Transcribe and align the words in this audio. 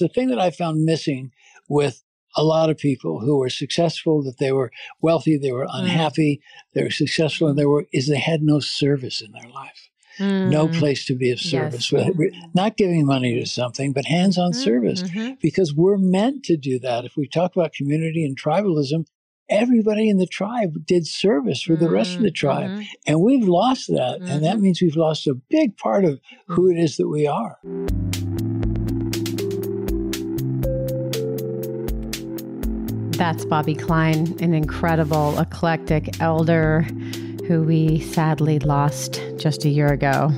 The 0.00 0.08
thing 0.08 0.28
that 0.28 0.40
I 0.40 0.50
found 0.50 0.84
missing 0.84 1.30
with 1.68 2.02
a 2.36 2.42
lot 2.42 2.70
of 2.70 2.78
people 2.78 3.20
who 3.20 3.38
were 3.38 3.50
successful, 3.50 4.22
that 4.22 4.38
they 4.38 4.50
were 4.50 4.72
wealthy, 5.02 5.36
they 5.36 5.52
were 5.52 5.66
Mm. 5.66 5.80
unhappy, 5.82 6.40
they 6.74 6.82
were 6.82 6.90
successful, 6.90 7.48
and 7.48 7.58
they 7.58 7.66
were 7.66 7.86
is 7.92 8.08
they 8.08 8.18
had 8.18 8.42
no 8.42 8.60
service 8.60 9.20
in 9.20 9.32
their 9.32 9.50
life, 9.50 9.90
no 10.18 10.68
Mm. 10.68 10.78
place 10.78 11.04
to 11.06 11.14
be 11.14 11.30
of 11.30 11.40
service. 11.40 11.92
We- 11.92 12.32
Not 12.54 12.76
giving 12.76 13.04
money 13.04 13.38
to 13.38 13.46
something, 13.46 13.92
but 13.92 14.06
hands-on 14.06 14.52
service, 14.54 15.02
Mhm. 15.02 15.40
because 15.40 15.74
we're 15.74 15.98
meant 15.98 16.44
to 16.44 16.56
do 16.56 16.78
that. 16.78 17.04
If 17.04 17.16
we 17.16 17.26
talk 17.28 17.54
about 17.56 17.72
community 17.74 18.24
and 18.24 18.40
tribalism, 18.40 19.06
everybody 19.48 20.08
in 20.08 20.18
the 20.18 20.26
tribe 20.26 20.86
did 20.86 21.06
service 21.08 21.60
for 21.62 21.74
the 21.74 21.90
rest 21.90 22.16
of 22.16 22.22
the 22.22 22.30
tribe, 22.30 22.70
Mhm. 22.70 22.86
and 23.08 23.20
we've 23.20 23.48
lost 23.48 23.88
that, 23.88 24.20
and 24.20 24.44
that 24.44 24.60
means 24.60 24.80
we've 24.80 24.96
lost 24.96 25.26
a 25.26 25.34
big 25.34 25.76
part 25.76 26.04
of 26.04 26.20
who 26.46 26.70
it 26.70 26.78
is 26.78 26.96
that 26.96 27.08
we 27.08 27.26
are. 27.26 27.58
That's 33.20 33.44
Bobby 33.44 33.74
Klein, 33.74 34.34
an 34.40 34.54
incredible, 34.54 35.38
eclectic 35.38 36.22
elder 36.22 36.86
who 37.46 37.62
we 37.62 38.00
sadly 38.00 38.58
lost 38.60 39.22
just 39.36 39.66
a 39.66 39.68
year 39.68 39.92
ago. 39.92 40.32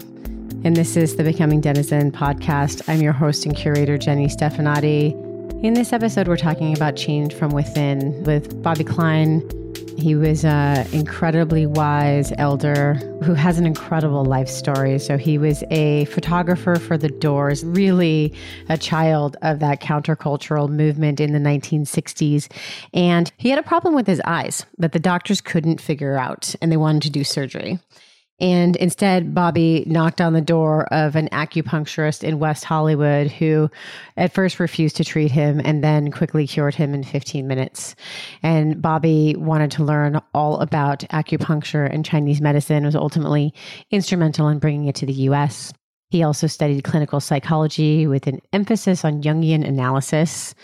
And 0.65 0.75
this 0.75 0.97
is 0.97 1.15
the 1.15 1.23
Becoming 1.23 1.61
Denizen 1.61 2.11
podcast. 2.11 2.83
I'm 2.89 3.01
your 3.01 3.13
host 3.13 3.47
and 3.47 3.57
curator, 3.57 3.99
Jenny 3.99 4.27
Stefanotti. 4.27 5.13
In 5.63 5.75
this 5.75 5.93
episode, 5.93 6.27
we're 6.27 6.37
talking 6.37 6.75
about 6.75 6.97
change 6.97 7.33
from 7.35 7.53
within 7.53 8.21
with 8.25 8.61
Bobby 8.65 8.83
Klein. 8.83 9.49
He 9.97 10.15
was 10.15 10.45
an 10.45 10.87
incredibly 10.93 11.67
wise 11.67 12.33
elder 12.39 12.95
who 13.23 13.35
has 13.35 13.59
an 13.59 13.67
incredible 13.67 14.25
life 14.25 14.49
story. 14.49 14.99
So, 14.99 15.17
he 15.17 15.39
was 15.39 15.63
a 15.71 16.07
photographer 16.07 16.77
for 16.77 16.99
the 16.99 17.09
Doors, 17.09 17.65
really 17.65 18.35
a 18.69 18.77
child 18.77 19.37
of 19.43 19.61
that 19.61 19.81
countercultural 19.81 20.69
movement 20.69 21.21
in 21.21 21.33
the 21.33 21.39
1960s. 21.39 22.51
And 22.93 23.31
he 23.37 23.51
had 23.51 23.59
a 23.59 23.63
problem 23.63 23.95
with 23.95 24.07
his 24.07 24.21
eyes 24.25 24.67
that 24.79 24.93
the 24.93 24.99
doctors 24.99 25.41
couldn't 25.41 25.81
figure 25.81 26.17
out, 26.17 26.55
and 26.61 26.73
they 26.73 26.77
wanted 26.77 27.03
to 27.03 27.11
do 27.11 27.25
surgery. 27.25 27.79
And 28.43 28.75
instead, 28.75 29.37
Bobby 29.37 29.85
knocked 29.87 30.21
on 30.21 30.33
the 30.33 30.41
door 30.41 30.93
of 30.93 31.15
an 31.15 31.29
acupuncturist 31.29 32.25
in 32.25 32.41
West 32.41 32.65
Hollywood 32.65 33.31
who 33.31 33.71
at 34.17 34.33
first 34.33 34.59
refused 34.59 34.97
to 34.97 35.05
treat 35.05 35.31
him 35.31 35.61
and 35.65 35.83
then 35.83 36.11
quickly 36.11 36.49
cured 36.49 36.75
him 36.75 36.93
in 36.93 37.05
15 37.05 37.47
minutes. 37.47 37.95
And 38.43 38.83
Bobby 38.83 39.37
wanted 39.39 39.71
to 39.73 39.85
learn 39.85 40.21
all 40.35 40.59
about 40.59 41.05
acupuncture 41.13 41.89
and 41.89 42.05
Chinese 42.05 42.41
medicine, 42.41 42.85
was 42.85 42.97
ultimately 42.97 43.55
instrumental 43.93 44.49
in 44.49 44.59
bringing 44.59 44.89
it 44.89 44.97
to 44.97 45.07
the 45.07 45.13
US. 45.13 45.73
He 46.11 46.25
also 46.25 46.49
studied 46.49 46.83
clinical 46.83 47.21
psychology 47.21 48.09
with 48.09 48.27
an 48.27 48.41
emphasis 48.53 49.05
on 49.05 49.23
Jungian 49.23 49.65
analysis. 49.65 50.57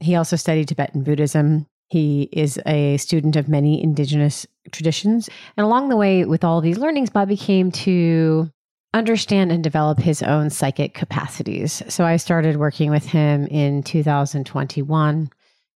He 0.00 0.14
also 0.14 0.36
studied 0.36 0.68
Tibetan 0.68 1.02
Buddhism. 1.02 1.66
He 1.88 2.28
is 2.32 2.60
a 2.66 2.96
student 2.96 3.36
of 3.36 3.48
many 3.48 3.82
indigenous 3.82 4.46
traditions. 4.72 5.28
And 5.56 5.64
along 5.64 5.88
the 5.88 5.96
way, 5.96 6.24
with 6.24 6.44
all 6.44 6.60
these 6.60 6.78
learnings, 6.78 7.10
Bobby 7.10 7.36
came 7.36 7.70
to 7.72 8.50
understand 8.92 9.52
and 9.52 9.62
develop 9.62 9.98
his 9.98 10.22
own 10.22 10.50
psychic 10.50 10.94
capacities. 10.94 11.82
So 11.88 12.04
I 12.04 12.16
started 12.16 12.56
working 12.56 12.90
with 12.90 13.04
him 13.04 13.46
in 13.48 13.82
2021 13.82 15.30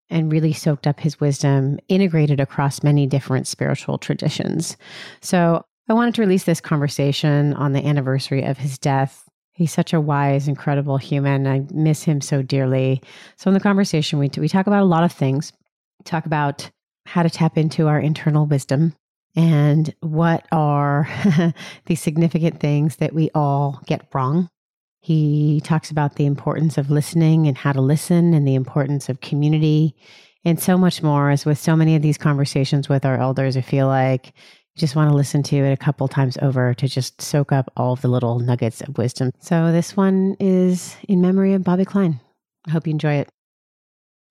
and 0.09 0.31
really 0.31 0.51
soaked 0.51 0.87
up 0.87 0.99
his 0.99 1.19
wisdom, 1.19 1.79
integrated 1.87 2.39
across 2.39 2.83
many 2.83 3.07
different 3.07 3.47
spiritual 3.47 3.97
traditions. 3.97 4.75
So 5.21 5.63
I 5.87 5.93
wanted 5.93 6.15
to 6.15 6.21
release 6.21 6.43
this 6.43 6.59
conversation 6.59 7.53
on 7.53 7.73
the 7.73 7.85
anniversary 7.85 8.43
of 8.43 8.57
his 8.57 8.77
death. 8.77 9.29
He's 9.53 9.71
such 9.71 9.93
a 9.93 10.01
wise, 10.01 10.47
incredible 10.47 10.97
human. 10.97 11.47
I 11.47 11.65
miss 11.71 12.03
him 12.03 12.19
so 12.21 12.41
dearly. 12.41 13.01
So 13.37 13.49
in 13.49 13.53
the 13.53 13.59
conversation, 13.59 14.19
we, 14.19 14.29
we 14.37 14.49
talk 14.49 14.67
about 14.67 14.81
a 14.81 14.85
lot 14.85 15.03
of 15.03 15.11
things. 15.11 15.53
Talk 16.05 16.25
about 16.25 16.69
how 17.05 17.23
to 17.23 17.29
tap 17.29 17.57
into 17.57 17.87
our 17.87 17.99
internal 17.99 18.45
wisdom 18.45 18.95
and 19.35 19.93
what 20.01 20.45
are 20.51 21.07
the 21.85 21.95
significant 21.95 22.59
things 22.59 22.97
that 22.97 23.13
we 23.13 23.29
all 23.33 23.81
get 23.85 24.07
wrong. 24.13 24.49
He 25.01 25.61
talks 25.63 25.89
about 25.89 26.15
the 26.15 26.25
importance 26.25 26.77
of 26.77 26.91
listening 26.91 27.47
and 27.47 27.57
how 27.57 27.71
to 27.71 27.81
listen 27.81 28.33
and 28.33 28.47
the 28.47 28.55
importance 28.55 29.09
of 29.09 29.21
community 29.21 29.95
and 30.45 30.59
so 30.59 30.77
much 30.77 31.01
more. 31.01 31.31
As 31.31 31.45
with 31.45 31.57
so 31.57 31.75
many 31.75 31.95
of 31.95 32.01
these 32.01 32.17
conversations 32.17 32.87
with 32.87 33.05
our 33.05 33.19
elders, 33.19 33.57
I 33.57 33.61
feel 33.61 33.87
like 33.87 34.27
you 34.27 34.79
just 34.79 34.95
want 34.95 35.09
to 35.09 35.15
listen 35.15 35.43
to 35.43 35.57
it 35.57 35.71
a 35.71 35.77
couple 35.77 36.07
times 36.07 36.37
over 36.41 36.73
to 36.75 36.87
just 36.87 37.21
soak 37.21 37.51
up 37.51 37.71
all 37.75 37.93
of 37.93 38.01
the 38.01 38.07
little 38.07 38.39
nuggets 38.39 38.81
of 38.81 38.97
wisdom. 38.97 39.31
So 39.39 39.71
this 39.71 39.97
one 39.97 40.35
is 40.39 40.95
in 41.07 41.21
memory 41.21 41.53
of 41.53 41.63
Bobby 41.63 41.85
Klein. 41.85 42.19
I 42.67 42.71
hope 42.71 42.85
you 42.85 42.91
enjoy 42.91 43.15
it. 43.15 43.29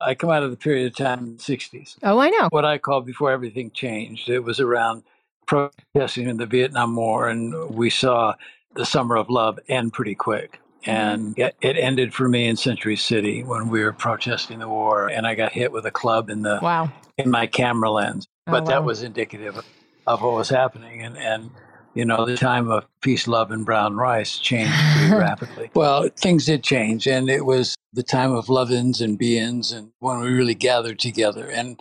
I 0.01 0.15
come 0.15 0.31
out 0.31 0.43
of 0.43 0.51
the 0.51 0.57
period 0.57 0.87
of 0.87 0.97
time 0.97 1.19
in 1.21 1.37
the 1.37 1.43
60s. 1.43 1.97
Oh, 2.03 2.19
I 2.19 2.31
know. 2.31 2.49
what 2.51 2.65
I 2.65 2.79
call 2.79 3.01
before 3.03 3.31
everything 3.31 3.71
changed. 3.71 4.29
It 4.29 4.41
was 4.41 4.59
around 4.61 5.03
protesting 5.47 6.29
in 6.29 6.37
the 6.37 6.47
Vietnam 6.47 6.97
War, 6.97 7.29
and 7.29 7.71
we 7.71 7.91
saw 7.91 8.35
the 8.75 8.87
Summer 8.87 9.17
of 9.17 9.29
Love 9.29 9.59
end 9.69 9.93
pretty 9.93 10.15
quick. 10.15 10.59
Mm-hmm. 10.87 10.91
And 10.91 11.39
it 11.39 11.57
it 11.61 11.77
ended 11.77 12.15
for 12.15 12.29
me 12.29 12.47
in 12.49 12.57
Century 12.57 12.97
City 12.97 13.43
when 13.45 13.69
we 13.69 13.83
were 13.83 13.93
protesting 13.93 14.61
the 14.61 14.69
war, 14.69 15.09
and 15.09 15.27
I 15.27 15.35
got 15.35 15.53
hit 15.53 15.73
with 15.73 15.85
a 15.85 15.91
club 15.91 16.31
in 16.31 16.43
the 16.43 16.59
Wow. 16.63 16.91
in 17.19 17.31
my 17.31 17.47
camera 17.47 17.91
lens. 17.91 18.27
Oh, 18.47 18.53
But 18.53 18.67
that 18.67 18.83
was 18.85 19.03
indicative 19.03 19.59
of, 19.59 19.67
of 20.07 20.23
what 20.23 20.33
was 20.33 20.49
happening, 20.49 21.03
and 21.03 21.19
and 21.19 21.51
you 21.95 22.05
know 22.05 22.25
the 22.25 22.37
time 22.37 22.71
of 22.71 22.87
peace, 23.01 23.27
love, 23.27 23.51
and 23.51 23.67
brown 23.67 23.97
rice 23.97 24.39
changed 24.39 24.73
pretty 24.97 25.15
rapidly. 25.17 25.71
Well, 25.75 26.09
things 26.17 26.47
did 26.47 26.63
change, 26.63 27.07
and 27.07 27.29
it 27.29 27.45
was 27.45 27.75
the 27.93 28.03
time 28.03 28.33
of 28.33 28.49
love-ins 28.49 29.01
and 29.01 29.19
be-ins, 29.19 29.73
and 29.73 29.93
when 29.99 30.21
we 30.21 30.31
really 30.31 30.55
gathered 30.55 30.99
together. 30.99 31.51
And 31.51 31.81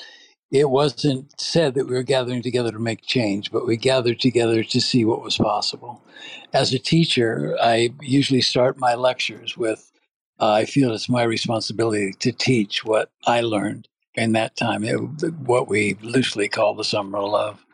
it 0.52 0.70
wasn't 0.70 1.40
said 1.40 1.76
that 1.76 1.86
we 1.86 1.94
were 1.94 2.04
gathering 2.04 2.42
together 2.42 2.72
to 2.72 2.80
make 2.80 3.04
change, 3.04 3.52
but 3.52 3.68
we 3.68 3.78
gathered 3.78 4.20
together 4.20 4.64
to 4.64 4.82
see 4.82 5.06
what 5.06 5.22
was 5.22 5.38
possible. 5.38 6.02
As 6.54 6.74
a 6.74 6.80
teacher, 6.80 7.56
I 7.62 7.94
usually 8.02 8.42
start 8.42 8.80
my 8.80 8.96
lectures 8.96 9.56
with 9.56 9.92
uh, 10.40 10.54
I 10.54 10.66
feel 10.66 10.94
it's 10.94 11.10
my 11.10 11.24
responsibility 11.24 12.14
to 12.20 12.32
teach 12.32 12.86
what 12.86 13.12
I 13.28 13.42
learned 13.42 13.88
in 14.16 14.32
that 14.34 14.56
time, 14.56 14.84
it, 14.84 14.96
what 14.96 15.68
we 15.68 15.96
loosely 16.02 16.48
call 16.48 16.76
the 16.76 16.84
summer 16.84 17.18
of 17.18 17.30
love. 17.30 17.66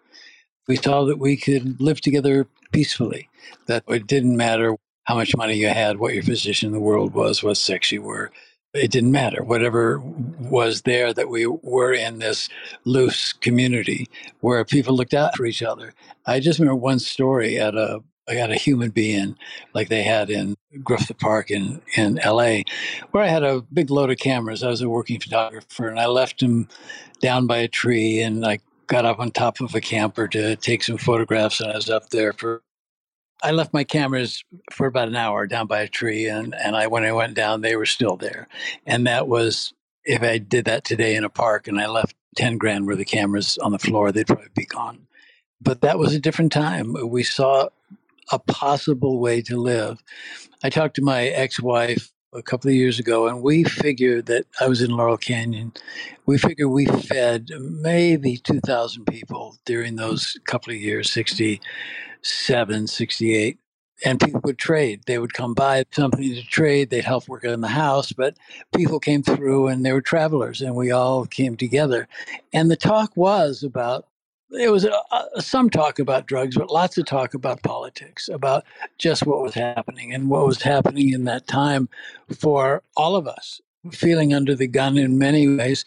We 0.67 0.77
saw 0.77 1.05
that 1.05 1.19
we 1.19 1.37
could 1.37 1.79
live 1.79 2.01
together 2.01 2.47
peacefully, 2.71 3.29
that 3.67 3.83
it 3.87 4.07
didn't 4.07 4.35
matter 4.35 4.75
how 5.05 5.15
much 5.15 5.35
money 5.35 5.53
you 5.53 5.67
had, 5.67 5.99
what 5.99 6.13
your 6.13 6.23
position 6.23 6.67
in 6.67 6.73
the 6.73 6.79
world 6.79 7.13
was, 7.13 7.43
what 7.43 7.57
sex 7.57 7.91
you 7.91 8.01
were. 8.01 8.31
It 8.73 8.91
didn't 8.91 9.11
matter. 9.11 9.43
Whatever 9.43 9.99
was 9.99 10.81
there, 10.81 11.13
that 11.13 11.29
we 11.29 11.45
were 11.45 11.93
in 11.93 12.19
this 12.19 12.49
loose 12.83 13.31
community 13.31 14.09
where 14.41 14.65
people 14.65 14.95
looked 14.95 15.13
out 15.13 15.35
for 15.35 15.45
each 15.45 15.63
other. 15.63 15.93
I 16.25 16.39
just 16.39 16.59
remember 16.59 16.75
one 16.75 16.99
story 16.99 17.57
at 17.57 17.75
a 17.75 18.01
I 18.27 18.33
got 18.33 18.51
a 18.51 18.55
human 18.55 18.89
be-in 18.89 19.37
like 19.75 19.89
they 19.89 20.01
had 20.01 20.31
in 20.31 20.55
Griffith 20.83 21.19
Park 21.19 21.51
in, 21.51 21.81
in 21.95 22.19
LA, 22.25 22.61
where 23.11 23.23
I 23.23 23.27
had 23.27 23.43
a 23.43 23.61
big 23.61 23.91
load 23.91 24.09
of 24.09 24.17
cameras. 24.17 24.63
I 24.63 24.69
was 24.69 24.81
a 24.81 24.89
working 24.89 25.19
photographer 25.19 25.87
and 25.87 25.99
I 25.99 26.07
left 26.07 26.41
him 26.41 26.67
down 27.21 27.45
by 27.45 27.57
a 27.57 27.67
tree 27.67 28.21
and 28.21 28.43
I 28.43 28.59
got 28.87 29.05
up 29.05 29.19
on 29.19 29.31
top 29.31 29.59
of 29.61 29.75
a 29.75 29.81
camper 29.81 30.27
to 30.29 30.55
take 30.57 30.83
some 30.83 30.97
photographs 30.97 31.59
and 31.59 31.71
I 31.71 31.75
was 31.75 31.89
up 31.89 32.09
there 32.09 32.33
for 32.33 32.61
I 33.43 33.51
left 33.51 33.73
my 33.73 33.83
cameras 33.83 34.43
for 34.71 34.87
about 34.87 35.07
an 35.09 35.15
hour 35.15 35.45
down 35.45 35.67
by 35.67 35.81
a 35.81 35.87
tree 35.87 36.27
and, 36.27 36.55
and 36.55 36.75
I 36.75 36.87
when 36.87 37.03
I 37.03 37.11
went 37.11 37.35
down 37.35 37.61
they 37.61 37.75
were 37.75 37.85
still 37.85 38.17
there. 38.17 38.47
And 38.85 39.05
that 39.07 39.27
was 39.27 39.73
if 40.05 40.21
I 40.21 40.37
did 40.37 40.65
that 40.65 40.83
today 40.85 41.15
in 41.15 41.23
a 41.23 41.29
park 41.29 41.67
and 41.67 41.79
I 41.79 41.87
left 41.87 42.15
ten 42.35 42.57
grand 42.57 42.87
worth 42.87 42.99
of 42.99 43.05
cameras 43.07 43.57
on 43.59 43.71
the 43.71 43.79
floor, 43.79 44.11
they'd 44.11 44.27
probably 44.27 44.47
be 44.55 44.65
gone. 44.65 45.07
But 45.61 45.81
that 45.81 45.99
was 45.99 46.13
a 46.13 46.19
different 46.19 46.51
time. 46.51 46.95
We 47.09 47.23
saw 47.23 47.69
a 48.31 48.39
possible 48.39 49.19
way 49.19 49.41
to 49.43 49.57
live. 49.57 50.03
I 50.63 50.69
talked 50.69 50.95
to 50.95 51.03
my 51.03 51.25
ex-wife 51.25 52.11
a 52.35 52.41
couple 52.41 52.69
of 52.69 52.75
years 52.75 52.99
ago, 52.99 53.27
and 53.27 53.41
we 53.41 53.63
figured 53.63 54.25
that 54.25 54.45
I 54.59 54.67
was 54.67 54.81
in 54.81 54.91
Laurel 54.91 55.17
Canyon. 55.17 55.71
We 56.25 56.37
figured 56.37 56.69
we 56.69 56.85
fed 56.85 57.49
maybe 57.59 58.37
2,000 58.37 59.05
people 59.05 59.57
during 59.65 59.95
those 59.95 60.37
couple 60.45 60.73
of 60.73 60.79
years 60.79 61.11
67, 61.11 62.87
68. 62.87 63.57
And 64.03 64.19
people 64.19 64.41
would 64.43 64.57
trade. 64.57 65.03
They 65.07 65.17
would 65.17 65.33
come 65.33 65.53
by 65.53 65.85
something 65.91 66.21
to 66.21 66.43
trade. 66.43 66.89
They'd 66.89 67.05
help 67.05 67.29
work 67.29 67.45
on 67.45 67.61
the 67.61 67.69
house, 67.69 68.11
but 68.11 68.35
people 68.75 68.99
came 68.99 69.23
through 69.23 69.67
and 69.67 69.85
they 69.85 69.93
were 69.93 70.01
travelers, 70.01 70.61
and 70.61 70.75
we 70.75 70.91
all 70.91 71.25
came 71.25 71.55
together. 71.55 72.09
And 72.51 72.69
the 72.69 72.75
talk 72.75 73.15
was 73.15 73.63
about 73.63 74.07
there 74.49 74.71
was 74.71 74.85
a, 74.85 74.91
a, 74.91 75.41
some 75.41 75.69
talk 75.69 75.99
about 75.99 76.27
drugs, 76.27 76.55
but 76.55 76.69
lots 76.71 76.97
of 76.97 77.05
talk 77.05 77.33
about 77.33 77.63
politics, 77.63 78.29
about 78.29 78.63
just 78.97 79.25
what 79.25 79.41
was 79.41 79.53
happening 79.53 80.13
and 80.13 80.29
what 80.29 80.45
was 80.45 80.61
happening 80.61 81.13
in 81.13 81.25
that 81.25 81.47
time 81.47 81.89
for 82.39 82.83
all 82.95 83.15
of 83.15 83.27
us, 83.27 83.61
feeling 83.91 84.33
under 84.33 84.55
the 84.55 84.67
gun 84.67 84.97
in 84.97 85.17
many 85.17 85.47
ways. 85.47 85.85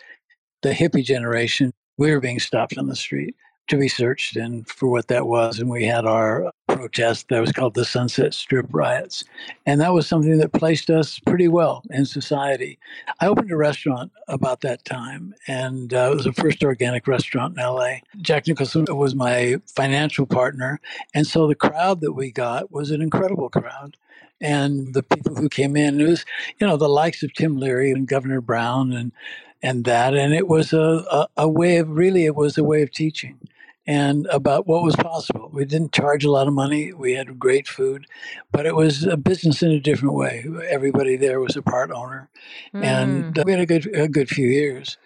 The 0.63 0.73
hippie 0.73 1.05
generation, 1.05 1.73
we 1.97 2.11
were 2.11 2.21
being 2.21 2.41
stopped 2.41 2.77
on 2.77 2.89
the 2.89 2.97
street 2.97 3.37
to 3.69 3.77
be 3.77 3.89
searched 3.89 4.37
and 4.37 4.69
for 4.69 4.89
what 4.89 5.09
that 5.09 5.27
was. 5.27 5.59
And 5.59 5.71
we 5.71 5.85
had 5.85 6.05
our 6.05 6.51
protest 6.67 7.29
that 7.29 7.41
was 7.41 7.53
called 7.53 7.75
the 7.75 7.85
Sunset 7.85 8.35
Strip 8.35 8.67
riots. 8.71 9.25
And 9.67 9.81
that 9.81 9.93
was 9.93 10.07
something 10.07 10.39
that 10.39 10.53
placed 10.53 10.91
us 10.91 11.19
pretty 11.19 11.49
well 11.49 11.83
in 11.91 12.07
society. 12.07 12.79
I 13.21 13.27
opened 13.27 13.51
a 13.51 13.57
restaurant 13.57 14.13
about 14.29 14.61
that 14.63 14.85
time, 14.85 15.35
and 15.47 15.93
uh, 15.93 16.11
it 16.13 16.17
was 16.17 16.25
the 16.25 16.33
first 16.33 16.63
organic 16.63 17.07
restaurant 17.07 17.57
in 17.59 17.65
LA. 17.65 17.97
Jack 18.21 18.47
Nicholson 18.47 18.87
was 18.89 19.15
my 19.15 19.61
financial 19.75 20.27
partner. 20.27 20.81
And 21.15 21.27
so 21.27 21.47
the 21.47 21.55
crowd 21.55 22.01
that 22.01 22.13
we 22.13 22.31
got 22.31 22.71
was 22.71 22.91
an 22.91 23.03
incredible 23.03 23.49
crowd 23.49 23.97
and 24.41 24.95
the 24.95 25.03
people 25.03 25.35
who 25.35 25.49
came 25.49 25.77
in. 25.77 26.01
It 26.01 26.07
was, 26.07 26.25
you 26.59 26.67
know, 26.67 26.77
the 26.77 26.89
likes 26.89 27.23
of 27.23 27.33
Tim 27.35 27.59
Leary 27.59 27.91
and 27.91 28.07
Governor 28.07 28.41
Brown 28.41 28.93
and 28.93 29.13
and 29.61 29.85
that, 29.87 30.15
and 30.15 30.33
it 30.33 30.47
was 30.47 30.73
a, 30.73 31.05
a, 31.11 31.29
a 31.39 31.49
way 31.49 31.79
of 31.79 31.91
really 31.91 32.27
it 32.27 32.37
was 32.37 32.57
a 32.57 32.63
way 32.63 32.83
of 32.83 32.93
teaching 32.93 33.39
and 33.89 34.27
about 34.27 34.67
what 34.67 34.83
was 34.83 34.95
possible. 34.95 35.49
We 35.51 35.65
didn't 35.65 35.95
charge 35.95 36.23
a 36.23 36.31
lot 36.31 36.47
of 36.47 36.53
money. 36.53 36.93
We 36.93 37.15
had 37.15 37.39
great 37.39 37.67
food, 37.67 38.07
but 38.53 38.67
it 38.67 38.77
was 38.77 39.05
a 39.05 39.17
business 39.17 39.63
in 39.63 39.71
a 39.71 39.81
different 39.81 40.15
way. 40.15 40.45
Everybody 40.69 41.17
there 41.17 41.41
was 41.41 41.57
a 41.57 41.63
part 41.63 41.91
owner, 41.91 42.29
mm. 42.75 42.85
and 42.85 43.37
we 43.47 43.53
had 43.53 43.63
a 43.63 43.67
good 43.67 43.87
a 43.97 44.07
good 44.07 44.29
few 44.29 44.47
years. 44.47 44.99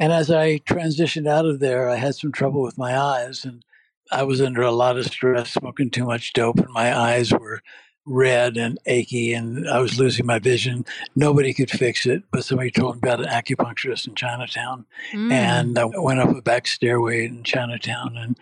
And 0.00 0.12
as 0.12 0.32
I 0.32 0.58
transitioned 0.58 1.28
out 1.28 1.46
of 1.46 1.60
there, 1.60 1.88
I 1.88 1.94
had 1.94 2.16
some 2.16 2.32
trouble 2.32 2.60
with 2.60 2.76
my 2.76 2.98
eyes, 2.98 3.44
and 3.44 3.64
I 4.10 4.24
was 4.24 4.42
under 4.42 4.62
a 4.62 4.72
lot 4.72 4.98
of 4.98 5.06
stress, 5.06 5.52
smoking 5.52 5.90
too 5.90 6.04
much 6.04 6.32
dope, 6.32 6.58
and 6.58 6.72
my 6.72 6.92
eyes 6.92 7.32
were 7.32 7.62
red 8.06 8.56
and 8.56 8.78
achy 8.86 9.32
and 9.32 9.68
I 9.68 9.78
was 9.80 9.98
losing 9.98 10.26
my 10.26 10.38
vision. 10.38 10.84
Nobody 11.16 11.54
could 11.54 11.70
fix 11.70 12.06
it, 12.06 12.22
but 12.30 12.44
somebody 12.44 12.70
told 12.70 12.96
me 12.96 13.08
about 13.08 13.20
an 13.20 13.26
acupuncturist 13.26 14.06
in 14.06 14.14
Chinatown. 14.14 14.86
Mm. 15.12 15.32
And 15.32 15.78
I 15.78 15.84
went 15.84 16.20
up 16.20 16.34
a 16.34 16.42
back 16.42 16.66
stairway 16.66 17.26
in 17.26 17.44
Chinatown 17.44 18.16
and 18.16 18.38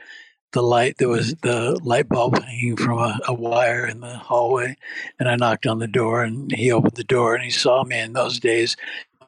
the 0.52 0.62
light 0.62 0.98
there 0.98 1.08
was 1.08 1.34
the 1.36 1.80
light 1.82 2.08
bulb 2.08 2.42
hanging 2.42 2.76
from 2.76 2.98
a, 2.98 3.18
a, 3.26 3.32
wire 3.32 3.86
in 3.86 4.00
the 4.00 4.16
hallway 4.18 4.76
and 5.18 5.28
I 5.28 5.36
knocked 5.36 5.66
on 5.66 5.78
the 5.78 5.86
door 5.86 6.22
and 6.22 6.52
he 6.52 6.70
opened 6.70 6.96
the 6.96 7.04
door 7.04 7.34
and 7.34 7.42
he 7.42 7.50
saw 7.50 7.84
me 7.84 7.98
in 7.98 8.12
those 8.12 8.38
days 8.38 8.76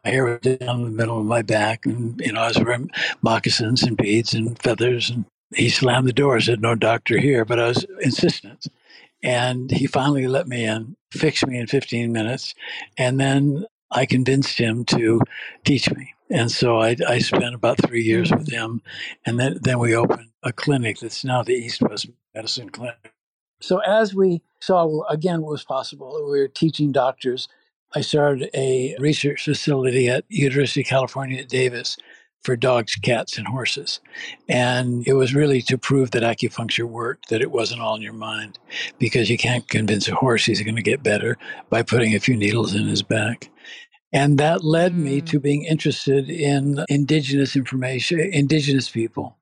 my 0.04 0.10
hair 0.10 0.24
was 0.24 0.40
down 0.40 0.80
in 0.80 0.84
the 0.84 0.90
middle 0.90 1.18
of 1.18 1.24
my 1.24 1.40
back 1.40 1.86
and 1.86 2.20
you 2.20 2.32
know 2.32 2.42
I 2.42 2.48
was 2.48 2.58
wearing 2.58 2.90
moccasins 3.22 3.82
and 3.82 3.96
beads 3.96 4.34
and 4.34 4.60
feathers 4.60 5.08
and 5.08 5.24
he 5.54 5.70
slammed 5.70 6.06
the 6.06 6.12
door 6.12 6.40
said 6.40 6.60
no 6.60 6.74
doctor 6.74 7.18
here 7.18 7.46
but 7.46 7.58
I 7.58 7.68
was 7.68 7.86
insistent 8.02 8.66
and 9.24 9.70
he 9.70 9.86
finally 9.86 10.28
let 10.28 10.46
me 10.46 10.64
in, 10.64 10.96
fixed 11.10 11.46
me 11.46 11.58
in 11.58 11.66
15 11.66 12.12
minutes. 12.12 12.54
And 12.98 13.18
then 13.18 13.64
I 13.90 14.04
convinced 14.04 14.58
him 14.58 14.84
to 14.86 15.20
teach 15.64 15.90
me. 15.90 16.12
And 16.30 16.50
so 16.50 16.78
I, 16.78 16.94
I 17.08 17.18
spent 17.18 17.54
about 17.54 17.78
three 17.78 18.02
years 18.02 18.30
with 18.30 18.48
mm. 18.48 18.52
him. 18.52 18.82
And 19.24 19.40
then, 19.40 19.58
then 19.62 19.78
we 19.78 19.96
opened 19.96 20.28
a 20.42 20.52
clinic 20.52 20.98
that's 21.00 21.24
now 21.24 21.42
the 21.42 21.54
East 21.54 21.80
West 21.80 22.06
Medicine 22.34 22.68
Clinic. 22.68 23.12
So 23.60 23.78
as 23.78 24.14
we 24.14 24.42
saw 24.60 25.04
again 25.08 25.40
what 25.40 25.52
was 25.52 25.64
possible, 25.64 26.14
we 26.30 26.38
were 26.38 26.48
teaching 26.48 26.92
doctors. 26.92 27.48
I 27.94 28.02
started 28.02 28.50
a 28.52 28.94
research 28.98 29.44
facility 29.44 30.08
at 30.08 30.24
University 30.28 30.82
of 30.82 30.86
California 30.86 31.40
at 31.40 31.48
Davis 31.48 31.96
for 32.44 32.56
dogs, 32.56 32.94
cats, 32.94 33.38
and 33.38 33.46
horses. 33.46 34.00
And 34.48 35.06
it 35.06 35.14
was 35.14 35.34
really 35.34 35.62
to 35.62 35.78
prove 35.78 36.10
that 36.12 36.22
acupuncture 36.22 36.84
worked, 36.84 37.30
that 37.30 37.40
it 37.40 37.50
wasn't 37.50 37.80
all 37.80 37.96
in 37.96 38.02
your 38.02 38.12
mind, 38.12 38.58
because 38.98 39.30
you 39.30 39.38
can't 39.38 39.68
convince 39.68 40.06
a 40.08 40.14
horse 40.14 40.44
he's 40.44 40.62
going 40.62 40.76
to 40.76 40.82
get 40.82 41.02
better 41.02 41.38
by 41.70 41.82
putting 41.82 42.14
a 42.14 42.20
few 42.20 42.36
needles 42.36 42.74
in 42.74 42.86
his 42.86 43.02
back. 43.02 43.50
And 44.12 44.38
that 44.38 44.62
led 44.62 44.96
me 44.96 45.20
mm. 45.20 45.26
to 45.26 45.40
being 45.40 45.64
interested 45.64 46.30
in 46.30 46.84
indigenous 46.88 47.56
information, 47.56 48.20
indigenous 48.20 48.88
people. 48.88 49.38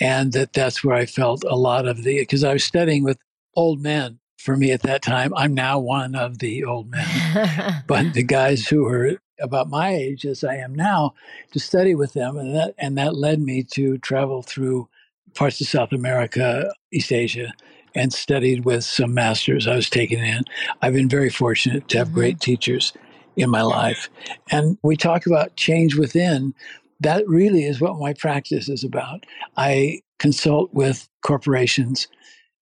And 0.00 0.32
that 0.32 0.52
that's 0.52 0.82
where 0.82 0.96
I 0.96 1.06
felt 1.06 1.44
a 1.44 1.56
lot 1.56 1.86
of 1.86 2.02
the, 2.02 2.18
because 2.18 2.42
I 2.42 2.54
was 2.54 2.64
studying 2.64 3.04
with 3.04 3.18
old 3.54 3.80
men 3.80 4.18
for 4.38 4.56
me 4.56 4.72
at 4.72 4.82
that 4.82 5.02
time. 5.02 5.32
I'm 5.34 5.54
now 5.54 5.78
one 5.78 6.14
of 6.14 6.38
the 6.38 6.64
old 6.64 6.90
men, 6.90 7.84
but 7.86 8.14
the 8.14 8.22
guys 8.22 8.66
who 8.66 8.84
were 8.84 9.18
about 9.40 9.68
my 9.68 9.94
age 9.94 10.24
as 10.24 10.44
I 10.44 10.56
am 10.56 10.74
now 10.74 11.14
to 11.52 11.58
study 11.58 11.94
with 11.94 12.12
them, 12.12 12.36
and 12.36 12.54
that 12.54 12.74
and 12.78 12.96
that 12.98 13.16
led 13.16 13.40
me 13.40 13.62
to 13.74 13.98
travel 13.98 14.42
through 14.42 14.88
parts 15.34 15.60
of 15.60 15.66
South 15.66 15.92
America, 15.92 16.72
East 16.92 17.12
Asia, 17.12 17.52
and 17.94 18.12
studied 18.12 18.64
with 18.64 18.84
some 18.84 19.14
masters 19.14 19.66
I 19.66 19.76
was 19.76 19.90
taken 19.90 20.20
in. 20.20 20.44
I've 20.82 20.94
been 20.94 21.08
very 21.08 21.30
fortunate 21.30 21.88
to 21.88 21.98
have 21.98 22.08
mm-hmm. 22.08 22.16
great 22.16 22.40
teachers 22.40 22.92
in 23.36 23.50
my 23.50 23.62
life, 23.62 24.08
and 24.50 24.78
we 24.82 24.96
talk 24.96 25.26
about 25.26 25.56
change 25.56 25.96
within. 25.96 26.54
That 27.00 27.28
really 27.28 27.64
is 27.64 27.80
what 27.80 27.98
my 27.98 28.14
practice 28.14 28.70
is 28.70 28.82
about. 28.82 29.26
I 29.58 30.00
consult 30.18 30.72
with 30.72 31.08
corporations. 31.22 32.08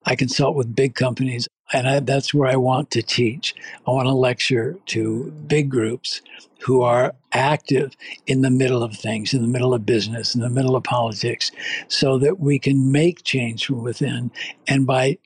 I 0.07 0.17
consult 0.17 0.57
with 0.57 0.75
big 0.75 0.95
companies. 0.95 1.49
And 1.73 1.89
I, 1.89 2.01
that's 2.01 2.35
where 2.35 2.49
I 2.49 2.57
want 2.57 2.91
to 2.93 3.03
teach. 3.03 3.55
I 3.87 3.91
want 3.91 4.07
to 4.07 4.13
lecture 4.13 4.77
to 4.87 5.31
big 5.47 5.71
groups 5.71 6.21
who 6.61 6.83
are 6.83 7.15
active 7.33 7.95
in 8.27 8.43
the 8.43 8.51
middle 8.51 8.83
of 8.83 8.97
things, 8.97 9.35
in 9.35 9.43
the 9.43 9.49
middle 9.49 9.75
of 9.75 9.87
business, 9.87 10.35
in 10.35 10.41
the 10.41 10.51
middle 10.51 10.77
of 10.77 10.85
politics, 10.85 11.51
so 11.89 12.19
that 12.19 12.39
we 12.39 12.59
can 12.59 12.93
make 12.93 13.25
change 13.25 13.67
from 13.67 13.83
within. 13.83 14.31
And 14.67 14.87
by 14.87 15.19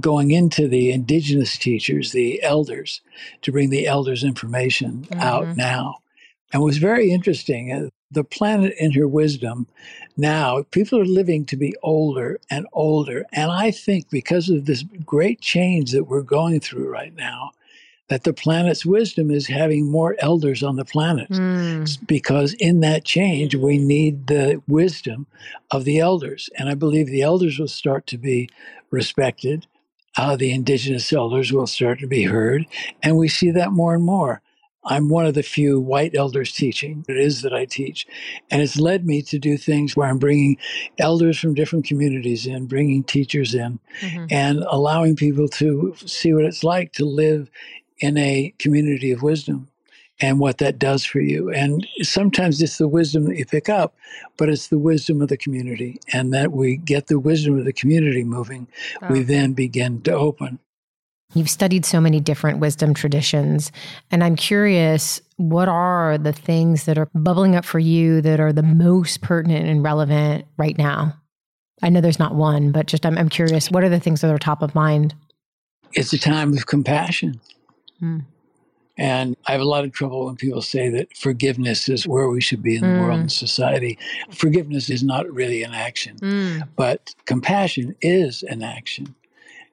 going 0.00 0.30
into 0.30 0.68
the 0.68 0.90
indigenous 0.90 1.58
teachers, 1.58 2.12
the 2.12 2.42
elders, 2.42 3.00
to 3.42 3.52
bring 3.52 3.70
the 3.70 3.86
elders' 3.86 4.24
information 4.24 5.06
mm-hmm. 5.08 5.20
out 5.20 5.56
now. 5.56 5.96
And 6.52 6.62
it 6.62 6.64
was 6.64 6.78
very 6.78 7.10
interesting. 7.10 7.90
The 8.12 8.24
planet 8.24 8.74
in 8.78 8.92
her 8.92 9.08
wisdom 9.08 9.66
now, 10.16 10.62
people 10.70 11.00
are 11.00 11.04
living 11.04 11.44
to 11.46 11.56
be 11.56 11.74
older 11.82 12.38
and 12.50 12.66
older. 12.72 13.24
And 13.32 13.50
I 13.50 13.70
think 13.70 14.10
because 14.10 14.50
of 14.50 14.66
this 14.66 14.84
great 15.04 15.40
change 15.40 15.92
that 15.92 16.04
we're 16.04 16.22
going 16.22 16.60
through 16.60 16.88
right 16.88 17.14
now, 17.14 17.52
that 18.08 18.24
the 18.24 18.34
planet's 18.34 18.84
wisdom 18.84 19.30
is 19.30 19.46
having 19.46 19.90
more 19.90 20.16
elders 20.18 20.62
on 20.62 20.76
the 20.76 20.84
planet. 20.84 21.30
Mm. 21.30 22.06
Because 22.06 22.52
in 22.54 22.80
that 22.80 23.04
change, 23.04 23.54
we 23.54 23.78
need 23.78 24.26
the 24.26 24.62
wisdom 24.68 25.26
of 25.70 25.84
the 25.84 25.98
elders. 25.98 26.50
And 26.58 26.68
I 26.68 26.74
believe 26.74 27.06
the 27.06 27.22
elders 27.22 27.58
will 27.58 27.68
start 27.68 28.06
to 28.08 28.18
be 28.18 28.50
respected. 28.90 29.66
Uh, 30.14 30.36
the 30.36 30.52
indigenous 30.52 31.10
elders 31.10 31.52
will 31.52 31.66
start 31.66 32.00
to 32.00 32.06
be 32.06 32.24
heard. 32.24 32.66
And 33.02 33.16
we 33.16 33.28
see 33.28 33.50
that 33.52 33.72
more 33.72 33.94
and 33.94 34.04
more. 34.04 34.42
I'm 34.84 35.08
one 35.08 35.26
of 35.26 35.34
the 35.34 35.42
few 35.42 35.80
white 35.80 36.16
elders 36.16 36.52
teaching. 36.52 37.04
It 37.08 37.16
is 37.16 37.42
that 37.42 37.54
I 37.54 37.64
teach. 37.66 38.06
And 38.50 38.60
it's 38.60 38.78
led 38.78 39.06
me 39.06 39.22
to 39.22 39.38
do 39.38 39.56
things 39.56 39.96
where 39.96 40.08
I'm 40.08 40.18
bringing 40.18 40.56
elders 40.98 41.38
from 41.38 41.54
different 41.54 41.84
communities 41.84 42.46
in, 42.46 42.66
bringing 42.66 43.04
teachers 43.04 43.54
in, 43.54 43.78
mm-hmm. 44.00 44.26
and 44.30 44.64
allowing 44.68 45.14
people 45.16 45.48
to 45.48 45.94
see 46.04 46.32
what 46.34 46.44
it's 46.44 46.64
like 46.64 46.92
to 46.94 47.04
live 47.04 47.50
in 48.00 48.16
a 48.16 48.52
community 48.58 49.12
of 49.12 49.22
wisdom 49.22 49.68
and 50.20 50.38
what 50.38 50.58
that 50.58 50.78
does 50.78 51.04
for 51.04 51.20
you. 51.20 51.50
And 51.50 51.86
sometimes 52.02 52.60
it's 52.60 52.78
the 52.78 52.88
wisdom 52.88 53.24
that 53.24 53.36
you 53.36 53.46
pick 53.46 53.68
up, 53.68 53.94
but 54.36 54.48
it's 54.48 54.68
the 54.68 54.78
wisdom 54.78 55.22
of 55.22 55.28
the 55.28 55.36
community. 55.36 56.00
And 56.12 56.32
that 56.34 56.52
we 56.52 56.76
get 56.76 57.06
the 57.06 57.18
wisdom 57.18 57.58
of 57.58 57.64
the 57.64 57.72
community 57.72 58.24
moving, 58.24 58.68
oh. 59.02 59.08
we 59.08 59.22
then 59.22 59.52
begin 59.52 60.02
to 60.02 60.12
open. 60.12 60.58
You've 61.34 61.50
studied 61.50 61.84
so 61.84 62.00
many 62.00 62.20
different 62.20 62.58
wisdom 62.58 62.94
traditions. 62.94 63.72
And 64.10 64.22
I'm 64.22 64.36
curious, 64.36 65.20
what 65.36 65.68
are 65.68 66.18
the 66.18 66.32
things 66.32 66.84
that 66.84 66.98
are 66.98 67.08
bubbling 67.14 67.56
up 67.56 67.64
for 67.64 67.78
you 67.78 68.20
that 68.20 68.40
are 68.40 68.52
the 68.52 68.62
most 68.62 69.22
pertinent 69.22 69.66
and 69.66 69.82
relevant 69.82 70.46
right 70.56 70.76
now? 70.76 71.14
I 71.82 71.88
know 71.88 72.00
there's 72.00 72.18
not 72.18 72.34
one, 72.34 72.70
but 72.70 72.86
just 72.86 73.04
I'm, 73.04 73.18
I'm 73.18 73.28
curious, 73.28 73.70
what 73.70 73.82
are 73.82 73.88
the 73.88 74.00
things 74.00 74.20
that 74.20 74.32
are 74.32 74.38
top 74.38 74.62
of 74.62 74.74
mind? 74.74 75.14
It's 75.92 76.12
a 76.12 76.18
time 76.18 76.56
of 76.56 76.66
compassion. 76.66 77.40
Hmm. 77.98 78.20
And 78.98 79.36
I 79.46 79.52
have 79.52 79.60
a 79.60 79.64
lot 79.64 79.84
of 79.84 79.92
trouble 79.92 80.26
when 80.26 80.36
people 80.36 80.60
say 80.60 80.90
that 80.90 81.16
forgiveness 81.16 81.88
is 81.88 82.06
where 82.06 82.28
we 82.28 82.40
should 82.40 82.62
be 82.62 82.76
in 82.76 82.82
the 82.82 82.88
mm. 82.88 83.00
world 83.00 83.20
and 83.20 83.32
society. 83.32 83.98
Forgiveness 84.30 84.90
is 84.90 85.02
not 85.02 85.28
really 85.32 85.62
an 85.62 85.72
action, 85.72 86.18
mm. 86.18 86.68
but 86.76 87.14
compassion 87.24 87.96
is 88.02 88.42
an 88.42 88.62
action. 88.62 89.14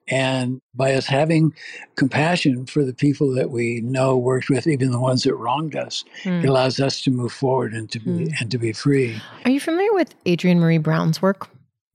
And 0.10 0.62
by 0.74 0.94
us 0.94 1.06
having 1.06 1.54
compassion 1.96 2.66
for 2.66 2.84
the 2.84 2.94
people 2.94 3.34
that 3.36 3.52
we 3.52 3.82
know 3.82 4.18
worked 4.18 4.50
with, 4.50 4.68
even 4.68 4.92
the 4.92 5.00
ones 5.00 5.24
that 5.24 5.36
wronged 5.36 5.76
us, 5.76 6.04
mm. 6.24 6.44
it 6.44 6.50
allows 6.50 6.80
us 6.80 7.02
to 7.02 7.12
move 7.12 7.32
forward 7.32 7.74
and 7.74 7.92
to 7.92 8.00
be 8.00 8.10
mm. 8.12 8.34
and 8.40 8.50
to 8.52 8.58
be 8.58 8.74
free. 8.74 9.22
Are 9.46 9.52
you 9.52 9.60
familiar 9.60 9.94
with 9.94 10.16
Adrienne 10.28 10.60
Maree 10.60 10.82
Brown's 10.82 11.22
work? 11.22 11.50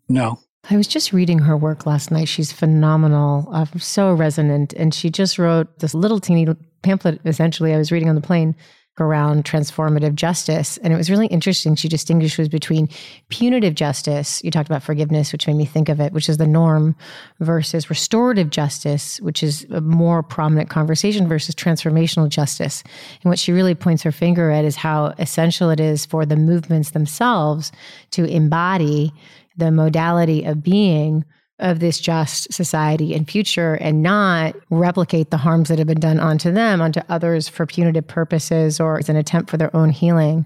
No. 0.08 0.38
I 0.70 0.76
was 0.76 0.88
just 0.88 1.12
reading 1.12 1.40
her 1.40 1.56
work 1.56 1.84
last 1.84 2.10
night. 2.10 2.28
She's 2.28 2.50
phenomenal, 2.50 3.48
uh, 3.52 3.66
so 3.76 4.12
resonant. 4.14 4.72
And 4.74 4.94
she 4.94 5.10
just 5.10 5.38
wrote 5.38 5.78
this 5.80 5.94
little 5.94 6.20
teeny 6.20 6.46
pamphlet, 6.82 7.20
essentially, 7.24 7.74
I 7.74 7.78
was 7.78 7.92
reading 7.92 8.08
on 8.08 8.14
the 8.14 8.22
plane 8.22 8.56
around 8.98 9.44
transformative 9.44 10.14
justice. 10.14 10.76
And 10.78 10.92
it 10.92 10.96
was 10.96 11.10
really 11.10 11.26
interesting. 11.26 11.74
She 11.74 11.88
distinguishes 11.88 12.48
between 12.48 12.88
punitive 13.28 13.74
justice, 13.74 14.42
you 14.44 14.50
talked 14.50 14.68
about 14.68 14.82
forgiveness, 14.82 15.32
which 15.32 15.46
made 15.46 15.56
me 15.56 15.64
think 15.64 15.88
of 15.88 16.00
it, 16.00 16.12
which 16.12 16.28
is 16.28 16.36
the 16.36 16.46
norm, 16.46 16.94
versus 17.40 17.90
restorative 17.90 18.50
justice, 18.50 19.20
which 19.20 19.42
is 19.42 19.66
a 19.70 19.80
more 19.80 20.22
prominent 20.22 20.70
conversation, 20.70 21.26
versus 21.26 21.54
transformational 21.54 22.28
justice. 22.28 22.84
And 23.22 23.30
what 23.30 23.38
she 23.38 23.52
really 23.52 23.74
points 23.74 24.02
her 24.04 24.12
finger 24.12 24.50
at 24.50 24.64
is 24.64 24.76
how 24.76 25.06
essential 25.18 25.70
it 25.70 25.80
is 25.80 26.06
for 26.06 26.24
the 26.24 26.36
movements 26.36 26.92
themselves 26.92 27.72
to 28.12 28.24
embody 28.24 29.12
the 29.56 29.70
modality 29.70 30.44
of 30.44 30.62
being 30.62 31.24
of 31.60 31.78
this 31.78 32.00
just 32.00 32.52
society 32.52 33.14
and 33.14 33.30
future 33.30 33.74
and 33.74 34.02
not 34.02 34.56
replicate 34.70 35.30
the 35.30 35.36
harms 35.36 35.68
that 35.68 35.78
have 35.78 35.86
been 35.86 36.00
done 36.00 36.18
onto 36.18 36.50
them, 36.50 36.80
onto 36.80 37.00
others 37.08 37.48
for 37.48 37.64
punitive 37.64 38.06
purposes 38.06 38.80
or 38.80 38.98
as 38.98 39.08
an 39.08 39.16
attempt 39.16 39.50
for 39.50 39.56
their 39.56 39.74
own 39.76 39.90
healing. 39.90 40.44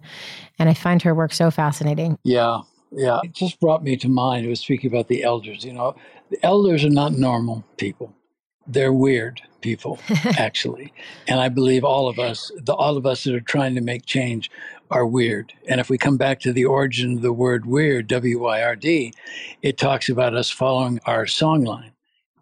And 0.58 0.68
I 0.68 0.74
find 0.74 1.00
her 1.02 1.14
work 1.14 1.32
so 1.32 1.50
fascinating. 1.50 2.18
Yeah. 2.24 2.60
Yeah. 2.92 3.20
It 3.24 3.32
just 3.32 3.58
brought 3.60 3.82
me 3.82 3.96
to 3.96 4.08
mind. 4.08 4.44
It 4.44 4.50
was 4.50 4.60
speaking 4.60 4.90
about 4.90 5.08
the 5.08 5.22
elders. 5.22 5.64
You 5.64 5.72
know, 5.72 5.96
the 6.30 6.44
elders 6.44 6.84
are 6.84 6.90
not 6.90 7.12
normal 7.12 7.64
people. 7.76 8.14
They're 8.66 8.92
weird 8.92 9.40
people, 9.60 9.98
actually. 10.38 10.92
and 11.26 11.40
I 11.40 11.48
believe 11.48 11.84
all 11.84 12.08
of 12.08 12.18
us, 12.18 12.50
the, 12.56 12.74
all 12.74 12.96
of 12.96 13.06
us 13.06 13.24
that 13.24 13.34
are 13.34 13.40
trying 13.40 13.74
to 13.74 13.80
make 13.80 14.06
change, 14.06 14.50
are 14.90 15.06
weird. 15.06 15.52
And 15.68 15.80
if 15.80 15.90
we 15.90 15.98
come 15.98 16.16
back 16.16 16.40
to 16.40 16.52
the 16.52 16.64
origin 16.64 17.16
of 17.16 17.22
the 17.22 17.32
word 17.32 17.66
weird, 17.66 18.06
W 18.08 18.40
Y 18.40 18.62
R 18.62 18.76
D, 18.76 19.12
it 19.62 19.76
talks 19.76 20.08
about 20.08 20.34
us 20.34 20.50
following 20.50 21.00
our 21.04 21.26
song 21.26 21.64
line, 21.64 21.92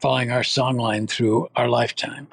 following 0.00 0.30
our 0.30 0.44
song 0.44 0.76
line 0.76 1.06
through 1.06 1.48
our 1.56 1.68
lifetime. 1.68 2.28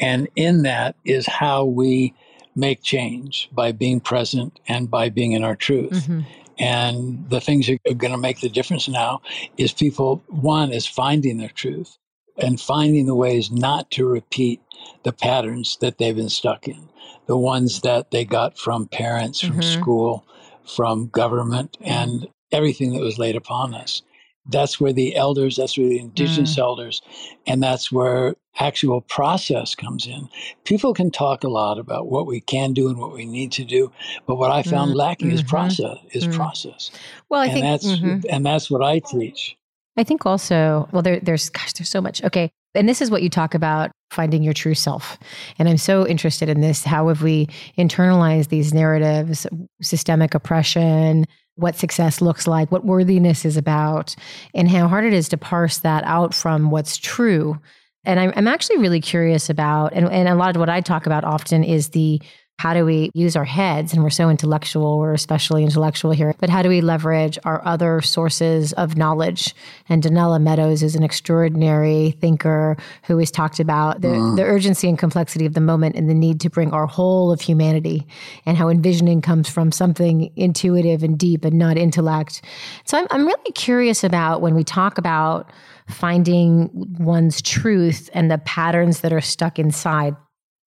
And 0.00 0.28
in 0.34 0.62
that 0.62 0.96
is 1.04 1.26
how 1.26 1.64
we 1.64 2.14
make 2.54 2.82
change 2.82 3.48
by 3.52 3.72
being 3.72 4.00
present 4.00 4.60
and 4.68 4.90
by 4.90 5.08
being 5.08 5.32
in 5.32 5.44
our 5.44 5.56
truth. 5.56 5.92
Mm-hmm. 5.92 6.20
And 6.58 7.30
the 7.30 7.40
things 7.40 7.66
that 7.66 7.78
are 7.88 7.94
going 7.94 8.12
to 8.12 8.18
make 8.18 8.40
the 8.40 8.48
difference 8.48 8.88
now 8.88 9.22
is 9.56 9.72
people, 9.72 10.22
one, 10.28 10.70
is 10.70 10.86
finding 10.86 11.38
their 11.38 11.48
truth 11.48 11.96
and 12.38 12.60
finding 12.60 13.06
the 13.06 13.14
ways 13.14 13.50
not 13.50 13.90
to 13.92 14.06
repeat 14.06 14.60
the 15.04 15.12
patterns 15.12 15.78
that 15.80 15.98
they've 15.98 16.16
been 16.16 16.28
stuck 16.28 16.66
in 16.66 16.88
the 17.26 17.36
ones 17.36 17.80
that 17.80 18.10
they 18.10 18.24
got 18.24 18.58
from 18.58 18.86
parents, 18.86 19.40
from 19.40 19.58
mm-hmm. 19.58 19.80
school, 19.80 20.26
from 20.64 21.08
government, 21.08 21.76
and 21.80 22.28
everything 22.50 22.92
that 22.92 23.00
was 23.00 23.18
laid 23.18 23.36
upon 23.36 23.74
us. 23.74 24.02
That's 24.46 24.80
where 24.80 24.92
the 24.92 25.14
elders, 25.14 25.56
that's 25.56 25.78
where 25.78 25.88
the 25.88 26.00
indigenous 26.00 26.56
mm. 26.56 26.58
elders, 26.58 27.00
and 27.46 27.62
that's 27.62 27.92
where 27.92 28.34
actual 28.58 29.00
process 29.02 29.76
comes 29.76 30.06
in. 30.06 30.28
People 30.64 30.94
can 30.94 31.12
talk 31.12 31.44
a 31.44 31.48
lot 31.48 31.78
about 31.78 32.10
what 32.10 32.26
we 32.26 32.40
can 32.40 32.72
do 32.72 32.88
and 32.88 32.98
what 32.98 33.12
we 33.12 33.24
need 33.24 33.52
to 33.52 33.64
do, 33.64 33.92
but 34.26 34.34
what 34.34 34.50
I 34.50 34.64
found 34.64 34.92
mm. 34.92 34.96
lacking 34.96 35.28
mm-hmm. 35.28 35.36
is 35.36 35.42
process. 35.44 35.96
Is 36.10 36.26
mm. 36.26 36.34
process. 36.34 36.90
Well, 37.28 37.40
I 37.40 37.44
and 37.46 37.52
think 37.54 37.64
that's 37.64 37.86
mm-hmm. 37.86 38.20
and 38.28 38.44
that's 38.44 38.68
what 38.68 38.82
I 38.82 38.98
teach. 38.98 39.56
I 39.96 40.04
think 40.04 40.24
also, 40.24 40.88
well, 40.92 41.02
there, 41.02 41.20
there's 41.20 41.50
gosh, 41.50 41.72
there's 41.74 41.90
so 41.90 42.00
much. 42.00 42.22
Okay, 42.24 42.50
and 42.74 42.88
this 42.88 43.02
is 43.02 43.10
what 43.10 43.22
you 43.22 43.28
talk 43.28 43.54
about 43.54 43.90
finding 44.10 44.42
your 44.42 44.54
true 44.54 44.74
self. 44.74 45.18
And 45.58 45.68
I'm 45.68 45.76
so 45.76 46.06
interested 46.06 46.48
in 46.48 46.60
this. 46.60 46.84
How 46.84 47.08
have 47.08 47.22
we 47.22 47.48
internalized 47.78 48.48
these 48.48 48.72
narratives, 48.72 49.46
systemic 49.80 50.34
oppression, 50.34 51.26
what 51.56 51.76
success 51.76 52.20
looks 52.20 52.46
like, 52.46 52.72
what 52.72 52.84
worthiness 52.84 53.44
is 53.44 53.56
about, 53.56 54.16
and 54.54 54.70
how 54.70 54.88
hard 54.88 55.04
it 55.04 55.12
is 55.12 55.28
to 55.30 55.36
parse 55.36 55.78
that 55.78 56.04
out 56.04 56.34
from 56.34 56.70
what's 56.70 56.96
true. 56.96 57.58
And 58.04 58.18
I'm, 58.18 58.32
I'm 58.34 58.48
actually 58.48 58.78
really 58.78 59.00
curious 59.00 59.48
about, 59.50 59.92
and, 59.92 60.10
and 60.10 60.28
a 60.28 60.34
lot 60.34 60.56
of 60.56 60.60
what 60.60 60.70
I 60.70 60.80
talk 60.80 61.06
about 61.06 61.24
often 61.24 61.62
is 61.62 61.90
the 61.90 62.20
how 62.62 62.72
do 62.72 62.84
we 62.84 63.10
use 63.12 63.34
our 63.34 63.44
heads? 63.44 63.92
And 63.92 64.04
we're 64.04 64.10
so 64.10 64.30
intellectual, 64.30 65.00
we're 65.00 65.14
especially 65.14 65.64
intellectual 65.64 66.12
here, 66.12 66.32
but 66.38 66.48
how 66.48 66.62
do 66.62 66.68
we 66.68 66.80
leverage 66.80 67.36
our 67.42 67.60
other 67.66 68.00
sources 68.00 68.72
of 68.74 68.96
knowledge? 68.96 69.52
And 69.88 70.00
Donella 70.00 70.40
Meadows 70.40 70.84
is 70.84 70.94
an 70.94 71.02
extraordinary 71.02 72.12
thinker 72.20 72.76
who 73.02 73.18
has 73.18 73.32
talked 73.32 73.58
about 73.58 74.00
the, 74.00 74.10
mm. 74.10 74.36
the 74.36 74.44
urgency 74.44 74.88
and 74.88 74.96
complexity 74.96 75.44
of 75.44 75.54
the 75.54 75.60
moment 75.60 75.96
and 75.96 76.08
the 76.08 76.14
need 76.14 76.38
to 76.42 76.48
bring 76.48 76.70
our 76.70 76.86
whole 76.86 77.32
of 77.32 77.40
humanity 77.40 78.06
and 78.46 78.56
how 78.56 78.68
envisioning 78.68 79.20
comes 79.20 79.48
from 79.48 79.72
something 79.72 80.30
intuitive 80.36 81.02
and 81.02 81.18
deep 81.18 81.44
and 81.44 81.58
not 81.58 81.76
intellect. 81.76 82.42
So 82.84 82.96
I'm, 82.96 83.08
I'm 83.10 83.26
really 83.26 83.52
curious 83.56 84.04
about 84.04 84.40
when 84.40 84.54
we 84.54 84.62
talk 84.62 84.98
about 84.98 85.50
finding 85.88 86.70
one's 87.00 87.42
truth 87.42 88.08
and 88.14 88.30
the 88.30 88.38
patterns 88.38 89.00
that 89.00 89.12
are 89.12 89.20
stuck 89.20 89.58
inside 89.58 90.14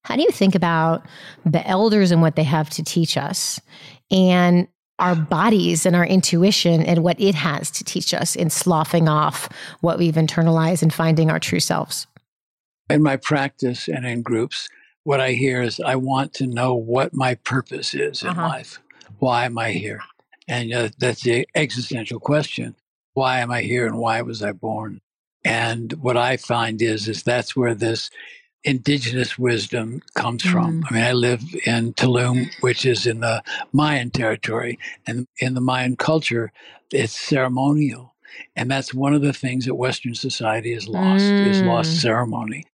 how 0.06 0.16
do 0.16 0.22
you 0.22 0.30
think 0.30 0.54
about 0.54 1.04
the 1.46 1.68
elders 1.68 2.12
and 2.12 2.22
what 2.22 2.36
they 2.36 2.44
have 2.44 2.70
to 2.70 2.84
teach 2.84 3.18
us 3.18 3.60
and 4.12 4.68
our 5.00 5.16
bodies 5.16 5.84
and 5.84 5.96
our 5.96 6.06
intuition 6.06 6.84
and 6.84 7.04
what 7.04 7.20
it 7.20 7.34
has 7.34 7.72
to 7.72 7.84
teach 7.84 8.14
us 8.14 8.36
in 8.36 8.52
sloughing 8.52 9.10
off 9.10 9.50
what 9.82 9.98
we've 9.98 10.14
internalized 10.14 10.84
and 10.84 10.94
finding 10.94 11.32
our 11.32 11.40
true 11.40 11.60
selves? 11.60 12.06
In 12.88 13.02
my 13.02 13.18
practice 13.18 13.88
and 13.88 14.06
in 14.06 14.22
groups, 14.22 14.70
what 15.06 15.20
I 15.20 15.32
hear 15.32 15.64
is 15.64 15.80
I 15.80 15.96
want 15.96 16.36
to 16.36 16.46
know 16.46 16.76
what 16.76 17.16
my 17.16 17.34
purpose 17.34 17.96
is 17.96 18.22
in 18.22 18.30
uh-huh. 18.30 18.48
life. 18.48 18.80
Why 19.18 19.46
am 19.46 19.58
I 19.58 19.72
here? 19.72 20.02
And 20.48 20.72
uh, 20.72 20.90
that's 21.00 21.24
the 21.24 21.48
existential 21.56 22.20
question. 22.20 22.76
Why 23.16 23.40
am 23.40 23.50
I 23.50 23.64
here 23.64 23.88
and 23.88 23.98
why 23.98 24.22
was 24.22 24.44
I 24.44 24.52
born? 24.52 25.02
And 25.44 25.94
what 25.94 26.16
I 26.16 26.38
find 26.38 26.80
is, 26.80 27.08
is 27.08 27.24
that's 27.24 27.56
where 27.56 27.74
this 27.74 28.12
indigenous 28.66 29.38
wisdom 29.38 30.02
comes 30.16 30.44
from. 30.44 30.82
Mm. 30.82 30.84
I 30.90 30.94
mean, 30.94 31.04
I 31.04 31.12
live 31.14 31.44
in 31.66 31.94
Tulum, 31.94 32.50
which 32.62 32.86
is 32.86 33.06
in 33.06 33.22
the 33.22 33.44
Mayan 33.72 34.10
territory, 34.10 34.78
and 35.08 35.28
in 35.40 35.54
the 35.54 35.62
Mayan 35.62 35.96
culture, 35.96 36.52
it's 36.92 37.14
ceremonial. 37.14 38.16
And 38.56 38.70
that's 38.70 38.94
one 38.94 39.14
of 39.14 39.22
the 39.22 39.34
things 39.34 39.66
that 39.66 39.76
Western 39.76 40.16
society 40.16 40.74
has 40.74 40.88
lost, 40.88 41.24
mm. 41.24 41.48
is 41.48 41.62
lost 41.62 41.92
mm. 41.92 42.02
ceremony. 42.02 42.66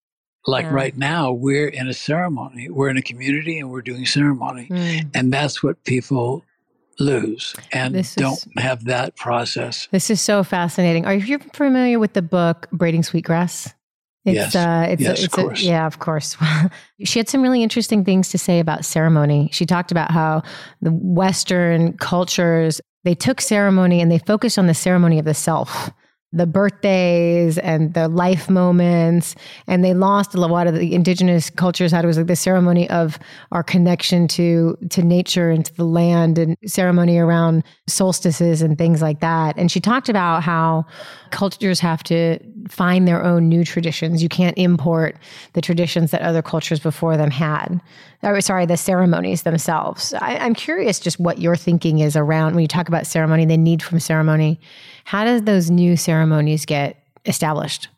Like 0.47 0.65
yeah. 0.65 0.73
right 0.73 0.97
now, 0.97 1.31
we're 1.31 1.67
in 1.67 1.87
a 1.87 1.93
ceremony. 1.93 2.67
We're 2.69 2.89
in 2.89 2.97
a 2.97 3.03
community 3.03 3.59
and 3.59 3.69
we're 3.69 3.83
doing 3.83 4.07
ceremony. 4.07 4.67
Mm. 4.71 5.11
And 5.13 5.31
that's 5.31 5.61
what 5.61 5.83
people 5.83 6.43
lose 6.99 7.55
and 7.71 7.95
this 7.95 8.15
don't 8.15 8.33
is, 8.33 8.47
have 8.57 8.85
that 8.85 9.15
process. 9.15 9.87
This 9.91 10.09
is 10.09 10.21
so 10.21 10.43
fascinating. 10.43 11.05
Are 11.05 11.13
you 11.13 11.39
familiar 11.53 11.99
with 11.99 12.13
the 12.13 12.21
book 12.21 12.67
Braiding 12.71 13.03
Sweetgrass? 13.03 13.73
It's, 14.23 14.53
yes. 14.53 14.55
Uh, 14.55 14.85
it's, 14.89 15.01
yes, 15.01 15.09
a, 15.19 15.23
it's 15.23 15.37
of 15.37 15.43
course. 15.43 15.61
A, 15.61 15.65
yeah, 15.65 15.87
of 15.87 15.99
course. 15.99 16.37
she 17.03 17.19
had 17.19 17.27
some 17.27 17.41
really 17.41 17.63
interesting 17.63 18.05
things 18.05 18.29
to 18.29 18.37
say 18.37 18.59
about 18.59 18.85
ceremony. 18.85 19.49
She 19.51 19.65
talked 19.65 19.91
about 19.91 20.11
how 20.11 20.43
the 20.81 20.91
Western 20.91 21.97
cultures, 21.97 22.79
they 23.03 23.15
took 23.15 23.41
ceremony 23.41 23.99
and 23.99 24.11
they 24.11 24.19
focused 24.19 24.59
on 24.59 24.67
the 24.67 24.75
ceremony 24.75 25.17
of 25.17 25.25
the 25.25 25.33
self 25.33 25.91
the 26.33 26.45
birthdays 26.45 27.57
and 27.57 27.93
the 27.93 28.07
life 28.07 28.49
moments. 28.49 29.35
And 29.67 29.83
they 29.83 29.93
lost 29.93 30.33
a 30.33 30.39
lot 30.39 30.67
of 30.67 30.75
the 30.75 30.93
indigenous 30.93 31.49
cultures 31.49 31.91
had 31.91 32.05
it 32.05 32.07
was 32.07 32.17
like 32.17 32.27
the 32.27 32.35
ceremony 32.35 32.89
of 32.89 33.19
our 33.51 33.63
connection 33.63 34.27
to 34.29 34.77
to 34.89 35.01
nature 35.01 35.49
and 35.49 35.65
to 35.65 35.73
the 35.75 35.85
land 35.85 36.37
and 36.37 36.57
ceremony 36.65 37.17
around 37.17 37.63
solstices 37.87 38.61
and 38.61 38.77
things 38.77 39.01
like 39.01 39.19
that. 39.19 39.57
And 39.57 39.69
she 39.69 39.79
talked 39.79 40.09
about 40.09 40.43
how 40.43 40.85
cultures 41.31 41.79
have 41.79 42.03
to 42.03 42.39
find 42.69 43.07
their 43.07 43.23
own 43.23 43.49
new 43.49 43.63
traditions. 43.65 44.23
You 44.23 44.29
can't 44.29 44.57
import 44.57 45.17
the 45.53 45.61
traditions 45.61 46.11
that 46.11 46.21
other 46.21 46.41
cultures 46.41 46.79
before 46.79 47.17
them 47.17 47.31
had 47.31 47.81
or 48.23 48.39
sorry 48.41 48.65
the 48.65 48.77
ceremonies 48.77 49.43
themselves 49.43 50.13
I, 50.13 50.37
i'm 50.37 50.53
curious 50.53 50.99
just 50.99 51.19
what 51.19 51.39
your 51.39 51.55
thinking 51.55 51.99
is 51.99 52.15
around 52.15 52.55
when 52.55 52.61
you 52.61 52.67
talk 52.67 52.87
about 52.87 53.07
ceremony 53.07 53.45
the 53.45 53.57
need 53.57 53.81
from 53.81 53.99
ceremony 53.99 54.59
how 55.03 55.23
does 55.23 55.43
those 55.43 55.69
new 55.69 55.97
ceremonies 55.97 56.65
get 56.65 57.01
established? 57.25 57.89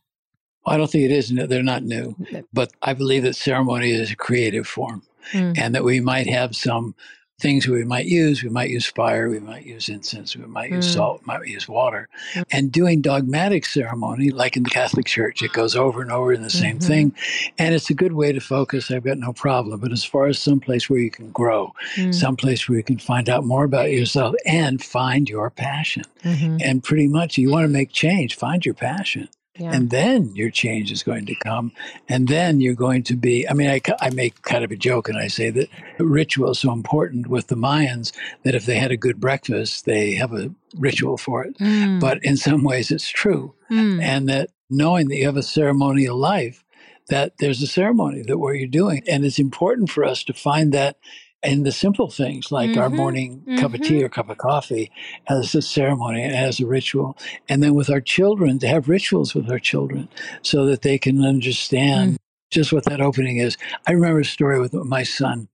I 0.65 0.77
don't 0.77 0.89
think 0.89 1.05
it 1.05 1.11
is. 1.11 1.29
They're 1.29 1.61
not 1.61 1.83
new, 1.83 2.15
but 2.53 2.71
I 2.81 2.93
believe 2.93 3.23
that 3.23 3.35
ceremony 3.35 3.91
is 3.91 4.11
a 4.11 4.15
creative 4.15 4.65
form, 4.65 5.03
mm. 5.31 5.57
and 5.57 5.75
that 5.75 5.83
we 5.83 5.99
might 5.99 6.27
have 6.27 6.55
some 6.55 6.95
things 7.39 7.67
we 7.67 7.83
might 7.83 8.05
use. 8.05 8.43
We 8.43 8.49
might 8.49 8.69
use 8.69 8.85
fire, 8.85 9.29
we 9.29 9.39
might 9.39 9.65
use 9.65 9.89
incense, 9.89 10.35
we 10.35 10.45
might 10.45 10.71
use 10.71 10.87
mm. 10.87 10.93
salt, 10.93 11.21
we 11.21 11.25
might 11.25 11.47
use 11.47 11.67
water. 11.67 12.07
Mm. 12.33 12.43
And 12.51 12.71
doing 12.71 13.01
dogmatic 13.01 13.65
ceremony, 13.65 14.31
like 14.31 14.55
in 14.55 14.63
the 14.63 14.69
Catholic 14.69 15.05
Church, 15.05 15.41
it 15.41 15.53
goes 15.53 15.75
over 15.75 16.01
and 16.01 16.11
over 16.11 16.31
in 16.31 16.41
the 16.41 16.49
same 16.49 16.77
mm-hmm. 16.77 16.87
thing. 16.87 17.15
And 17.57 17.73
it's 17.75 17.89
a 17.89 17.93
good 17.93 18.13
way 18.13 18.31
to 18.31 18.39
focus. 18.39 18.91
I've 18.91 19.03
got 19.03 19.17
no 19.17 19.33
problem. 19.33 19.79
But 19.79 19.91
as 19.91 20.03
far 20.03 20.27
as 20.27 20.39
some 20.39 20.59
place 20.59 20.89
where 20.89 20.99
you 20.99 21.11
can 21.11 21.31
grow, 21.31 21.73
mm. 21.95 22.13
some 22.13 22.35
place 22.35 22.67
where 22.69 22.77
you 22.77 22.83
can 22.83 22.99
find 22.99 23.29
out 23.29 23.43
more 23.43 23.63
about 23.63 23.91
yourself 23.91 24.35
and 24.45 24.83
find 24.83 25.27
your 25.27 25.49
passion. 25.49 26.03
Mm-hmm. 26.23 26.57
And 26.61 26.83
pretty 26.83 27.07
much 27.07 27.37
you 27.37 27.49
want 27.49 27.65
to 27.65 27.69
make 27.69 27.91
change, 27.91 28.35
find 28.35 28.65
your 28.65 28.75
passion. 28.75 29.27
Yeah. 29.57 29.71
And 29.71 29.91
then 29.91 30.35
your 30.35 30.49
change 30.49 30.91
is 30.91 31.03
going 31.03 31.27
to 31.27 31.35
come. 31.35 31.73
And 32.09 32.27
then 32.27 32.59
you're 32.59 32.73
going 32.73 33.03
to 33.03 33.15
be, 33.15 33.47
I 33.47 33.53
mean, 33.53 33.69
I, 33.69 33.81
I 34.01 34.09
make 34.09 34.41
kind 34.41 34.63
of 34.63 34.71
a 34.71 34.75
joke 34.75 35.09
and 35.09 35.17
I 35.17 35.27
say 35.27 35.51
that 35.51 35.69
ritual 35.99 36.51
is 36.51 36.59
so 36.59 36.71
important 36.71 37.27
with 37.27 37.47
the 37.47 37.55
Mayans 37.55 38.11
that 38.43 38.55
if 38.55 38.65
they 38.65 38.77
had 38.77 38.91
a 38.91 38.97
good 38.97 39.19
breakfast, 39.19 39.85
they 39.85 40.13
have 40.15 40.33
a 40.33 40.51
ritual 40.75 41.17
for 41.17 41.43
it. 41.43 41.55
Mm. 41.59 41.99
But 41.99 42.23
in 42.23 42.35
some 42.35 42.63
ways, 42.63 42.89
it's 42.89 43.09
true. 43.09 43.53
Mm. 43.69 44.01
And 44.01 44.29
that 44.29 44.49
knowing 44.71 45.07
that 45.09 45.17
you 45.17 45.25
have 45.25 45.37
a 45.37 45.43
ceremonial 45.43 46.17
life, 46.17 46.63
that 47.09 47.37
there's 47.37 47.61
a 47.61 47.67
ceremony 47.67 48.23
that 48.23 48.39
what 48.39 48.55
you're 48.55 48.67
doing. 48.67 49.03
And 49.07 49.23
it's 49.23 49.37
important 49.37 49.91
for 49.91 50.03
us 50.03 50.23
to 50.23 50.33
find 50.33 50.73
that 50.73 50.97
and 51.43 51.65
the 51.65 51.71
simple 51.71 52.09
things 52.09 52.51
like 52.51 52.71
mm-hmm. 52.71 52.79
our 52.79 52.89
morning 52.89 53.39
mm-hmm. 53.39 53.59
cup 53.59 53.73
of 53.73 53.81
tea 53.81 53.95
mm-hmm. 53.95 54.05
or 54.05 54.09
cup 54.09 54.29
of 54.29 54.37
coffee 54.37 54.91
as 55.27 55.53
a 55.53 55.61
ceremony 55.61 56.23
and 56.23 56.33
as 56.33 56.59
a 56.59 56.65
ritual. 56.65 57.17
And 57.49 57.61
then 57.61 57.75
with 57.75 57.89
our 57.89 58.01
children, 58.01 58.59
to 58.59 58.67
have 58.67 58.87
rituals 58.87 59.35
with 59.35 59.49
our 59.51 59.59
children 59.59 60.07
so 60.41 60.65
that 60.65 60.81
they 60.81 60.97
can 60.97 61.23
understand 61.23 62.13
mm. 62.13 62.17
just 62.49 62.71
what 62.71 62.85
that 62.85 63.01
opening 63.01 63.37
is. 63.37 63.57
I 63.87 63.91
remember 63.91 64.21
a 64.21 64.25
story 64.25 64.59
with 64.59 64.73
my 64.73 65.03
son. 65.03 65.49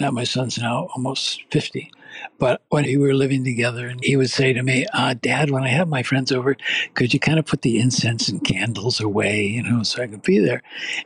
Now, 0.00 0.10
my 0.10 0.24
son's 0.24 0.58
now 0.58 0.88
almost 0.94 1.42
50. 1.50 1.90
But 2.38 2.62
when 2.68 2.84
we 2.84 2.96
were 2.96 3.14
living 3.14 3.44
together, 3.44 3.88
and 3.88 4.02
he 4.02 4.16
would 4.16 4.30
say 4.30 4.52
to 4.52 4.62
me, 4.62 4.86
uh, 4.92 5.14
Dad, 5.14 5.50
when 5.50 5.64
I 5.64 5.68
have 5.68 5.88
my 5.88 6.02
friends 6.02 6.32
over, 6.32 6.56
could 6.94 7.14
you 7.14 7.20
kind 7.20 7.38
of 7.38 7.46
put 7.46 7.62
the 7.62 7.78
incense 7.78 8.28
and 8.28 8.44
candles 8.44 9.00
away, 9.00 9.44
you 9.44 9.62
know, 9.62 9.82
so 9.82 10.02
I 10.02 10.06
could 10.06 10.22
be 10.22 10.38
there? 10.38 10.62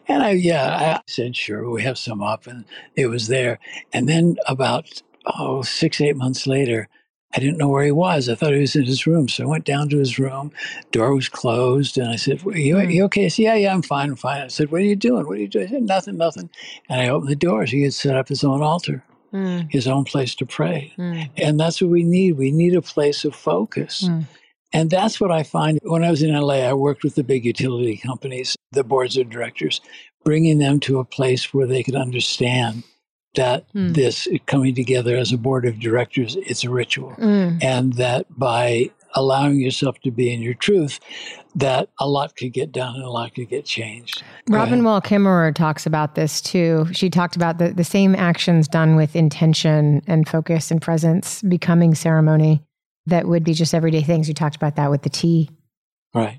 And 0.09 0.23
I, 0.23 0.31
yeah, 0.31 0.99
I 0.99 1.00
said, 1.07 1.37
sure, 1.37 1.69
we 1.71 1.83
have 1.83 1.99
some 1.99 2.23
up. 2.23 2.47
And 2.47 2.64
it 2.97 3.07
was 3.07 3.29
there. 3.29 3.59
And 3.93 4.09
then 4.09 4.37
about, 4.47 5.02
oh, 5.26 5.62
six, 5.62 6.00
eight 6.00 6.17
months 6.17 6.47
later, 6.47 6.88
I 7.33 7.38
didn't 7.38 7.59
know 7.59 7.69
where 7.69 7.85
he 7.85 7.93
was. 7.93 8.29
I 8.29 8.35
thought 8.35 8.52
he 8.55 8.61
was 8.61 8.75
in 8.75 8.87
his 8.87 9.07
room. 9.07 9.29
So 9.29 9.45
I 9.45 9.47
went 9.47 9.64
down 9.64 9.88
to 9.90 9.99
his 9.99 10.19
room. 10.19 10.50
Door 10.90 11.14
was 11.14 11.29
closed. 11.29 11.97
And 11.97 12.09
I 12.09 12.17
said, 12.17 12.43
you, 12.43 12.76
are 12.76 12.83
you 12.83 13.05
okay? 13.05 13.25
He 13.25 13.29
said, 13.29 13.43
yeah, 13.43 13.55
yeah, 13.55 13.73
I'm 13.73 13.83
fine. 13.83 14.11
I'm 14.11 14.17
fine. 14.17 14.43
I 14.43 14.49
said, 14.49 14.73
what 14.73 14.81
are 14.81 14.85
you 14.85 14.97
doing? 14.97 15.26
What 15.26 15.38
are 15.38 15.40
you 15.40 15.47
doing? 15.47 15.69
He 15.69 15.75
said, 15.75 15.85
nothing, 15.85 16.17
nothing. 16.17 16.50
And 16.88 17.00
I 17.00 17.09
opened 17.09 17.31
the 17.31 17.37
doors. 17.37 17.71
He 17.71 17.85
had 17.85 17.95
set 17.95 18.17
up 18.17 18.26
his 18.29 18.43
own 18.43 18.62
altar, 18.62 19.05
mm. 19.33 19.71
his 19.71 19.87
own 19.87 20.05
place 20.05 20.35
to 20.37 20.47
pray. 20.47 20.93
Mm. 20.99 21.31
And 21.37 21.61
that's 21.61 21.81
what 21.81 21.91
we 21.91 22.03
need. 22.03 22.33
We 22.33 22.51
need 22.51 22.75
a 22.75 22.83
place 22.83 23.25
of 23.25 23.35
focus. 23.35 24.05
Mm. 24.09 24.27
And 24.73 24.91
that's 24.91 25.21
what 25.21 25.33
I 25.33 25.43
find 25.43 25.81
when 25.83 26.05
I 26.05 26.11
was 26.11 26.23
in 26.23 26.33
LA. 26.33 26.67
I 26.67 26.73
worked 26.75 27.03
with 27.03 27.17
the 27.17 27.25
big 27.25 27.45
utility 27.45 27.97
companies, 27.97 28.57
the 28.71 28.85
boards 28.85 29.17
of 29.17 29.29
directors, 29.29 29.81
bringing 30.25 30.59
them 30.59 30.79
to 30.81 31.01
a 31.01 31.05
place 31.05 31.53
where 31.53 31.67
they 31.67 31.83
could 31.83 31.97
understand 31.97 32.85
that 33.35 33.65
mm. 33.73 33.95
this 33.95 34.29
coming 34.47 34.75
together 34.75 35.17
as 35.17 35.33
a 35.33 35.39
board 35.39 35.65
of 35.65 35.79
directors 35.79 36.37
it's 36.41 36.65
a 36.65 36.71
ritual 36.71 37.13
mm. 37.13 37.63
and 37.63 37.93
that 37.95 38.27
by 38.37 38.91
allowing 39.15 39.61
yourself 39.61 39.99
to 40.01 40.11
be 40.11 40.33
in 40.33 40.41
your 40.41 40.55
truth 40.55 40.99
that 41.54 41.88
a 41.99 42.09
lot 42.09 42.37
could 42.37 42.52
get 42.52 42.73
done 42.73 42.95
and 42.95 43.04
a 43.04 43.11
lot 43.11 43.35
could 43.35 43.49
get 43.49 43.64
changed. 43.64 44.23
Robin 44.49 44.85
wall 44.85 45.00
kimmerer 45.00 45.54
talks 45.54 45.87
about 45.87 46.14
this 46.14 46.40
too. 46.40 46.87
She 46.92 47.11
talked 47.11 47.37
about 47.37 47.59
the, 47.59 47.71
the 47.71 47.85
same 47.85 48.14
actions 48.14 48.69
done 48.69 48.97
with 48.97 49.16
intention 49.16 50.02
and 50.07 50.28
focus 50.28 50.71
and 50.71 50.80
presence 50.80 51.42
becoming 51.42 51.95
ceremony 51.95 52.62
that 53.07 53.26
would 53.26 53.45
be 53.45 53.54
just 53.54 53.75
everyday 53.75 54.02
things. 54.02 54.28
You 54.28 54.35
talked 54.35 54.57
about 54.57 54.76
that 54.76 54.90
with 54.90 55.02
the 55.02 55.11
tea. 55.11 55.50
Right. 56.14 56.38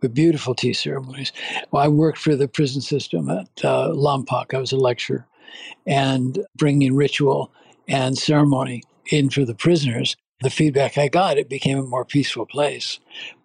With 0.00 0.14
beautiful 0.14 0.54
tea 0.54 0.72
ceremonies. 0.72 1.32
Well 1.70 1.82
i 1.82 1.88
worked 1.88 2.18
for 2.18 2.36
the 2.36 2.48
prison 2.48 2.80
system 2.80 3.28
at 3.28 3.64
uh, 3.64 3.88
lompoc. 3.88 4.54
I 4.54 4.58
was 4.58 4.72
a 4.72 4.76
lecturer. 4.76 5.26
And 5.86 6.44
bringing 6.56 6.94
ritual 6.94 7.52
and 7.88 8.16
ceremony 8.16 8.82
in 9.10 9.28
for 9.28 9.44
the 9.44 9.54
prisoners, 9.54 10.16
the 10.42 10.50
feedback 10.50 10.98
I 10.98 11.08
got, 11.08 11.38
it 11.38 11.48
became 11.48 11.78
a 11.78 11.82
more 11.82 12.04
peaceful 12.04 12.46
place. 12.46 12.98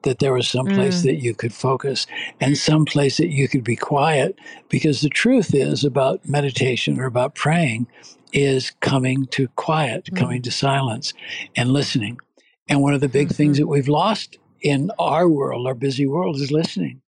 That 0.04 0.20
there 0.20 0.34
was 0.34 0.48
some 0.48 0.68
place 0.68 1.01
mm. 1.01 1.04
that 1.04 1.22
you 1.22 1.34
could 1.34 1.54
focus 1.54 2.08
and 2.39 2.58
some 2.58 2.86
place 2.86 3.18
that 3.18 3.30
you 3.30 3.48
could 3.48 3.63
be 3.63 3.75
quiet. 3.75 4.38
Because 4.70 5.01
the 5.01 5.10
truth 5.10 5.54
is 5.54 5.84
about 5.84 6.27
meditation 6.27 7.00
or 7.00 7.06
about 7.06 7.36
praying 7.36 7.88
is 8.34 8.72
coming 8.82 9.25
to 9.27 9.48
quiet, 9.50 10.06
mm. 10.06 10.18
coming 10.18 10.42
to 10.44 10.51
silence 10.51 11.13
and 11.56 11.72
listening. 11.72 12.20
And 12.68 12.82
one 12.82 12.94
of 12.94 13.01
the 13.01 13.10
big 13.10 13.27
mm-hmm. 13.27 13.36
things 13.36 13.58
that 13.58 13.68
we've 13.68 13.88
lost 13.88 14.38
in 14.62 14.92
our 15.00 15.30
world, 15.30 15.68
our 15.68 15.75
busy 15.75 16.06
world, 16.06 16.36
is 16.38 16.51
listening. 16.51 17.01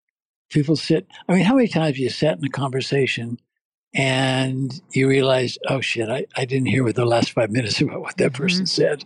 People 0.50 0.76
sit, 0.76 1.08
I 1.28 1.34
mean, 1.34 1.44
how 1.44 1.56
many 1.56 1.68
times 1.68 1.88
have 1.88 1.98
you 1.98 2.10
sat 2.10 2.38
in 2.38 2.46
a 2.46 2.50
conversation 2.50 3.40
and 3.94 4.82
you 4.92 5.08
realize, 5.08 5.58
oh 5.68 5.82
shit, 5.82 6.10
I, 6.10 6.26
I 6.36 6.46
didn't 6.46 6.68
hear 6.68 6.84
with 6.84 6.96
the 6.96 7.06
last 7.06 7.32
five 7.32 7.50
minutes 7.50 7.82
about 7.82 8.02
what 8.02 8.18
that 8.18 8.34
person 8.34 8.66
mm-hmm. 8.66 8.82
said 8.82 9.06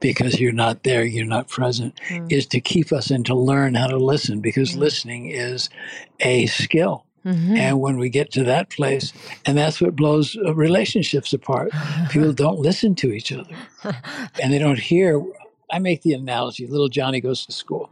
because 0.00 0.40
you're 0.40 0.52
not 0.52 0.82
there, 0.82 1.04
you're 1.04 1.26
not 1.26 1.48
present, 1.48 1.98
mm-hmm. 2.08 2.26
is 2.30 2.46
to 2.46 2.60
keep 2.60 2.92
us 2.92 3.10
and 3.10 3.26
to 3.26 3.34
learn 3.34 3.74
how 3.74 3.86
to 3.86 3.98
listen 3.98 4.40
because 4.40 4.70
mm-hmm. 4.70 4.80
listening 4.80 5.26
is 5.26 5.68
a 6.20 6.46
skill. 6.46 7.04
Mm-hmm. 7.24 7.56
And 7.56 7.80
when 7.80 7.98
we 7.98 8.08
get 8.08 8.32
to 8.32 8.44
that 8.44 8.70
place, 8.70 9.12
and 9.46 9.56
that's 9.56 9.80
what 9.80 9.94
blows 9.94 10.36
uh, 10.36 10.54
relationships 10.54 11.32
apart. 11.32 11.70
People 12.10 12.32
don't 12.32 12.58
listen 12.58 12.96
to 12.96 13.12
each 13.12 13.30
other 13.30 13.54
and 14.42 14.52
they 14.52 14.58
don't 14.58 14.78
hear. 14.78 15.22
I 15.72 15.78
make 15.78 16.02
the 16.02 16.12
analogy 16.12 16.66
little 16.66 16.88
Johnny 16.88 17.20
goes 17.20 17.46
to 17.46 17.52
school 17.52 17.90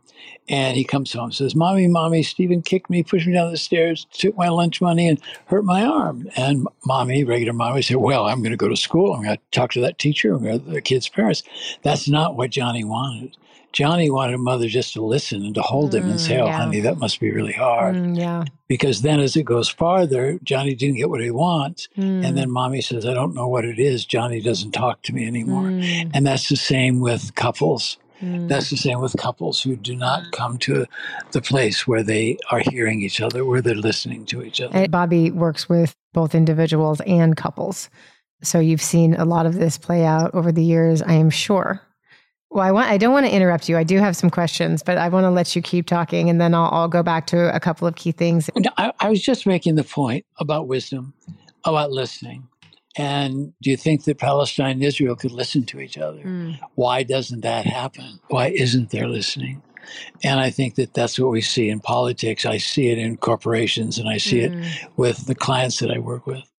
and 0.48 0.76
he 0.76 0.84
comes 0.84 1.12
home 1.12 1.32
says, 1.32 1.54
Mommy, 1.54 1.86
Mommy, 1.86 2.22
Stephen 2.22 2.60
kicked 2.60 2.90
me, 2.90 3.02
pushed 3.02 3.26
me 3.26 3.32
down 3.32 3.50
the 3.50 3.56
stairs, 3.56 4.06
took 4.12 4.36
my 4.36 4.48
lunch 4.48 4.80
money, 4.80 5.08
and 5.08 5.20
hurt 5.46 5.64
my 5.64 5.84
arm. 5.84 6.28
And 6.36 6.66
Mommy, 6.84 7.24
regular 7.24 7.52
Mommy, 7.52 7.82
said, 7.82 7.96
Well, 7.96 8.26
I'm 8.26 8.40
going 8.40 8.50
to 8.50 8.56
go 8.56 8.68
to 8.68 8.76
school. 8.76 9.14
I'm 9.14 9.22
going 9.22 9.36
to 9.36 9.42
talk 9.50 9.72
to 9.72 9.80
that 9.80 9.98
teacher, 9.98 10.34
I'm 10.34 10.42
going 10.42 10.60
to 10.60 10.70
the 10.70 10.82
kid's 10.82 11.08
parents. 11.08 11.42
That's 11.82 12.08
not 12.08 12.36
what 12.36 12.50
Johnny 12.50 12.84
wanted. 12.84 13.36
Johnny 13.72 14.10
wanted 14.10 14.38
mother 14.38 14.68
just 14.68 14.92
to 14.94 15.04
listen 15.04 15.44
and 15.44 15.54
to 15.54 15.62
hold 15.62 15.94
him 15.94 16.08
and 16.10 16.20
say, 16.20 16.34
mm, 16.36 16.42
Oh, 16.42 16.46
yeah. 16.46 16.56
honey, 16.56 16.80
that 16.80 16.98
must 16.98 17.20
be 17.20 17.30
really 17.30 17.52
hard. 17.52 17.94
Mm, 17.94 18.18
yeah. 18.18 18.44
Because 18.68 19.02
then 19.02 19.20
as 19.20 19.36
it 19.36 19.44
goes 19.44 19.68
farther, 19.68 20.38
Johnny 20.42 20.74
didn't 20.74 20.96
get 20.96 21.10
what 21.10 21.20
he 21.20 21.30
wants. 21.30 21.88
Mm. 21.96 22.26
And 22.26 22.36
then 22.36 22.50
mommy 22.50 22.80
says, 22.80 23.06
I 23.06 23.14
don't 23.14 23.34
know 23.34 23.48
what 23.48 23.64
it 23.64 23.78
is. 23.78 24.04
Johnny 24.04 24.40
doesn't 24.40 24.72
talk 24.72 25.02
to 25.02 25.14
me 25.14 25.26
anymore. 25.26 25.64
Mm. 25.64 26.10
And 26.14 26.26
that's 26.26 26.48
the 26.48 26.56
same 26.56 27.00
with 27.00 27.34
couples. 27.36 27.96
Mm. 28.22 28.48
That's 28.48 28.70
the 28.70 28.76
same 28.76 29.00
with 29.00 29.16
couples 29.16 29.62
who 29.62 29.76
do 29.76 29.96
not 29.96 30.30
come 30.32 30.58
to 30.58 30.86
the 31.32 31.40
place 31.40 31.86
where 31.86 32.02
they 32.02 32.38
are 32.50 32.60
hearing 32.60 33.00
each 33.02 33.20
other, 33.20 33.44
where 33.44 33.62
they're 33.62 33.74
listening 33.74 34.26
to 34.26 34.42
each 34.42 34.60
other. 34.60 34.76
And 34.76 34.90
Bobby 34.90 35.30
works 35.30 35.68
with 35.68 35.96
both 36.12 36.34
individuals 36.34 37.00
and 37.02 37.36
couples. 37.36 37.88
So 38.42 38.58
you've 38.58 38.82
seen 38.82 39.14
a 39.14 39.24
lot 39.24 39.46
of 39.46 39.54
this 39.54 39.78
play 39.78 40.04
out 40.04 40.34
over 40.34 40.50
the 40.52 40.62
years, 40.62 41.02
I 41.02 41.14
am 41.14 41.30
sure. 41.30 41.82
Well, 42.50 42.64
I 42.64 42.72
want 42.72 42.88
I 42.88 42.98
don't 42.98 43.12
want 43.12 43.26
to 43.26 43.32
interrupt 43.32 43.68
you. 43.68 43.76
I 43.76 43.84
do 43.84 43.98
have 43.98 44.16
some 44.16 44.28
questions, 44.28 44.82
but 44.82 44.98
I 44.98 45.08
want 45.08 45.24
to 45.24 45.30
let 45.30 45.54
you 45.54 45.62
keep 45.62 45.86
talking 45.86 46.28
and 46.28 46.40
then 46.40 46.52
I'll, 46.52 46.68
I'll 46.72 46.88
go 46.88 47.02
back 47.02 47.26
to 47.28 47.54
a 47.54 47.60
couple 47.60 47.86
of 47.86 47.94
key 47.94 48.10
things. 48.10 48.50
I, 48.76 48.92
I 48.98 49.08
was 49.08 49.22
just 49.22 49.46
making 49.46 49.76
the 49.76 49.84
point 49.84 50.26
about 50.38 50.66
wisdom, 50.66 51.14
about 51.64 51.92
listening. 51.92 52.48
And 52.96 53.52
do 53.62 53.70
you 53.70 53.76
think 53.76 54.04
that 54.04 54.18
Palestine 54.18 54.72
and 54.72 54.82
Israel 54.82 55.14
could 55.14 55.30
listen 55.30 55.64
to 55.66 55.80
each 55.80 55.96
other? 55.96 56.22
Mm. 56.22 56.58
Why 56.74 57.04
doesn't 57.04 57.42
that 57.42 57.66
happen? 57.66 58.18
Why 58.28 58.48
isn't 58.48 58.90
there 58.90 59.06
listening? 59.06 59.62
And 60.24 60.40
I 60.40 60.50
think 60.50 60.74
that 60.74 60.92
that's 60.92 61.18
what 61.18 61.30
we 61.30 61.40
see 61.40 61.68
in 61.68 61.78
politics. 61.78 62.44
I 62.44 62.58
see 62.58 62.88
it 62.88 62.98
in 62.98 63.16
corporations 63.16 63.98
and 63.98 64.08
I 64.08 64.18
see 64.18 64.40
mm. 64.40 64.64
it 64.64 64.88
with 64.96 65.26
the 65.26 65.36
clients 65.36 65.78
that 65.78 65.90
I 65.92 65.98
work 65.98 66.26
with. 66.26 66.49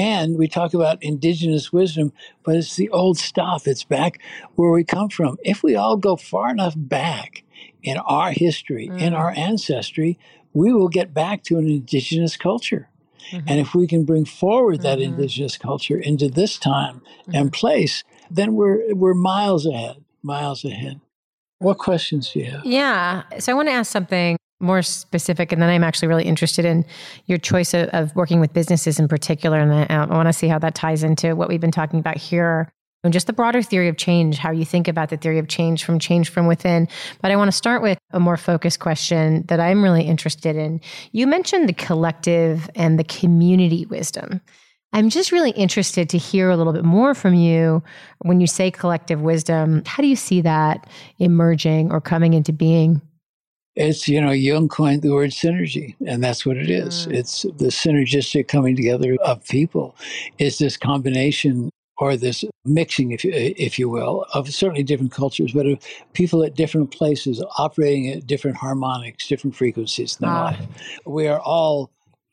And 0.00 0.38
we 0.38 0.48
talk 0.48 0.72
about 0.72 1.02
indigenous 1.02 1.74
wisdom, 1.74 2.14
but 2.42 2.56
it's 2.56 2.74
the 2.74 2.88
old 2.88 3.18
stuff. 3.18 3.68
It's 3.68 3.84
back 3.84 4.18
where 4.54 4.70
we 4.70 4.82
come 4.82 5.10
from. 5.10 5.36
If 5.44 5.62
we 5.62 5.76
all 5.76 5.98
go 5.98 6.16
far 6.16 6.50
enough 6.50 6.72
back 6.74 7.44
in 7.82 7.98
our 7.98 8.30
history, 8.30 8.88
mm. 8.88 8.98
in 8.98 9.12
our 9.12 9.30
ancestry, 9.36 10.18
we 10.54 10.72
will 10.72 10.88
get 10.88 11.12
back 11.12 11.42
to 11.44 11.58
an 11.58 11.68
indigenous 11.68 12.38
culture. 12.38 12.88
Mm-hmm. 13.30 13.46
And 13.46 13.60
if 13.60 13.74
we 13.74 13.86
can 13.86 14.06
bring 14.06 14.24
forward 14.24 14.80
that 14.80 15.00
mm-hmm. 15.00 15.20
indigenous 15.20 15.58
culture 15.58 15.98
into 15.98 16.28
this 16.28 16.56
time 16.56 17.02
mm-hmm. 17.02 17.34
and 17.34 17.52
place, 17.52 18.02
then 18.30 18.54
we're 18.54 18.94
we're 18.94 19.12
miles 19.12 19.66
ahead, 19.66 20.02
miles 20.22 20.64
ahead. 20.64 21.02
What 21.58 21.76
questions 21.76 22.30
do 22.30 22.38
you 22.38 22.46
have? 22.46 22.64
Yeah. 22.64 23.24
So 23.38 23.52
I 23.52 23.54
want 23.54 23.68
to 23.68 23.72
ask 23.72 23.92
something 23.92 24.38
more 24.60 24.82
specific, 24.82 25.52
and 25.52 25.60
then 25.60 25.70
I'm 25.70 25.84
actually 25.84 26.08
really 26.08 26.24
interested 26.24 26.64
in 26.64 26.84
your 27.26 27.38
choice 27.38 27.74
of, 27.74 27.88
of 27.88 28.14
working 28.14 28.40
with 28.40 28.52
businesses 28.52 28.98
in 28.98 29.08
particular, 29.08 29.58
and 29.58 29.72
I, 29.72 30.04
I 30.04 30.06
want 30.06 30.28
to 30.28 30.32
see 30.32 30.48
how 30.48 30.58
that 30.58 30.74
ties 30.74 31.02
into 31.02 31.34
what 31.34 31.48
we've 31.48 31.60
been 31.60 31.70
talking 31.70 31.98
about 31.98 32.16
here 32.16 32.70
and 33.02 33.12
just 33.12 33.26
the 33.26 33.32
broader 33.32 33.62
theory 33.62 33.88
of 33.88 33.96
change, 33.96 34.36
how 34.38 34.50
you 34.50 34.64
think 34.64 34.86
about 34.86 35.08
the 35.08 35.16
theory 35.16 35.38
of 35.38 35.48
change 35.48 35.84
from 35.84 35.98
change 35.98 36.28
from 36.28 36.46
within. 36.46 36.86
But 37.22 37.30
I 37.30 37.36
want 37.36 37.48
to 37.48 37.56
start 37.56 37.82
with 37.82 37.98
a 38.10 38.20
more 38.20 38.36
focused 38.36 38.80
question 38.80 39.44
that 39.48 39.58
I'm 39.58 39.82
really 39.82 40.02
interested 40.02 40.56
in. 40.56 40.80
You 41.12 41.26
mentioned 41.26 41.68
the 41.68 41.72
collective 41.72 42.68
and 42.74 42.98
the 42.98 43.04
community 43.04 43.86
wisdom. 43.86 44.40
I'm 44.92 45.08
just 45.08 45.30
really 45.30 45.52
interested 45.52 46.08
to 46.10 46.18
hear 46.18 46.50
a 46.50 46.56
little 46.56 46.72
bit 46.72 46.84
more 46.84 47.14
from 47.14 47.34
you 47.34 47.82
when 48.18 48.40
you 48.40 48.46
say 48.46 48.70
collective 48.70 49.20
wisdom. 49.20 49.82
How 49.86 50.02
do 50.02 50.08
you 50.08 50.16
see 50.16 50.40
that 50.40 50.88
emerging 51.18 51.92
or 51.92 52.00
coming 52.00 52.34
into 52.34 52.52
being? 52.52 53.00
It's, 53.76 54.08
you 54.08 54.20
know, 54.20 54.32
Jung 54.32 54.68
coined 54.68 55.02
the 55.02 55.12
word 55.12 55.30
synergy, 55.30 55.94
and 56.06 56.22
that's 56.22 56.44
what 56.44 56.56
it 56.56 56.70
is. 56.70 57.06
Mm. 57.06 57.14
It's 57.14 57.42
the 57.42 57.68
synergistic 57.68 58.48
coming 58.48 58.74
together 58.74 59.16
of 59.24 59.46
people. 59.46 59.96
It's 60.38 60.58
this 60.58 60.76
combination 60.76 61.70
or 61.98 62.16
this 62.16 62.44
mixing, 62.64 63.12
if 63.12 63.24
you, 63.24 63.30
if 63.34 63.78
you 63.78 63.88
will, 63.88 64.26
of 64.32 64.52
certainly 64.52 64.82
different 64.82 65.12
cultures, 65.12 65.52
but 65.52 65.66
of 65.66 65.78
people 66.14 66.42
at 66.42 66.54
different 66.56 66.90
places 66.90 67.44
operating 67.58 68.08
at 68.08 68.26
different 68.26 68.56
harmonics, 68.56 69.28
different 69.28 69.54
frequencies 69.54 70.16
in 70.18 70.26
their 70.26 70.34
ah. 70.34 70.44
life. 70.44 70.66
We 71.06 71.28
are 71.28 71.40
all 71.40 71.90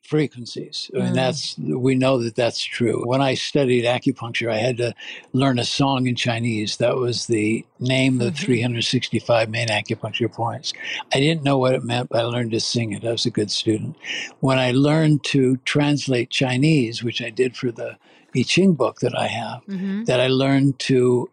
frequencies. 0.07 0.89
I 0.95 0.99
mean, 0.99 1.11
mm. 1.11 1.15
that's 1.15 1.57
we 1.57 1.95
know 1.95 2.17
that 2.23 2.35
that's 2.35 2.63
true. 2.63 3.05
When 3.05 3.21
I 3.21 3.33
studied 3.33 3.83
acupuncture, 3.83 4.49
I 4.49 4.57
had 4.57 4.77
to 4.77 4.93
learn 5.33 5.59
a 5.59 5.65
song 5.65 6.07
in 6.07 6.15
Chinese. 6.15 6.77
That 6.77 6.95
was 6.95 7.27
the 7.27 7.65
name 7.79 8.13
of 8.13 8.19
the 8.19 8.31
mm-hmm. 8.31 8.45
365 8.45 9.49
main 9.49 9.67
acupuncture 9.67 10.31
points. 10.31 10.71
I 11.13 11.19
didn't 11.19 11.43
know 11.43 11.57
what 11.57 11.73
it 11.73 11.83
meant, 11.83 12.09
but 12.09 12.21
I 12.21 12.23
learned 12.23 12.51
to 12.51 12.61
sing 12.61 12.93
it. 12.93 13.03
I 13.03 13.11
was 13.11 13.25
a 13.25 13.29
good 13.29 13.51
student. 13.51 13.97
When 14.39 14.57
I 14.57 14.71
learned 14.71 15.25
to 15.25 15.57
translate 15.57 16.29
Chinese, 16.29 17.03
which 17.03 17.21
I 17.21 17.29
did 17.29 17.57
for 17.57 17.71
the 17.71 17.97
I 18.35 18.43
Ching 18.43 18.73
book 18.75 18.99
that 18.99 19.17
I 19.17 19.27
have, 19.27 19.65
mm-hmm. 19.65 20.05
that 20.05 20.19
I 20.19 20.27
learned 20.27 20.79
to, 20.79 21.29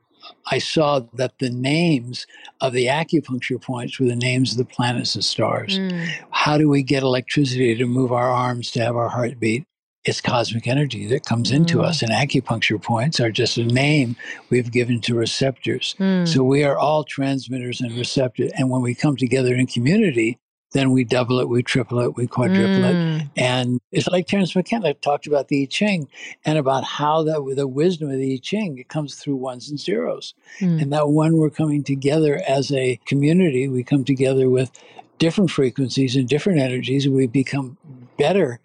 I 0.51 0.59
saw 0.59 1.01
that 1.15 1.39
the 1.39 1.51
names 1.51 2.27
of 2.61 2.73
the 2.73 2.87
acupuncture 2.87 3.61
points 3.61 3.99
were 3.99 4.07
the 4.07 4.17
names 4.17 4.53
of 4.53 4.59
the 4.59 4.65
planets 4.65 5.15
and 5.15 5.25
stars. 5.25 5.79
Mm. 5.79 6.09
How 6.31 6.59
do 6.59 6.69
we 6.69 6.83
get 6.83 7.03
electricity 7.03 7.75
to 7.77 7.87
move 7.87 8.13
our 8.13 8.31
arms 8.31 8.71
to 8.73 8.81
have 8.81 8.97
our 8.97 9.09
heartbeat? 9.09 9.65
it's 10.07 10.21
cosmic 10.21 10.67
energy 10.67 11.07
that 11.07 11.25
comes 11.25 11.51
into 11.51 11.79
Mm. 11.79 11.85
us, 11.85 12.03
and 12.03 12.13
acupuncture 12.13 12.79
points 12.83 13.21
are 13.21 13.31
just 13.31 13.57
a 13.57 13.65
name 13.65 14.17
we've 14.51 14.71
given 14.71 15.01
to 15.01 15.15
receptors. 15.15 15.95
Mm. 15.99 16.29
So 16.29 16.45
we 16.45 16.63
are 16.63 16.77
all 16.77 17.05
transmitters 17.05 17.81
and 17.81 17.91
receptors. 17.97 18.53
And 18.55 18.69
when 18.69 18.83
we 18.83 18.95
come 18.95 19.17
together 19.17 19.55
in 19.55 19.67
community, 19.67 20.37
then 20.75 20.91
we 20.91 21.05
double 21.05 21.39
it, 21.39 21.49
we 21.49 21.63
triple 21.63 22.01
it, 22.01 22.17
we 22.17 22.27
quadruple 22.27 22.85
it. 22.85 22.95
Mm. 22.95 23.31
And 23.37 23.81
it's 23.93 24.09
like 24.09 24.27
Terence 24.27 24.55
McKenna 24.55 24.93
talked 24.95 25.27
about 25.27 25.49
the 25.49 25.63
I 25.63 25.67
Ching 25.67 26.09
and 26.45 26.59
about 26.59 26.85
how 26.85 27.23
that 27.23 27.55
the 27.57 27.69
wisdom 27.69 28.11
of 28.11 28.19
the 28.19 28.35
I 28.35 28.41
Ching, 28.43 28.79
it 28.79 28.89
comes 28.89 29.15
through 29.15 29.37
ones 29.37 29.71
and 29.71 29.79
zeros. 29.79 30.35
Mm. 30.61 30.83
And 30.83 30.93
that 30.93 31.11
when 31.11 31.37
we're 31.37 31.51
coming 31.51 31.85
together 31.85 32.43
as 32.47 32.73
a 32.73 33.01
community, 33.07 33.69
we 33.69 33.85
come 33.85 34.05
together 34.05 34.51
with 34.51 34.73
different 35.19 35.53
frequencies 35.53 36.17
and 36.17 36.29
different 36.29 36.59
energies, 36.59 37.07
and 37.07 37.15
we 37.15 37.29
become 37.29 37.79
better 38.19 38.61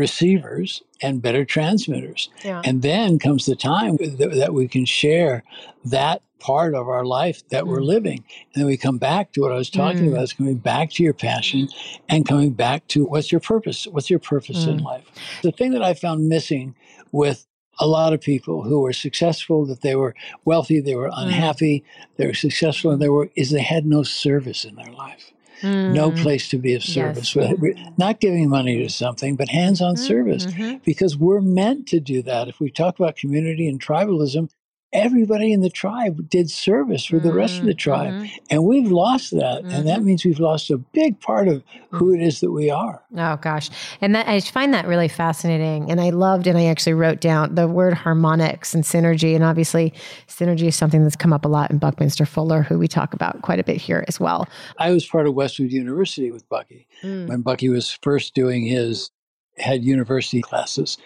receivers 0.00 0.82
and 1.02 1.22
better 1.22 1.44
transmitters. 1.44 2.28
Yeah. 2.44 2.62
And 2.64 2.82
then 2.82 3.18
comes 3.18 3.46
the 3.46 3.54
time 3.56 3.96
that, 3.98 4.32
that 4.34 4.54
we 4.54 4.66
can 4.66 4.84
share 4.84 5.42
that 5.84 6.22
part 6.38 6.74
of 6.74 6.88
our 6.88 7.04
life 7.04 7.46
that 7.50 7.66
we're 7.66 7.80
Mm. 7.80 7.86
living. 7.94 8.24
And 8.52 8.62
then 8.62 8.66
we 8.66 8.76
come 8.78 8.96
back 8.98 9.32
to 9.32 9.42
what 9.42 9.52
I 9.52 9.56
was 9.56 9.68
talking 9.70 10.06
Mm. 10.06 10.12
about, 10.12 10.22
is 10.24 10.32
coming 10.32 10.56
back 10.56 10.90
to 10.92 11.02
your 11.02 11.12
passion 11.12 11.68
and 12.08 12.26
coming 12.26 12.52
back 12.52 12.88
to 12.88 13.04
what's 13.04 13.30
your 13.30 13.42
purpose? 13.42 13.86
What's 13.86 14.08
your 14.08 14.18
purpose 14.18 14.66
in 14.66 14.78
Mm. 14.78 14.84
life? 14.84 15.04
The 15.42 15.52
thing 15.52 15.72
that 15.72 15.82
I 15.82 15.92
found 15.94 16.28
missing 16.28 16.74
with 17.12 17.46
a 17.78 17.86
lot 17.86 18.12
of 18.14 18.20
people 18.20 18.62
who 18.62 18.80
were 18.80 18.92
successful, 18.94 19.64
that 19.66 19.80
they 19.82 19.96
were 19.96 20.14
wealthy, 20.44 20.80
they 20.80 20.94
were 20.94 21.10
Mm. 21.10 21.22
unhappy, 21.24 21.84
they 22.16 22.26
were 22.26 22.34
successful, 22.46 22.90
and 22.90 23.00
they 23.02 23.08
were 23.08 23.28
is 23.36 23.50
they 23.50 23.62
had 23.62 23.84
no 23.86 24.02
service 24.02 24.64
in 24.64 24.74
their 24.76 24.92
life 25.04 25.32
no 25.62 26.10
Mm. 26.12 26.16
place 26.16 26.48
to 26.48 26.58
be 26.58 26.74
of 26.74 26.82
Yes. 26.86 26.94
service. 26.94 27.36
We're 27.36 27.74
Not 27.98 28.20
giving 28.20 28.48
money 28.48 28.78
to 28.78 28.88
something, 28.88 29.36
but 29.36 29.48
hands 29.50 29.80
on 29.80 29.94
Mhm, 29.96 29.98
service 29.98 30.46
because 30.84 31.16
we're 31.16 31.40
meant 31.40 31.86
to 31.88 32.00
do 32.00 32.22
that. 32.22 32.48
If 32.48 32.60
we 32.60 32.70
talk 32.70 32.98
about 32.98 33.16
community 33.16 33.68
and 33.68 33.80
tribalism, 33.80 34.48
everybody 34.92 35.52
in 35.52 35.60
the 35.60 35.70
tribe 35.70 36.28
did 36.28 36.50
service 36.50 37.04
for 37.04 37.20
the 37.20 37.32
rest 37.32 37.60
of 37.60 37.66
the 37.66 37.74
Mm, 37.74 37.78
tribe. 37.78 38.14
mhm. 38.14 38.30
And 38.50 38.64
we've 38.64 38.90
lost 38.90 39.30
that. 39.32 39.62
And 39.62 39.86
that 39.86 40.00
Mhm. 40.00 40.04
means 40.04 40.24
we've 40.24 40.40
lost 40.40 40.70
a 40.70 40.78
big 40.78 41.20
part 41.20 41.46
of 41.48 41.62
who 41.90 42.12
it 42.14 42.20
is 42.20 42.40
that 42.40 42.50
we 42.50 42.70
are. 42.70 43.02
Oh 43.16 43.36
gosh. 43.36 43.70
And 44.00 44.14
that 44.14 44.26
I 44.28 44.40
find 44.40 44.74
that 44.74 44.86
really 44.86 45.06
fascinating. 45.08 45.90
And 45.90 46.00
I 46.00 46.10
loved 46.10 46.46
and 46.46 46.58
I 46.58 46.64
actually 46.66 46.94
wrote 46.94 47.20
down 47.20 47.54
the 47.54 47.68
word 47.68 47.94
harmonics 47.94 48.74
and 48.74 48.82
synergy. 48.84 49.34
And 49.34 49.44
obviously 49.44 49.92
synergy 50.28 50.66
is 50.68 50.76
something 50.76 51.02
that's 51.04 51.16
come 51.16 51.32
up 51.32 51.44
a 51.44 51.48
lot 51.48 51.70
in 51.70 51.78
Buckminster 51.78 52.26
Fuller, 52.26 52.62
who 52.62 52.78
we 52.78 52.88
talk 52.88 53.14
about 53.14 53.42
quite 53.42 53.60
a 53.60 53.64
bit 53.64 53.76
here 53.76 54.04
as 54.08 54.18
well. 54.18 54.48
I 54.78 54.90
was 54.90 55.06
part 55.06 55.26
of 55.28 55.34
Westwood 55.34 55.70
University 55.72 56.30
with 56.32 56.48
Bucky 56.48 56.86
Mm. 57.02 57.28
when 57.28 57.40
Bucky 57.42 57.68
was 57.68 57.90
first 58.02 58.34
doing 58.34 58.66
his 58.66 59.10
had 59.58 59.84
university 59.84 60.40
classes 60.40 60.96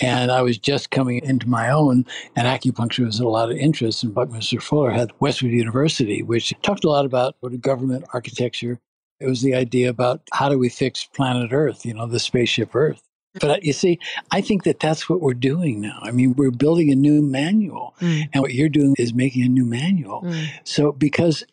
and 0.00 0.30
I 0.32 0.42
was 0.42 0.58
just 0.58 0.90
coming 0.90 1.20
into 1.22 1.48
my 1.48 1.70
own 1.70 2.04
and 2.34 2.46
acupuncture 2.48 3.04
was 3.06 3.20
a 3.20 3.28
lot 3.28 3.50
of 3.50 3.56
interest 3.56 4.02
and 4.02 4.14
Buckminster 4.14 4.60
Fuller 4.60 4.90
had 4.90 5.12
Westwood 5.20 5.52
University 5.52 6.22
which 6.22 6.52
talked 6.62 6.84
a 6.84 6.88
lot 6.88 7.04
about 7.04 7.36
what 7.40 7.52
a 7.52 7.56
government 7.58 8.04
architecture 8.12 8.80
it 9.20 9.26
was 9.26 9.42
the 9.42 9.54
idea 9.54 9.88
about 9.90 10.22
how 10.32 10.48
do 10.48 10.58
we 10.58 10.68
fix 10.68 11.04
planet 11.04 11.52
earth 11.52 11.84
you 11.86 11.94
know 11.94 12.06
the 12.06 12.18
spaceship 12.18 12.74
earth 12.74 13.02
but 13.40 13.50
uh, 13.50 13.56
you 13.62 13.72
see 13.72 13.98
I 14.32 14.40
think 14.40 14.64
that 14.64 14.80
that's 14.80 15.08
what 15.08 15.20
we're 15.20 15.34
doing 15.34 15.80
now 15.80 15.98
I 16.02 16.10
mean 16.10 16.34
we're 16.36 16.50
building 16.50 16.90
a 16.90 16.96
new 16.96 17.22
manual 17.22 17.94
Mm. 18.00 18.28
and 18.32 18.42
what 18.42 18.54
you're 18.54 18.68
doing 18.70 18.94
is 18.98 19.12
making 19.14 19.42
a 19.44 19.48
new 19.48 19.66
manual 19.66 20.22
Mm. 20.22 20.46
so 20.64 20.90
because 20.90 21.44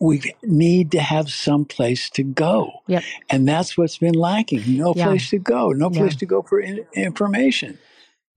we 0.00 0.20
need 0.42 0.90
to 0.92 1.00
have 1.00 1.30
some 1.30 1.64
place 1.64 2.10
to 2.10 2.22
go. 2.22 2.70
Yep. 2.88 3.02
And 3.30 3.48
that's 3.48 3.78
what's 3.78 3.98
been 3.98 4.14
lacking. 4.14 4.62
No 4.76 4.92
Yeah. 4.96 5.06
place 5.06 5.30
to 5.30 5.38
go, 5.38 5.70
no 5.70 5.90
Yeah. 5.90 6.00
place 6.00 6.16
to 6.16 6.26
go 6.26 6.42
for 6.42 6.60
in- 6.60 6.84
information. 6.94 7.78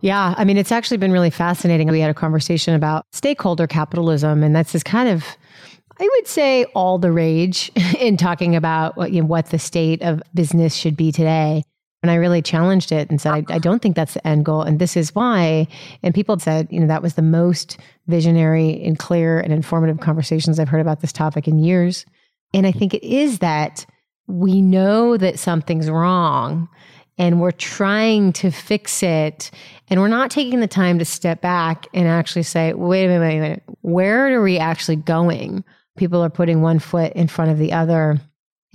Yeah, 0.01 0.35
I 0.37 0.45
mean, 0.45 0.57
it's 0.57 0.71
actually 0.71 0.97
been 0.97 1.11
really 1.11 1.31
fascinating. 1.31 1.87
We 1.89 1.99
had 1.99 2.11
a 2.11 2.13
conversation 2.13 2.75
about 2.75 3.05
stakeholder 3.13 3.65
capitalism, 3.65 4.43
and 4.43 4.55
that's 4.55 4.71
this 4.71 4.83
kind 4.83 5.09
of, 5.09 5.25
I 5.99 6.03
would 6.15 6.27
say, 6.27 6.65
all 6.75 6.99
the 6.99 7.11
rage 7.11 7.71
in 7.99 8.15
talking 8.15 8.55
about 8.55 8.95
what, 8.95 9.11
you 9.11 9.21
know, 9.21 9.27
what 9.27 9.47
the 9.47 9.57
state 9.57 10.03
of 10.03 10.21
business 10.35 10.75
should 10.75 10.95
be 10.95 11.11
today. 11.11 11.63
And 12.03 12.11
I 12.11 12.15
really 12.15 12.41
challenged 12.41 12.91
it 12.91 13.09
and 13.09 13.19
said, 13.19 13.33
I, 13.33 13.55
I 13.55 13.59
don't 13.59 13.81
think 13.81 13.95
that's 13.95 14.13
the 14.13 14.27
end 14.27 14.45
goal. 14.45 14.61
And 14.61 14.79
this 14.79 14.95
is 14.95 15.15
why. 15.15 15.67
And 16.03 16.13
people 16.13 16.37
said, 16.37 16.67
you 16.69 16.79
know, 16.79 16.87
that 16.87 17.01
was 17.01 17.15
the 17.15 17.21
most 17.21 17.77
visionary 18.05 18.81
and 18.83 18.99
clear 18.99 19.39
and 19.39 19.51
informative 19.51 19.99
conversations 19.99 20.59
I've 20.59 20.69
heard 20.69 20.81
about 20.81 21.01
this 21.01 21.11
topic 21.11 21.47
in 21.47 21.59
years. 21.59 22.05
And 22.53 22.67
I 22.67 22.71
think 22.71 22.93
it 22.93 23.03
is 23.03 23.39
that 23.39 23.85
we 24.27 24.61
know 24.61 25.17
that 25.17 25.39
something's 25.39 25.89
wrong 25.89 26.69
and 27.17 27.41
we're 27.41 27.51
trying 27.51 28.31
to 28.31 28.51
fix 28.51 29.01
it 29.01 29.49
and 29.89 29.99
we're 29.99 30.07
not 30.07 30.29
taking 30.29 30.59
the 30.59 30.67
time 30.67 30.99
to 30.99 31.05
step 31.05 31.41
back 31.41 31.87
and 31.93 32.07
actually 32.07 32.43
say 32.43 32.73
wait 32.73 33.05
a 33.05 33.07
minute 33.07 33.21
wait 33.21 33.37
a 33.37 33.41
minute 33.41 33.63
where 33.81 34.37
are 34.37 34.43
we 34.43 34.59
actually 34.59 34.97
going 34.97 35.63
people 35.97 36.23
are 36.23 36.29
putting 36.29 36.61
one 36.61 36.79
foot 36.79 37.11
in 37.13 37.27
front 37.27 37.51
of 37.51 37.57
the 37.57 37.71
other 37.71 38.19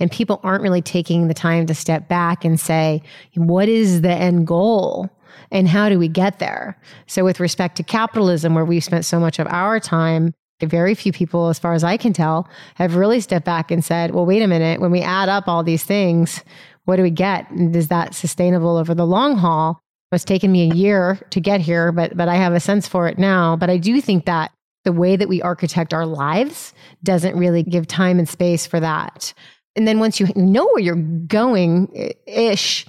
and 0.03 0.11
people 0.11 0.39
aren't 0.43 0.61
really 0.61 0.81
taking 0.81 1.27
the 1.27 1.33
time 1.33 1.65
to 1.65 1.73
step 1.73 2.07
back 2.07 2.45
and 2.45 2.59
say 2.59 3.01
what 3.35 3.67
is 3.67 4.01
the 4.01 4.13
end 4.13 4.45
goal 4.45 5.09
and 5.49 5.67
how 5.67 5.89
do 5.89 5.97
we 5.97 6.07
get 6.07 6.37
there 6.37 6.79
so 7.07 7.23
with 7.23 7.39
respect 7.39 7.75
to 7.77 7.83
capitalism 7.83 8.53
where 8.53 8.65
we've 8.65 8.83
spent 8.83 9.05
so 9.05 9.19
much 9.19 9.39
of 9.39 9.47
our 9.47 9.79
time 9.79 10.33
very 10.61 10.95
few 10.95 11.11
people 11.11 11.49
as 11.49 11.59
far 11.59 11.73
as 11.73 11.83
i 11.83 11.97
can 11.97 12.13
tell 12.13 12.47
have 12.75 12.95
really 12.95 13.19
stepped 13.19 13.45
back 13.45 13.69
and 13.69 13.83
said 13.83 14.11
well 14.11 14.25
wait 14.25 14.41
a 14.41 14.47
minute 14.47 14.79
when 14.79 14.91
we 14.91 15.01
add 15.01 15.27
up 15.27 15.47
all 15.47 15.61
these 15.61 15.83
things 15.83 16.41
what 16.85 16.97
do 16.97 17.03
we 17.03 17.11
get? 17.11 17.49
And 17.49 17.75
is 17.75 17.87
that 17.87 18.13
sustainable 18.13 18.77
over 18.77 18.93
the 18.93 19.05
long 19.05 19.37
haul? 19.37 19.79
It's 20.11 20.23
taken 20.23 20.51
me 20.51 20.69
a 20.69 20.75
year 20.75 21.19
to 21.31 21.41
get 21.41 21.59
here, 21.59 21.91
but 21.91 22.15
but 22.15 22.27
I 22.29 22.35
have 22.35 22.53
a 22.53 22.59
sense 22.59 22.87
for 22.87 23.07
it 23.07 23.17
now. 23.17 23.55
But 23.55 23.71
I 23.71 23.77
do 23.77 23.99
think 23.99 24.25
that 24.25 24.51
the 24.83 24.91
way 24.91 25.15
that 25.15 25.27
we 25.27 25.41
architect 25.41 25.91
our 25.91 26.05
lives 26.05 26.73
doesn't 27.03 27.35
really 27.35 27.63
give 27.63 27.87
time 27.87 28.19
and 28.19 28.29
space 28.29 28.67
for 28.67 28.79
that. 28.79 29.33
And 29.75 29.87
then 29.87 29.99
once 29.99 30.19
you 30.19 30.27
know 30.35 30.65
where 30.67 30.79
you're 30.79 30.95
going 30.95 31.89
ish, 32.27 32.85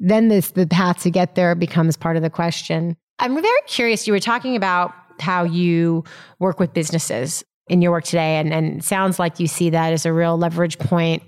then 0.00 0.28
this 0.28 0.52
the 0.52 0.66
path 0.66 1.02
to 1.02 1.10
get 1.10 1.34
there 1.34 1.54
becomes 1.54 1.96
part 1.96 2.16
of 2.16 2.22
the 2.22 2.30
question. 2.30 2.96
I'm 3.18 3.34
very 3.40 3.60
curious. 3.66 4.06
You 4.06 4.12
were 4.12 4.20
talking 4.20 4.56
about 4.56 4.92
how 5.20 5.44
you 5.44 6.04
work 6.38 6.58
with 6.58 6.72
businesses 6.72 7.44
in 7.68 7.80
your 7.80 7.92
work 7.92 8.04
today, 8.04 8.36
and, 8.38 8.52
and 8.52 8.84
sounds 8.84 9.18
like 9.18 9.38
you 9.38 9.46
see 9.46 9.70
that 9.70 9.92
as 9.92 10.04
a 10.04 10.12
real 10.12 10.36
leverage 10.36 10.78
point 10.78 11.22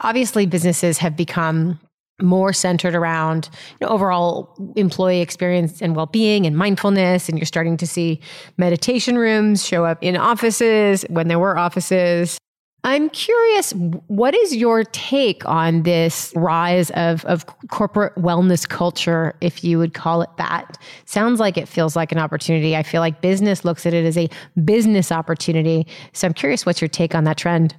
obviously 0.00 0.46
businesses 0.46 0.98
have 0.98 1.16
become 1.16 1.78
more 2.20 2.52
centered 2.52 2.94
around 2.96 3.48
you 3.80 3.86
know, 3.86 3.92
overall 3.92 4.72
employee 4.76 5.20
experience 5.20 5.80
and 5.80 5.94
well-being 5.94 6.46
and 6.46 6.56
mindfulness 6.56 7.28
and 7.28 7.38
you're 7.38 7.46
starting 7.46 7.76
to 7.76 7.86
see 7.86 8.20
meditation 8.56 9.16
rooms 9.16 9.64
show 9.64 9.84
up 9.84 10.02
in 10.02 10.16
offices 10.16 11.04
when 11.10 11.28
there 11.28 11.38
were 11.38 11.56
offices 11.56 12.38
i'm 12.84 13.10
curious 13.10 13.72
what 13.72 14.34
is 14.34 14.54
your 14.54 14.84
take 14.84 15.44
on 15.46 15.82
this 15.82 16.32
rise 16.36 16.90
of, 16.90 17.24
of 17.24 17.44
corporate 17.68 18.14
wellness 18.16 18.68
culture 18.68 19.34
if 19.40 19.64
you 19.64 19.78
would 19.78 19.94
call 19.94 20.22
it 20.22 20.30
that 20.38 20.78
sounds 21.04 21.40
like 21.40 21.56
it 21.56 21.68
feels 21.68 21.96
like 21.96 22.12
an 22.12 22.18
opportunity 22.18 22.76
i 22.76 22.82
feel 22.82 23.00
like 23.00 23.20
business 23.20 23.64
looks 23.64 23.84
at 23.86 23.94
it 23.94 24.04
as 24.04 24.16
a 24.16 24.28
business 24.64 25.10
opportunity 25.10 25.86
so 26.12 26.26
i'm 26.26 26.34
curious 26.34 26.64
what's 26.64 26.80
your 26.80 26.88
take 26.88 27.14
on 27.14 27.24
that 27.24 27.36
trend 27.36 27.74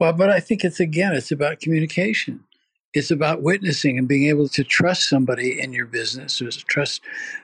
Well, 0.00 0.12
but 0.12 0.30
I 0.30 0.40
think 0.40 0.64
it's 0.64 0.80
again, 0.80 1.12
it's 1.14 1.30
about 1.30 1.60
communication. 1.60 2.40
It's 2.92 3.10
about 3.12 3.40
witnessing 3.42 3.96
and 3.98 4.08
being 4.08 4.26
able 4.28 4.48
to 4.48 4.64
trust 4.64 5.08
somebody 5.08 5.60
in 5.60 5.72
your 5.72 5.86
business 5.86 6.42
or 6.42 6.50
trust 6.50 7.00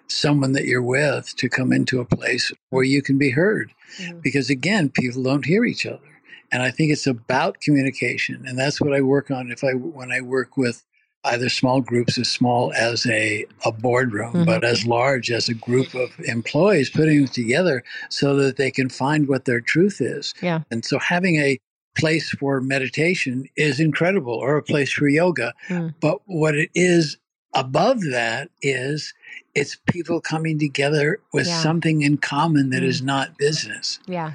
someone 0.08 0.52
that 0.52 0.64
you're 0.64 0.82
with 0.82 1.34
to 1.36 1.48
come 1.48 1.72
into 1.72 2.00
a 2.00 2.04
place 2.04 2.52
where 2.70 2.82
you 2.82 3.00
can 3.00 3.16
be 3.16 3.30
heard. 3.30 3.72
Mhm. 4.00 4.20
Because 4.22 4.50
again, 4.50 4.90
people 4.90 5.22
don't 5.22 5.46
hear 5.46 5.64
each 5.64 5.86
other. 5.86 6.07
And 6.50 6.62
I 6.62 6.70
think 6.70 6.92
it's 6.92 7.06
about 7.06 7.60
communication. 7.60 8.44
And 8.46 8.58
that's 8.58 8.80
what 8.80 8.94
I 8.94 9.00
work 9.00 9.30
on 9.30 9.50
if 9.50 9.62
I 9.64 9.72
when 9.72 10.10
I 10.12 10.20
work 10.20 10.56
with 10.56 10.84
either 11.24 11.48
small 11.48 11.80
groups 11.80 12.16
as 12.16 12.28
small 12.30 12.72
as 12.74 13.04
a, 13.06 13.44
a 13.64 13.72
boardroom, 13.72 14.32
Mhm. 14.32 14.46
but 14.46 14.64
as 14.64 14.86
large 14.86 15.30
as 15.30 15.48
a 15.48 15.54
group 15.54 15.92
of 15.94 16.10
employees 16.20 16.90
putting 16.90 17.18
them 17.24 17.28
together 17.28 17.82
so 18.08 18.36
that 18.36 18.56
they 18.56 18.70
can 18.70 18.88
find 18.88 19.28
what 19.28 19.44
their 19.44 19.60
truth 19.60 20.00
is. 20.00 20.32
Yeah. 20.40 20.60
And 20.70 20.84
so 20.84 20.98
having 20.98 21.36
a 21.36 21.58
place 21.98 22.30
for 22.30 22.60
meditation 22.60 23.46
is 23.56 23.80
incredible 23.80 24.32
or 24.34 24.56
a 24.56 24.62
place 24.62 24.92
for 24.92 25.08
yoga. 25.08 25.52
Mm. 25.68 25.94
But 26.00 26.20
what 26.26 26.54
it 26.54 26.70
is 26.74 27.16
above 27.54 28.00
that 28.10 28.48
is 28.62 29.12
it's 29.56 29.76
people 29.90 30.20
coming 30.20 30.58
together 30.58 31.18
with 31.32 31.48
Yeah. 31.48 31.60
something 31.62 32.02
in 32.02 32.18
common 32.18 32.70
that 32.70 32.82
Mm. 32.82 32.86
is 32.86 33.02
not 33.02 33.36
business. 33.36 33.98
Yeah. 34.06 34.34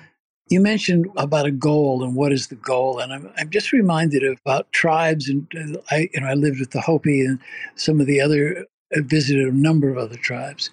You 0.53 0.61
mentioned 0.61 1.07
about 1.17 1.47
a 1.47 1.51
goal 1.51 2.03
and 2.03 2.15
what 2.15 2.31
is 2.31 2.47
the 2.47 2.55
goal, 2.55 2.99
and 2.99 3.11
I'm, 3.11 3.33
I'm 3.39 3.49
just 3.49 3.71
reminded 3.71 4.23
of, 4.23 4.39
about 4.45 4.71
tribes. 4.71 5.27
And 5.27 5.47
uh, 5.55 5.79
I, 5.89 6.09
you 6.13 6.21
know, 6.21 6.27
I 6.27 6.35
lived 6.35 6.59
with 6.59 6.69
the 6.69 6.79
Hopi 6.79 7.25
and 7.25 7.39
some 7.75 7.99
of 7.99 8.05
the 8.05 8.21
other, 8.21 8.67
I 8.95 8.99
visited 9.01 9.47
a 9.47 9.51
number 9.51 9.89
of 9.89 9.97
other 9.97 10.15
tribes. 10.15 10.69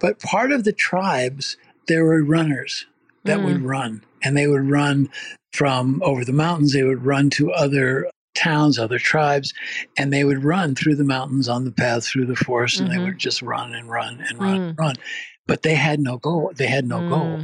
But 0.00 0.18
part 0.18 0.50
of 0.50 0.64
the 0.64 0.72
tribes, 0.72 1.56
there 1.86 2.04
were 2.04 2.24
runners 2.24 2.86
that 3.22 3.44
would 3.44 3.62
run, 3.62 4.02
and 4.24 4.36
they 4.36 4.48
would 4.48 4.68
run 4.68 5.08
from 5.52 6.02
over 6.04 6.24
the 6.24 6.32
mountains. 6.32 6.72
They 6.72 6.82
would 6.82 7.06
run 7.06 7.30
to 7.30 7.52
other 7.52 8.10
towns, 8.34 8.80
other 8.80 8.98
tribes, 8.98 9.54
and 9.96 10.12
they 10.12 10.24
would 10.24 10.42
run 10.42 10.74
through 10.74 10.96
the 10.96 11.04
mountains 11.04 11.48
on 11.48 11.64
the 11.64 11.72
path 11.72 12.04
through 12.04 12.26
the 12.26 12.34
forest, 12.34 12.80
and 12.80 12.88
mm-hmm. 12.88 12.98
they 12.98 13.04
would 13.04 13.18
just 13.18 13.42
run 13.42 13.74
and 13.74 13.88
run 13.88 14.24
and 14.28 14.40
run 14.40 14.58
mm. 14.58 14.68
and 14.70 14.78
run. 14.78 14.96
But 15.50 15.62
they 15.62 15.74
had 15.74 15.98
no 15.98 16.18
goal. 16.18 16.52
They 16.54 16.68
had 16.68 16.86
no 16.86 17.00
mm. 17.00 17.08
goal. 17.08 17.40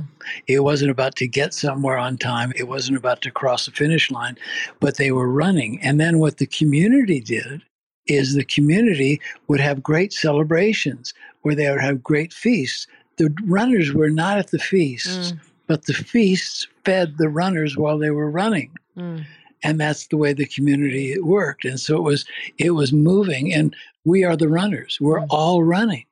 It 0.46 0.60
wasn't 0.60 0.92
about 0.92 1.16
to 1.16 1.26
get 1.26 1.52
somewhere 1.52 1.98
on 1.98 2.16
time. 2.16 2.52
It 2.54 2.68
wasn't 2.68 2.98
about 2.98 3.20
to 3.22 3.32
cross 3.32 3.66
the 3.66 3.72
finish 3.72 4.12
line, 4.12 4.38
but 4.78 4.96
they 4.96 5.10
were 5.10 5.28
running. 5.28 5.80
And 5.82 5.98
then 5.98 6.20
what 6.20 6.36
the 6.36 6.46
community 6.46 7.18
did 7.18 7.62
is 8.06 8.34
the 8.34 8.44
community 8.44 9.20
would 9.48 9.58
have 9.58 9.82
great 9.82 10.12
celebrations 10.12 11.14
where 11.42 11.56
they 11.56 11.68
would 11.68 11.80
have 11.80 12.00
great 12.00 12.32
feasts. 12.32 12.86
The 13.16 13.34
runners 13.44 13.92
were 13.92 14.10
not 14.10 14.38
at 14.38 14.52
the 14.52 14.60
feasts, 14.60 15.32
mm. 15.32 15.40
but 15.66 15.86
the 15.86 15.94
feasts 15.94 16.68
fed 16.84 17.18
the 17.18 17.28
runners 17.28 17.76
while 17.76 17.98
they 17.98 18.10
were 18.10 18.30
running. 18.30 18.70
Mm. 18.96 19.24
And 19.64 19.80
that's 19.80 20.06
the 20.06 20.16
way 20.16 20.32
the 20.32 20.46
community 20.46 21.18
worked. 21.18 21.64
And 21.64 21.80
so 21.80 21.96
it 21.96 22.02
was 22.02 22.24
it 22.58 22.70
was 22.70 22.92
moving 22.92 23.52
and 23.52 23.74
we 24.04 24.22
are 24.22 24.36
the 24.36 24.48
runners. 24.48 24.98
We're 25.00 25.22
mm. 25.22 25.26
all 25.28 25.64
running. 25.64 26.04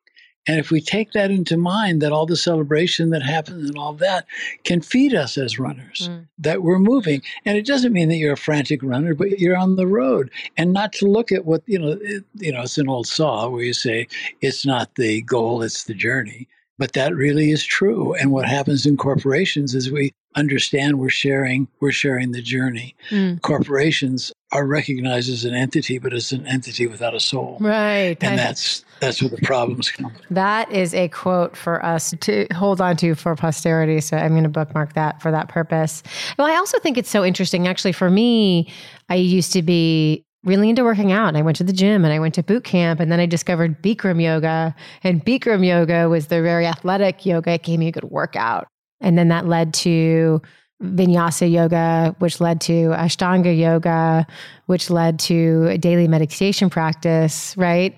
And 0.47 0.59
if 0.59 0.71
we 0.71 0.81
take 0.81 1.13
that 1.13 1.31
into 1.31 1.57
mind, 1.57 2.03
that 2.03 2.13
all 2.13 2.27
the 2.27 2.37
celebration 2.37 3.11
that 3.11 3.23
happens 3.23 3.69
and 3.69 3.79
all 3.79 3.95
that 3.95 4.27
can 4.65 4.81
feed 4.81 5.15
us 5.15 5.39
as 5.39 5.59
runners, 5.59 6.09
mm. 6.11 6.27
that 6.39 6.63
we're 6.63 6.79
moving. 6.79 7.23
And 7.45 7.57
it 7.57 7.67
doesn't 7.67 7.93
mean 7.93 8.09
that 8.11 8.17
you're 8.17 8.35
a 8.35 8.37
frantic 8.37 8.83
runner, 8.83 9.15
but 9.15 9.39
you're 9.39 9.57
on 9.57 9.77
the 9.77 9.87
road. 9.87 10.31
And 10.57 10.73
not 10.73 10.93
to 10.95 11.07
look 11.07 11.33
at 11.33 11.45
what, 11.45 11.63
you 11.67 11.79
know, 11.79 11.99
it, 12.01 12.25
you 12.35 12.53
know, 12.53 12.63
it's 12.63 12.79
an 12.79 12.89
old 12.89 13.07
saw 13.07 13.49
where 13.49 13.63
you 13.63 13.73
say 13.73 14.07
it's 14.41 14.67
not 14.67 14.95
the 14.97 15.23
goal, 15.23 15.63
it's 15.63 15.85
the 15.85 15.95
journey. 15.95 16.49
But 16.79 16.93
that 16.95 17.15
really 17.15 17.51
is 17.51 17.65
true. 17.65 18.15
And 18.15 18.33
what 18.33 18.47
happens 18.47 18.85
in 18.85 18.97
corporations 18.97 19.75
is 19.75 19.93
we 19.93 20.13
understand 20.37 20.99
we're 20.99 21.09
sharing 21.09 21.69
we're 21.81 21.93
sharing 21.93 22.33
the 22.33 22.43
journey. 22.43 22.97
Mm. 23.11 23.41
Corporations 23.43 24.33
are 24.53 24.67
recognized 24.67 25.31
as 25.31 25.45
an 25.45 25.55
entity, 25.55 25.99
but 25.99 26.13
as 26.13 26.33
an 26.33 26.47
entity 26.47 26.87
without 26.87 27.15
a 27.15 27.21
soul. 27.21 27.57
Right. 27.61 28.17
And 28.21 28.35
I, 28.35 28.37
that's 28.37 28.85
that's 29.01 29.21
where 29.21 29.31
the 29.31 29.39
problems 29.43 29.91
come. 29.91 30.13
That 30.31 30.71
is 30.73 30.95
a 30.95 31.09
quote 31.09 31.57
for 31.57 31.85
us 31.85 32.15
to 32.21 32.47
hold 32.55 32.81
on 32.81 32.97
to 32.99 33.15
for 33.15 33.35
posterity. 33.37 34.01
So 34.01 34.17
I'm 34.17 34.31
going 34.31 34.45
to 34.45 34.49
bookmark 34.49 34.95
that 34.95 35.21
for 35.21 35.31
that 35.31 35.49
purpose. 35.49 36.03
Well, 36.39 36.47
I 36.47 36.57
also 36.57 36.79
think 36.79 36.99
it's 36.99 37.11
so 37.11 37.25
interesting. 37.25 37.69
Actually, 37.69 37.93
for 37.93 38.11
me, 38.11 38.73
I 39.09 39.17
used 39.17 39.53
to 39.53 39.63
be 39.63 40.24
really 40.45 40.69
into 40.69 40.85
working 40.85 41.11
out 41.11 41.29
and 41.29 41.37
I 41.37 41.43
went 41.43 41.57
to 41.57 41.65
the 41.65 41.73
gym 41.73 42.05
and 42.05 42.13
I 42.13 42.19
went 42.19 42.35
to 42.35 42.43
boot 42.43 42.65
camp 42.65 43.01
and 43.01 43.11
then 43.11 43.19
I 43.19 43.27
discovered 43.27 43.83
Bikram 43.83 44.23
yoga 44.23 44.75
and 45.03 45.25
Bikram 45.25 45.67
yoga 45.67 46.09
was 46.09 46.27
the 46.27 46.43
very 46.43 46.67
athletic 46.67 47.25
yoga. 47.25 47.53
It 47.53 47.63
gave 47.63 47.79
me 47.79 47.89
a 47.89 47.93
good 47.93 48.05
workout. 48.05 48.67
And 49.01 49.19
then 49.19 49.29
that 49.29 49.47
led 49.47 49.75
to 49.75 50.41
vinyasa 50.83 51.51
yoga, 51.51 52.15
which 52.19 52.41
led 52.41 52.61
to 52.63 52.91
Ashtanga 52.91 53.57
yoga, 53.57 54.27
which 54.67 54.91
led 54.91 55.19
to 55.21 55.69
a 55.71 55.79
daily 55.79 56.09
meditation 56.09 56.69
practice, 56.71 57.57
right? 57.57 57.97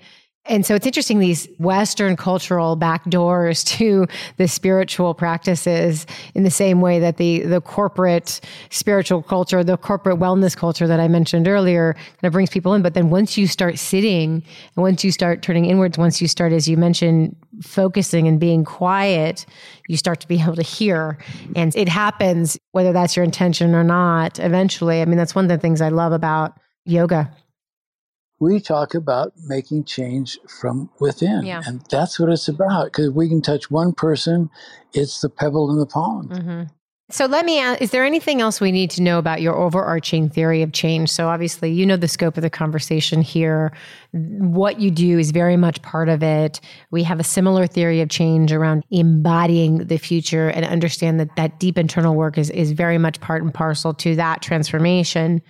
And 0.49 0.65
so 0.65 0.75
it's 0.75 0.85
interesting 0.85 1.19
these 1.19 1.47
Western 1.57 2.15
cultural 2.15 2.77
backdoors 2.77 3.65
to 3.77 4.07
the 4.37 4.47
spiritual 4.47 5.13
practices 5.13 6.05
in 6.33 6.43
the 6.43 6.51
same 6.51 6.81
way 6.81 6.99
that 6.99 7.17
the 7.17 7.41
the 7.41 7.61
corporate 7.61 8.39
spiritual 8.69 9.21
culture, 9.21 9.63
the 9.63 9.77
corporate 9.77 10.19
wellness 10.19 10.55
culture 10.55 10.87
that 10.87 10.99
I 10.99 11.07
mentioned 11.07 11.47
earlier 11.47 11.93
kind 11.93 12.23
of 12.23 12.33
brings 12.33 12.49
people 12.49 12.73
in. 12.73 12.81
But 12.81 12.93
then 12.93 13.09
once 13.09 13.37
you 13.37 13.47
start 13.47 13.77
sitting 13.77 14.43
and 14.75 14.83
once 14.83 15.03
you 15.03 15.11
start 15.11 15.41
turning 15.41 15.65
inwards, 15.65 15.97
once 15.97 16.21
you 16.21 16.27
start, 16.27 16.53
as 16.53 16.67
you 16.67 16.77
mentioned, 16.77 17.35
focusing 17.61 18.27
and 18.27 18.39
being 18.39 18.63
quiet, 18.63 19.45
you 19.87 19.97
start 19.97 20.19
to 20.21 20.27
be 20.27 20.41
able 20.41 20.55
to 20.55 20.61
hear. 20.61 21.17
And 21.55 21.75
it 21.75 21.89
happens, 21.89 22.57
whether 22.71 22.93
that's 22.93 23.15
your 23.15 23.25
intention 23.25 23.73
or 23.73 23.83
not, 23.83 24.39
eventually. 24.39 25.01
I 25.01 25.05
mean, 25.05 25.17
that's 25.17 25.35
one 25.35 25.45
of 25.45 25.49
the 25.49 25.57
things 25.57 25.81
I 25.81 25.89
love 25.89 26.11
about 26.13 26.57
yoga 26.85 27.31
we 28.39 28.59
talk 28.59 28.93
about 28.93 29.33
making 29.45 29.83
change 29.85 30.37
from 30.47 30.89
within. 30.99 31.45
Yeah. 31.45 31.61
And 31.65 31.81
that's 31.89 32.19
what 32.19 32.29
it's 32.29 32.47
about. 32.47 32.85
Because 32.85 33.09
we 33.11 33.27
can 33.29 33.41
touch 33.41 33.71
one 33.71 33.93
person, 33.93 34.49
it's 34.93 35.21
the 35.21 35.29
pebble 35.29 35.71
in 35.71 35.79
the 35.79 35.85
pond. 35.85 36.29
Mm-hmm. 36.29 36.63
So 37.09 37.25
let 37.25 37.45
me 37.45 37.57
ask 37.57 37.81
is 37.81 37.91
there 37.91 38.03
anything 38.03 38.41
else 38.41 38.59
we 38.59 38.73
need 38.73 38.89
to 38.91 39.01
know 39.01 39.17
about 39.17 39.41
your 39.41 39.55
overarching 39.55 40.29
theory 40.29 40.61
of 40.61 40.73
change? 40.73 41.09
So 41.09 41.29
obviously, 41.29 41.71
you 41.71 41.85
know 41.85 41.95
the 41.95 42.09
scope 42.09 42.35
of 42.35 42.43
the 42.43 42.49
conversation 42.49 43.21
here. 43.21 43.71
What 44.11 44.81
you 44.81 44.91
do 44.91 45.17
is 45.17 45.31
very 45.31 45.55
much 45.55 45.81
part 45.81 46.09
of 46.09 46.21
it. 46.21 46.59
We 46.91 47.03
have 47.03 47.21
a 47.21 47.23
similar 47.23 47.65
theory 47.65 48.01
of 48.01 48.09
change 48.09 48.51
around 48.51 48.83
embodying 48.91 49.87
the 49.87 49.97
future 49.97 50.49
and 50.49 50.65
understand 50.65 51.17
that 51.21 51.33
that 51.37 51.61
deep 51.61 51.77
internal 51.77 52.13
work 52.13 52.37
is, 52.37 52.49
is 52.49 52.73
very 52.73 52.97
much 52.97 53.21
part 53.21 53.41
and 53.41 53.53
parcel 53.53 53.93
to 53.93 54.15
that 54.17 54.41
transformation. 54.41 55.41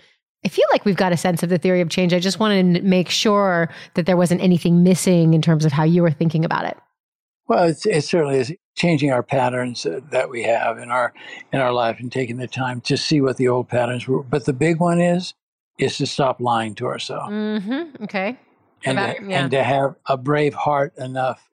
I 0.45 0.49
feel 0.49 0.65
like 0.71 0.85
we've 0.85 0.95
got 0.95 1.11
a 1.11 1.17
sense 1.17 1.43
of 1.43 1.49
the 1.49 1.57
theory 1.57 1.81
of 1.81 1.89
change. 1.89 2.13
I 2.13 2.19
just 2.19 2.39
wanted 2.39 2.75
to 2.75 2.81
make 2.81 3.09
sure 3.09 3.69
that 3.95 4.05
there 4.05 4.17
wasn't 4.17 4.41
anything 4.41 4.83
missing 4.83 5.33
in 5.33 5.41
terms 5.41 5.65
of 5.65 5.71
how 5.71 5.83
you 5.83 6.01
were 6.01 6.11
thinking 6.11 6.45
about 6.45 6.65
it. 6.65 6.77
Well, 7.47 7.67
it's, 7.69 7.85
it 7.85 8.03
certainly 8.03 8.37
is 8.37 8.53
changing 8.75 9.11
our 9.11 9.23
patterns 9.23 9.85
uh, 9.85 10.01
that 10.11 10.29
we 10.29 10.43
have 10.43 10.77
in 10.77 10.91
our 10.91 11.13
in 11.51 11.59
our 11.59 11.71
life 11.71 11.99
and 11.99 12.11
taking 12.11 12.37
the 12.37 12.47
time 12.47 12.81
to 12.81 12.97
see 12.97 13.21
what 13.21 13.37
the 13.37 13.47
old 13.47 13.69
patterns 13.69 14.07
were. 14.07 14.23
But 14.23 14.45
the 14.45 14.53
big 14.53 14.79
one 14.79 14.99
is 14.99 15.33
is 15.79 15.97
to 15.97 16.05
stop 16.05 16.39
lying 16.39 16.75
to 16.75 16.87
ourselves. 16.87 17.31
Mm-hmm. 17.31 18.03
Okay. 18.03 18.37
And 18.85 18.97
About, 18.97 19.15
to, 19.17 19.23
yeah. 19.23 19.41
and 19.41 19.51
to 19.51 19.63
have 19.63 19.95
a 20.05 20.17
brave 20.17 20.53
heart 20.53 20.95
enough 20.97 21.49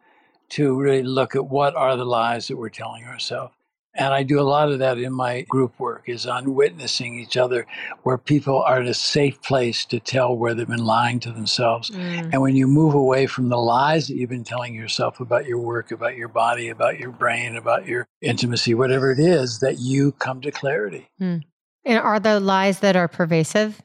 to 0.50 0.78
really 0.78 1.02
look 1.02 1.34
at 1.34 1.46
what 1.46 1.74
are 1.74 1.96
the 1.96 2.04
lies 2.04 2.48
that 2.48 2.56
we're 2.56 2.68
telling 2.68 3.04
ourselves 3.04 3.53
and 3.94 4.12
I 4.12 4.22
do 4.24 4.40
a 4.40 4.42
lot 4.42 4.72
of 4.72 4.80
that 4.80 4.98
in 4.98 5.12
my 5.12 5.42
group 5.42 5.78
work 5.78 6.04
is 6.06 6.26
on 6.26 6.54
witnessing 6.54 7.18
each 7.18 7.36
other 7.36 7.66
where 8.02 8.18
people 8.18 8.60
are 8.62 8.80
in 8.80 8.88
a 8.88 8.94
safe 8.94 9.40
place 9.42 9.84
to 9.86 10.00
tell 10.00 10.36
where 10.36 10.52
they've 10.52 10.66
been 10.66 10.84
lying 10.84 11.20
to 11.20 11.30
themselves. 11.30 11.90
Mm. 11.90 12.30
And 12.32 12.42
when 12.42 12.56
you 12.56 12.66
move 12.66 12.94
away 12.94 13.26
from 13.26 13.48
the 13.48 13.58
lies 13.58 14.08
that 14.08 14.16
you've 14.16 14.30
been 14.30 14.44
telling 14.44 14.74
yourself 14.74 15.20
about 15.20 15.46
your 15.46 15.58
work, 15.58 15.92
about 15.92 16.16
your 16.16 16.28
body, 16.28 16.68
about 16.68 16.98
your 16.98 17.12
brain, 17.12 17.56
about 17.56 17.86
your 17.86 18.08
intimacy, 18.20 18.74
whatever 18.74 19.12
it 19.12 19.20
is, 19.20 19.60
that 19.60 19.78
you 19.78 20.12
come 20.12 20.40
to 20.40 20.50
clarity. 20.50 21.08
Mm. 21.20 21.42
And 21.84 21.98
are 21.98 22.18
the 22.18 22.40
lies 22.40 22.80
that 22.80 22.96
are 22.96 23.08
pervasive? 23.08 23.80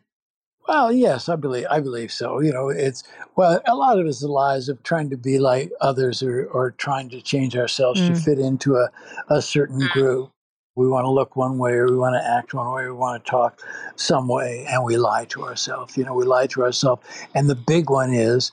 Well, 0.70 0.92
yes, 0.92 1.30
I 1.30 1.36
believe 1.36 1.66
I 1.72 1.80
believe 1.80 2.12
so. 2.12 2.42
You 2.42 2.54
know, 2.54 2.70
it's 2.70 3.04
well, 3.36 3.60
a 3.66 3.74
lot 3.74 3.98
of 3.98 4.06
it 4.06 4.10
is 4.10 4.20
the 4.20 4.28
lies 4.28 4.70
of 4.70 4.84
trying 4.84 5.10
to 5.10 5.18
be 5.18 5.40
like 5.40 5.72
others 5.82 6.22
or, 6.22 6.46
or 6.46 6.76
trying 6.78 7.10
to 7.10 7.22
change 7.24 7.58
ourselves 7.58 8.00
mm. 8.00 8.10
to 8.10 8.16
fit 8.16 8.38
into 8.38 8.76
a, 8.76 8.88
a 9.30 9.42
certain 9.42 9.82
mm. 9.82 9.90
group. 9.90 10.32
We 10.76 10.88
want 10.88 11.06
to 11.06 11.10
look 11.10 11.36
one 11.36 11.58
way 11.58 11.72
or 11.72 11.88
we 11.88 11.98
want 11.98 12.14
to 12.14 12.24
act 12.24 12.54
one 12.54 12.72
way, 12.72 12.84
or 12.84 12.94
we 12.94 13.00
want 13.00 13.26
to 13.26 13.32
talk 13.32 13.64
some 13.96 14.28
way, 14.28 14.68
and 14.70 14.84
we 14.84 14.96
lie 14.98 15.26
to 15.30 15.44
ourselves. 15.44 15.98
You 15.98 16.06
know, 16.06 16.14
we 16.14 16.26
lie 16.26 16.46
to 16.46 16.62
ourselves. 16.62 17.04
And 17.34 17.50
the 17.50 17.56
big 17.56 17.90
one 17.90 18.14
is, 18.14 18.52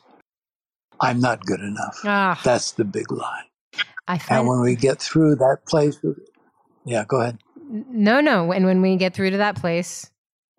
I'm 1.01 1.21
not 1.21 1.45
good 1.45 1.61
enough. 1.61 2.01
Ah. 2.05 2.41
That's 2.43 2.73
the 2.73 2.87
big 2.87 3.13
lie. 3.13 3.43
I 4.09 4.17
find- 4.17 4.39
and 4.39 4.49
when 4.49 4.63
we 4.63 4.75
get 4.75 5.03
through 5.03 5.37
that 5.37 5.67
place, 5.69 5.99
yeah, 6.87 7.05
go 7.07 7.21
ahead. 7.21 7.39
No, 7.69 8.23
no. 8.23 8.53
And 8.53 8.65
when 8.65 8.81
we 8.81 8.97
get 8.97 9.13
through 9.13 9.33
to 9.33 9.37
that 9.37 9.57
place, 9.57 10.11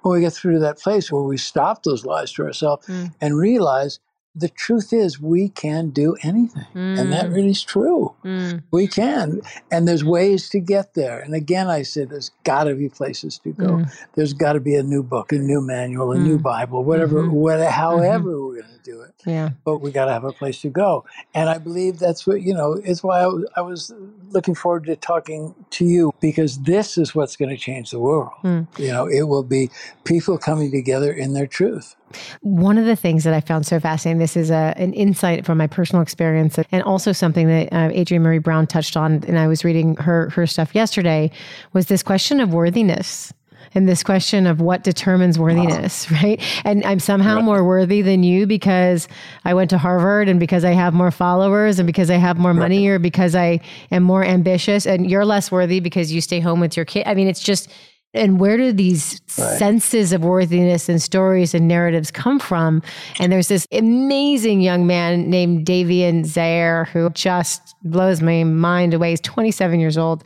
when 0.07 0.19
we 0.19 0.25
get 0.25 0.33
through 0.33 0.53
to 0.53 0.59
that 0.59 0.79
place 0.79 1.11
where 1.11 1.23
we 1.23 1.37
stop 1.37 1.83
those 1.83 2.05
lies 2.05 2.31
to 2.33 2.43
ourselves 2.43 2.87
mm. 2.87 3.13
and 3.21 3.37
realize 3.37 3.99
the 4.37 4.49
truth 4.49 4.93
is 4.93 5.19
we 5.19 5.49
can 5.49 5.89
do 5.89 6.15
anything 6.21 6.65
mm. 6.75 6.99
and 6.99 7.11
that 7.11 7.25
mm. 7.25 7.35
really 7.35 7.49
is 7.49 7.63
true 7.63 8.13
mm. 8.23 8.61
we 8.71 8.87
can 8.87 9.41
and 9.71 9.87
there's 9.87 10.03
ways 10.03 10.47
to 10.49 10.59
get 10.59 10.93
there 10.93 11.19
and 11.19 11.33
again 11.33 11.67
i 11.67 11.81
say 11.81 12.05
there's 12.05 12.31
got 12.43 12.65
to 12.65 12.75
be 12.75 12.87
places 12.87 13.39
to 13.39 13.51
go 13.51 13.65
mm. 13.65 14.05
there's 14.15 14.33
got 14.33 14.53
to 14.53 14.59
be 14.59 14.75
a 14.75 14.83
new 14.83 15.01
book 15.01 15.31
a 15.31 15.37
new 15.37 15.59
manual 15.59 16.11
a 16.11 16.19
new 16.19 16.37
mm. 16.37 16.43
bible 16.43 16.83
whatever 16.83 17.23
mm-hmm. 17.23 17.31
whatever 17.31 17.71
however 17.71 18.29
mm-hmm. 18.31 18.45
we're 18.45 18.61
going 18.61 18.73
to 18.73 18.76
do 18.87 19.01
it 19.01 19.13
yeah. 19.25 19.49
but 19.65 19.79
we 19.79 19.91
got 19.91 20.05
to 20.05 20.13
have 20.13 20.23
a 20.23 20.31
place 20.31 20.61
to 20.61 20.69
go. 20.69 21.05
And 21.33 21.49
i 21.49 21.57
believe 21.57 21.99
that's 21.99 22.25
what 22.25 22.41
you 22.41 22.53
know 22.53 22.79
it's 22.83 23.03
why 23.03 23.23
I, 23.23 23.29
I 23.57 23.61
was 23.61 23.93
looking 24.29 24.55
forward 24.55 24.85
to 24.85 24.95
talking 24.95 25.53
to 25.71 25.85
you 25.85 26.13
because 26.19 26.59
this 26.59 26.97
is 26.97 27.13
what's 27.13 27.35
going 27.35 27.49
to 27.49 27.57
change 27.57 27.91
the 27.91 27.99
world. 27.99 28.31
Mm. 28.43 28.67
you 28.79 28.91
know 28.91 29.05
it 29.07 29.23
will 29.23 29.43
be 29.43 29.69
people 30.03 30.37
coming 30.37 30.71
together 30.71 31.11
in 31.11 31.33
their 31.33 31.47
truth. 31.47 31.95
One 32.41 32.77
of 32.77 32.85
the 32.85 32.95
things 32.95 33.25
that 33.25 33.33
I 33.33 33.41
found 33.41 33.65
so 33.65 33.81
fascinating, 33.81 34.19
this 34.19 34.37
is 34.37 34.49
a, 34.49 34.73
an 34.77 34.93
insight 34.93 35.45
from 35.45 35.57
my 35.57 35.67
personal 35.67 36.01
experience, 36.01 36.57
and 36.71 36.81
also 36.83 37.11
something 37.11 37.47
that 37.47 37.73
uh, 37.73 37.91
Adrienne 37.93 38.23
Maree 38.23 38.41
Brown 38.41 38.65
touched 38.65 38.95
on, 38.95 39.25
and 39.27 39.37
I 39.37 39.47
was 39.47 39.65
reading 39.65 39.97
her 39.97 40.29
her 40.29 40.47
stuff 40.47 40.73
yesterday, 40.73 41.31
was 41.73 41.87
this 41.87 42.03
question 42.03 42.39
of 42.39 42.53
worthiness 42.53 43.33
and 43.73 43.87
this 43.87 44.03
question 44.03 44.47
of 44.47 44.61
what 44.61 44.83
determines 44.83 45.37
worthiness, 45.37 46.09
wow. 46.09 46.17
right? 46.23 46.61
And 46.63 46.83
I'm 46.85 46.99
somehow 46.99 47.35
right. 47.35 47.43
more 47.43 47.63
worthy 47.63 48.01
than 48.01 48.23
you 48.23 48.47
because 48.47 49.07
I 49.45 49.53
went 49.53 49.69
to 49.71 49.77
Harvard 49.77 50.29
and 50.29 50.39
because 50.39 50.63
I 50.63 50.71
have 50.71 50.93
more 50.93 51.11
followers 51.11 51.79
and 51.79 51.87
because 51.87 52.09
I 52.09 52.15
have 52.15 52.37
more 52.37 52.51
right. 52.51 52.59
money 52.59 52.87
or 52.87 52.99
because 52.99 53.35
I 53.35 53.59
am 53.91 54.03
more 54.03 54.23
ambitious 54.23 54.85
and 54.85 55.09
you're 55.09 55.25
less 55.25 55.51
worthy 55.51 55.79
because 55.79 56.11
you 56.11 56.21
stay 56.21 56.39
home 56.39 56.59
with 56.59 56.75
your 56.75 56.85
kid. 56.85 57.03
I 57.05 57.13
mean, 57.13 57.27
it's 57.27 57.43
just 57.43 57.69
and 58.13 58.39
where 58.39 58.57
do 58.57 58.71
these 58.71 59.21
right. 59.37 59.57
senses 59.57 60.13
of 60.13 60.23
worthiness 60.23 60.89
and 60.89 61.01
stories 61.01 61.53
and 61.53 61.67
narratives 61.67 62.09
come 62.09 62.39
from? 62.39 62.81
And 63.19 63.31
there's 63.31 63.49
this 63.49 63.67
amazing 63.71 64.61
young 64.61 64.87
man 64.87 65.29
named 65.29 65.65
Davian 65.65 66.25
Zaire 66.25 66.85
who 66.85 67.09
just 67.11 67.75
blows 67.83 68.21
my 68.21 68.43
mind 68.43 68.93
away. 68.93 69.11
He's 69.11 69.21
27 69.21 69.79
years 69.79 69.97
old. 69.97 70.23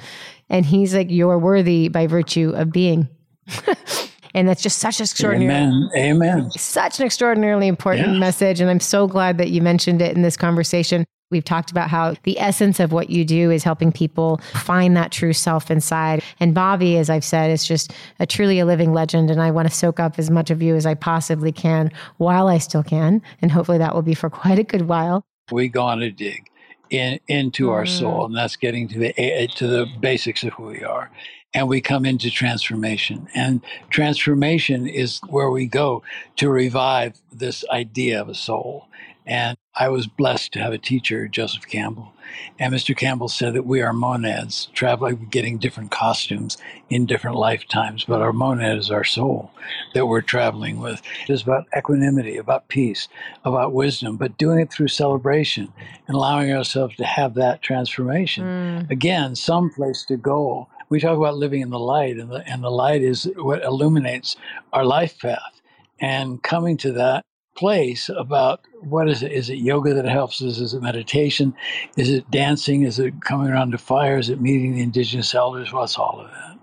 And 0.50 0.66
he's 0.66 0.94
like, 0.94 1.10
You're 1.10 1.40
worthy 1.40 1.88
by 1.88 2.08
virtue 2.08 2.54
of 2.56 2.72
being. 2.72 3.10
And 4.34 4.48
that's 4.48 4.62
just 4.62 4.80
such 4.80 5.00
an 5.00 5.04
extraordinary, 5.04 5.54
Amen. 5.54 5.90
Amen. 5.96 6.52
such 6.52 7.00
an 7.00 7.06
extraordinarily 7.06 7.68
important 7.68 8.18
message. 8.18 8.62
And 8.62 8.70
I'm 8.70 8.80
so 8.80 9.08
glad 9.08 9.38
that 9.38 9.50
you 9.50 9.62
mentioned 9.62 10.02
it 10.02 10.16
in 10.16 10.22
this 10.22 10.38
conversation. 10.38 11.06
We've 11.32 11.44
talked 11.44 11.72
about 11.72 11.90
how 11.90 12.16
the 12.24 12.38
essence 12.40 12.80
of 12.80 12.92
what 12.92 13.10
you 13.10 13.24
do 13.24 13.52
is 13.52 13.64
helping 13.64 13.92
people 13.92 14.38
find 14.54 14.98
that 14.98 15.12
true 15.12 15.32
self 15.32 15.72
inside. 15.72 16.22
And 16.42 16.54
Bobby, 16.54 16.98
as 16.98 17.10
I've 17.10 17.24
said, 17.24 17.52
is 17.52 17.66
just 17.66 17.94
a 18.20 18.26
truly 18.26 18.60
a 18.60 18.66
living 18.66 18.94
legend. 18.94 19.32
And 19.32 19.42
I 19.42 19.50
want 19.50 19.70
to 19.70 19.74
soak 19.74 20.00
up 20.00 20.20
as 20.20 20.30
much 20.30 20.50
of 20.50 20.62
you 20.62 20.76
as 20.76 20.86
I 20.86 20.94
possibly 20.94 21.54
can 21.54 21.92
while 22.18 22.48
I 22.48 22.58
still 22.58 22.84
can. 22.84 23.22
And 23.42 23.52
hopefully 23.52 23.78
that 23.78 23.96
will 23.96 24.02
be 24.02 24.14
for 24.14 24.30
quite 24.42 24.60
a 24.60 24.64
good 24.64 24.88
while. 24.88 25.24
We 25.52 25.70
go 25.70 25.84
on 25.84 26.02
a 26.02 26.12
dig 26.12 26.48
in, 26.90 27.20
into 27.28 27.68
mm. 27.68 27.72
our 27.72 27.86
soul, 27.86 28.26
and 28.26 28.36
that's 28.36 28.58
getting 28.58 28.88
to 28.90 29.00
the 29.00 29.48
to 29.56 29.68
the 29.68 29.88
basics 30.00 30.44
of 30.44 30.54
who 30.54 30.68
we 30.68 30.84
are. 30.84 31.10
And 31.54 31.68
we 31.68 31.82
come 31.82 32.06
into 32.06 32.32
transformation. 32.32 33.28
And 33.36 33.62
transformation 33.90 34.88
is 34.88 35.20
where 35.28 35.50
we 35.50 35.66
go 35.66 36.04
to 36.38 36.50
revive 36.50 37.20
this 37.32 37.66
idea 37.70 38.22
of 38.22 38.30
a 38.30 38.36
soul. 38.36 38.88
And 39.26 39.58
I 39.76 39.90
was 39.90 40.08
blessed 40.08 40.54
to 40.54 40.60
have 40.60 40.74
a 40.74 40.78
teacher, 40.78 41.28
Joseph 41.28 41.68
Campbell. 41.68 42.14
And 42.60 42.74
Mr. 42.74 42.96
Campbell 42.96 43.28
said 43.30 43.54
that 43.54 43.66
we 43.66 43.82
are 43.82 43.94
monads, 43.94 44.70
traveling, 44.74 45.28
getting 45.30 45.58
different 45.58 45.92
costumes 45.92 46.58
in 46.90 47.06
different 47.06 47.38
lifetimes, 47.38 48.06
but 48.06 48.22
our 48.22 48.34
monad 48.34 48.78
is 48.78 48.92
our 48.92 49.04
soul 49.04 49.52
that 49.94 50.08
we're 50.08 50.22
traveling 50.22 50.80
with. 50.80 51.02
It's 51.28 51.44
about 51.44 51.68
equanimity, 51.76 52.38
about 52.38 52.68
peace, 52.68 53.08
about 53.46 53.74
wisdom, 53.74 54.18
but 54.18 54.38
doing 54.38 54.60
it 54.60 54.72
through 54.72 54.90
celebration 54.90 55.72
and 56.08 56.16
allowing 56.16 56.52
ourselves 56.52 56.96
to 56.98 57.06
have 57.06 57.36
that 57.36 57.62
transformation. 57.62 58.44
Mm. 58.44 58.90
Again, 58.90 59.36
some 59.36 59.70
place 59.70 60.04
to 60.06 60.18
go. 60.18 60.68
We 60.92 61.00
talk 61.00 61.18
about 61.18 61.38
living 61.38 61.62
in 61.62 61.70
the 61.70 61.80
light, 61.80 62.18
and 62.18 62.30
the, 62.30 62.46
and 62.48 62.62
the 62.62 62.70
light 62.70 63.02
is 63.02 63.28
what 63.38 63.64
illuminates 63.64 64.36
our 64.74 64.84
life 64.84 65.18
path. 65.20 65.62
And 66.02 66.44
coming 66.44 66.76
to 66.78 66.92
that 66.92 67.24
place 67.56 68.10
about 68.10 68.62
what 68.82 69.10
is 69.10 69.24
it? 69.24 69.32
Is 69.32 69.50
it 69.50 69.56
yoga 69.56 69.94
that 69.94 70.06
helps 70.06 70.42
us? 70.42 70.60
Is 70.60 70.74
it 70.74 70.82
meditation? 70.82 71.54
Is 71.96 72.10
it 72.10 72.30
dancing? 72.30 72.84
Is 72.84 73.00
it 73.00 73.22
coming 73.22 73.48
around 73.48 73.72
to 73.72 73.78
fire? 73.78 74.18
Is 74.18 74.30
it 74.30 74.42
meeting 74.42 74.76
the 74.76 74.82
indigenous 74.82 75.34
elders? 75.34 75.72
What's 75.72 75.98
all 75.98 76.20
of 76.20 76.30
that? 76.30 76.60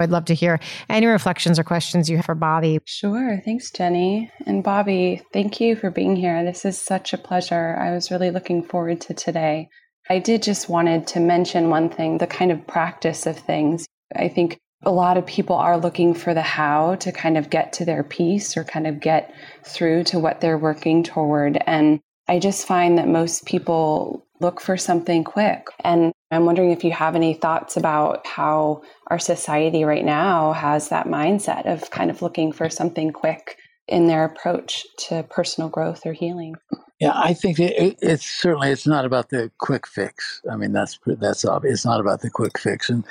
I'd 0.00 0.10
love 0.10 0.24
to 0.24 0.34
hear 0.34 0.58
any 0.88 1.06
reflections 1.06 1.60
or 1.60 1.64
questions 1.64 2.10
you 2.10 2.16
have 2.16 2.24
for 2.24 2.34
Bobby. 2.34 2.80
Sure. 2.84 3.40
Thanks, 3.44 3.70
Jenny. 3.70 4.28
And 4.44 4.64
Bobby, 4.64 5.22
thank 5.32 5.60
you 5.60 5.76
for 5.76 5.90
being 5.90 6.16
here. 6.16 6.44
This 6.44 6.64
is 6.64 6.80
such 6.80 7.12
a 7.12 7.18
pleasure. 7.18 7.76
I 7.78 7.92
was 7.92 8.10
really 8.10 8.32
looking 8.32 8.64
forward 8.64 9.00
to 9.02 9.14
today. 9.14 9.68
I 10.12 10.18
did 10.18 10.42
just 10.42 10.68
wanted 10.68 11.06
to 11.06 11.20
mention 11.20 11.70
one 11.70 11.88
thing, 11.88 12.18
the 12.18 12.26
kind 12.26 12.52
of 12.52 12.66
practice 12.66 13.24
of 13.24 13.38
things. 13.38 13.86
I 14.14 14.28
think 14.28 14.58
a 14.82 14.90
lot 14.92 15.16
of 15.16 15.24
people 15.24 15.56
are 15.56 15.78
looking 15.78 16.12
for 16.12 16.34
the 16.34 16.42
how 16.42 16.96
to 16.96 17.12
kind 17.12 17.38
of 17.38 17.48
get 17.48 17.72
to 17.74 17.86
their 17.86 18.02
peace 18.02 18.54
or 18.54 18.62
kind 18.62 18.86
of 18.86 19.00
get 19.00 19.34
through 19.64 20.04
to 20.04 20.18
what 20.18 20.42
they're 20.42 20.58
working 20.58 21.02
toward. 21.02 21.58
And 21.66 21.98
I 22.28 22.40
just 22.40 22.66
find 22.66 22.98
that 22.98 23.08
most 23.08 23.46
people 23.46 24.26
look 24.38 24.60
for 24.60 24.76
something 24.76 25.24
quick. 25.24 25.68
And 25.82 26.12
I'm 26.30 26.44
wondering 26.44 26.72
if 26.72 26.84
you 26.84 26.92
have 26.92 27.16
any 27.16 27.32
thoughts 27.32 27.78
about 27.78 28.26
how 28.26 28.82
our 29.06 29.18
society 29.18 29.84
right 29.84 30.04
now 30.04 30.52
has 30.52 30.90
that 30.90 31.06
mindset 31.06 31.64
of 31.64 31.90
kind 31.90 32.10
of 32.10 32.20
looking 32.20 32.52
for 32.52 32.68
something 32.68 33.12
quick 33.12 33.56
in 33.88 34.08
their 34.08 34.26
approach 34.26 34.84
to 35.06 35.22
personal 35.30 35.70
growth 35.70 36.04
or 36.04 36.12
healing. 36.12 36.54
Yeah, 37.02 37.12
I 37.14 37.34
think 37.34 37.60
it, 37.60 37.98
it's 38.02 38.26
certainly 38.26 38.70
it's 38.70 38.88
not 38.88 39.04
about 39.06 39.30
the 39.30 39.52
quick 39.58 39.86
fix. 39.86 40.42
I 40.50 40.56
mean, 40.56 40.72
that's 40.72 40.98
that's 41.06 41.44
obvious. 41.44 41.74
It's 41.80 41.86
not 41.86 42.00
about 42.00 42.22
the 42.22 42.30
quick 42.30 42.58
fix, 42.58 42.90
and 42.90 43.04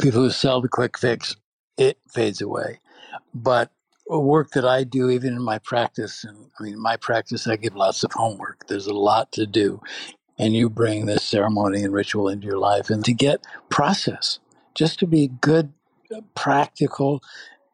people 0.00 0.22
who 0.22 0.30
sell 0.32 0.60
the 0.62 0.70
quick 0.70 0.98
fix, 0.98 1.36
it 1.78 1.98
fades 2.12 2.42
away. 2.42 2.80
But 3.34 3.72
work 4.08 4.52
that 4.52 4.66
I 4.66 4.84
do, 4.84 5.10
even 5.10 5.34
in 5.34 5.42
my 5.42 5.58
practice, 5.58 6.24
and 6.24 6.48
I 6.60 6.64
mean, 6.64 6.80
my 6.80 6.96
practice, 6.96 7.46
I 7.48 7.56
give 7.56 7.76
lots 7.76 8.04
of 8.04 8.12
homework. 8.12 8.66
There's 8.68 8.88
a 8.88 8.94
lot 8.94 9.32
to 9.32 9.46
do, 9.46 9.82
and 10.38 10.54
you 10.54 10.70
bring 10.70 11.06
this 11.06 11.24
ceremony 11.24 11.84
and 11.84 11.94
ritual 11.94 12.28
into 12.28 12.46
your 12.46 12.58
life, 12.58 12.90
and 12.90 13.04
to 13.06 13.14
get 13.14 13.46
process, 13.70 14.40
just 14.74 14.98
to 15.00 15.06
be 15.08 15.28
good, 15.28 15.72
practical, 16.36 17.22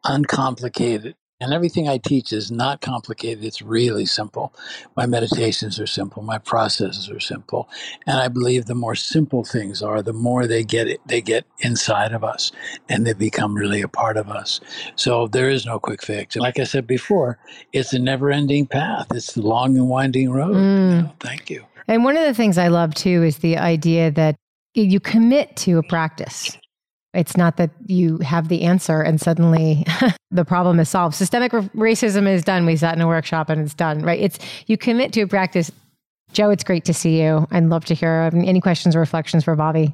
uncomplicated 0.05 1.15
and 1.41 1.53
everything 1.53 1.89
I 1.89 1.97
teach 1.97 2.31
is 2.31 2.51
not 2.51 2.81
complicated. 2.81 3.43
It's 3.43 3.63
really 3.63 4.05
simple. 4.05 4.53
My 4.95 5.07
meditations 5.07 5.79
are 5.79 5.87
simple. 5.87 6.21
My 6.21 6.37
processes 6.37 7.09
are 7.09 7.19
simple. 7.19 7.67
And 8.05 8.19
I 8.19 8.27
believe 8.27 8.65
the 8.65 8.75
more 8.75 8.93
simple 8.93 9.43
things 9.43 9.81
are, 9.81 10.03
the 10.03 10.13
more 10.13 10.45
they 10.45 10.63
get 10.63 10.87
it, 10.87 11.01
they 11.07 11.19
get 11.19 11.45
inside 11.59 12.13
of 12.13 12.23
us 12.23 12.51
and 12.87 13.07
they 13.07 13.13
become 13.13 13.55
really 13.55 13.81
a 13.81 13.87
part 13.87 14.17
of 14.17 14.29
us. 14.29 14.61
So 14.95 15.27
there 15.27 15.49
is 15.49 15.65
no 15.65 15.79
quick 15.79 16.03
fix. 16.03 16.35
And 16.35 16.43
like 16.43 16.59
I 16.59 16.63
said 16.63 16.85
before, 16.85 17.39
it's 17.73 17.91
a 17.91 17.99
never 17.99 18.29
ending 18.29 18.67
path. 18.67 19.07
It's 19.11 19.33
the 19.33 19.41
long 19.41 19.75
and 19.77 19.89
winding 19.89 20.29
road. 20.29 20.55
Mm. 20.55 20.95
You 20.95 21.01
know, 21.01 21.15
thank 21.19 21.49
you. 21.49 21.65
And 21.87 22.03
one 22.03 22.17
of 22.17 22.23
the 22.23 22.35
things 22.35 22.59
I 22.59 22.67
love 22.67 22.93
too 22.93 23.23
is 23.23 23.39
the 23.39 23.57
idea 23.57 24.11
that 24.11 24.35
you 24.75 24.99
commit 24.99 25.55
to 25.57 25.79
a 25.79 25.83
practice. 25.83 26.57
It's 27.13 27.35
not 27.35 27.57
that 27.57 27.71
you 27.85 28.17
have 28.19 28.47
the 28.47 28.63
answer 28.63 29.01
and 29.01 29.19
suddenly 29.19 29.85
the 30.31 30.45
problem 30.45 30.79
is 30.79 30.89
solved. 30.89 31.15
Systemic 31.15 31.51
racism 31.51 32.27
is 32.27 32.43
done. 32.43 32.65
We 32.65 32.77
sat 32.77 32.95
in 32.95 33.01
a 33.01 33.07
workshop 33.07 33.49
and 33.49 33.61
it's 33.61 33.73
done, 33.73 34.01
right? 34.01 34.19
It's 34.19 34.39
you 34.67 34.77
commit 34.77 35.11
to 35.13 35.21
a 35.21 35.27
practice. 35.27 35.71
Joe, 36.31 36.49
it's 36.49 36.63
great 36.63 36.85
to 36.85 36.93
see 36.93 37.21
you. 37.21 37.47
I'd 37.51 37.65
love 37.65 37.83
to 37.85 37.93
hear 37.93 38.29
any 38.33 38.61
questions 38.61 38.95
or 38.95 38.99
reflections 38.99 39.43
for 39.43 39.55
Bobby. 39.55 39.93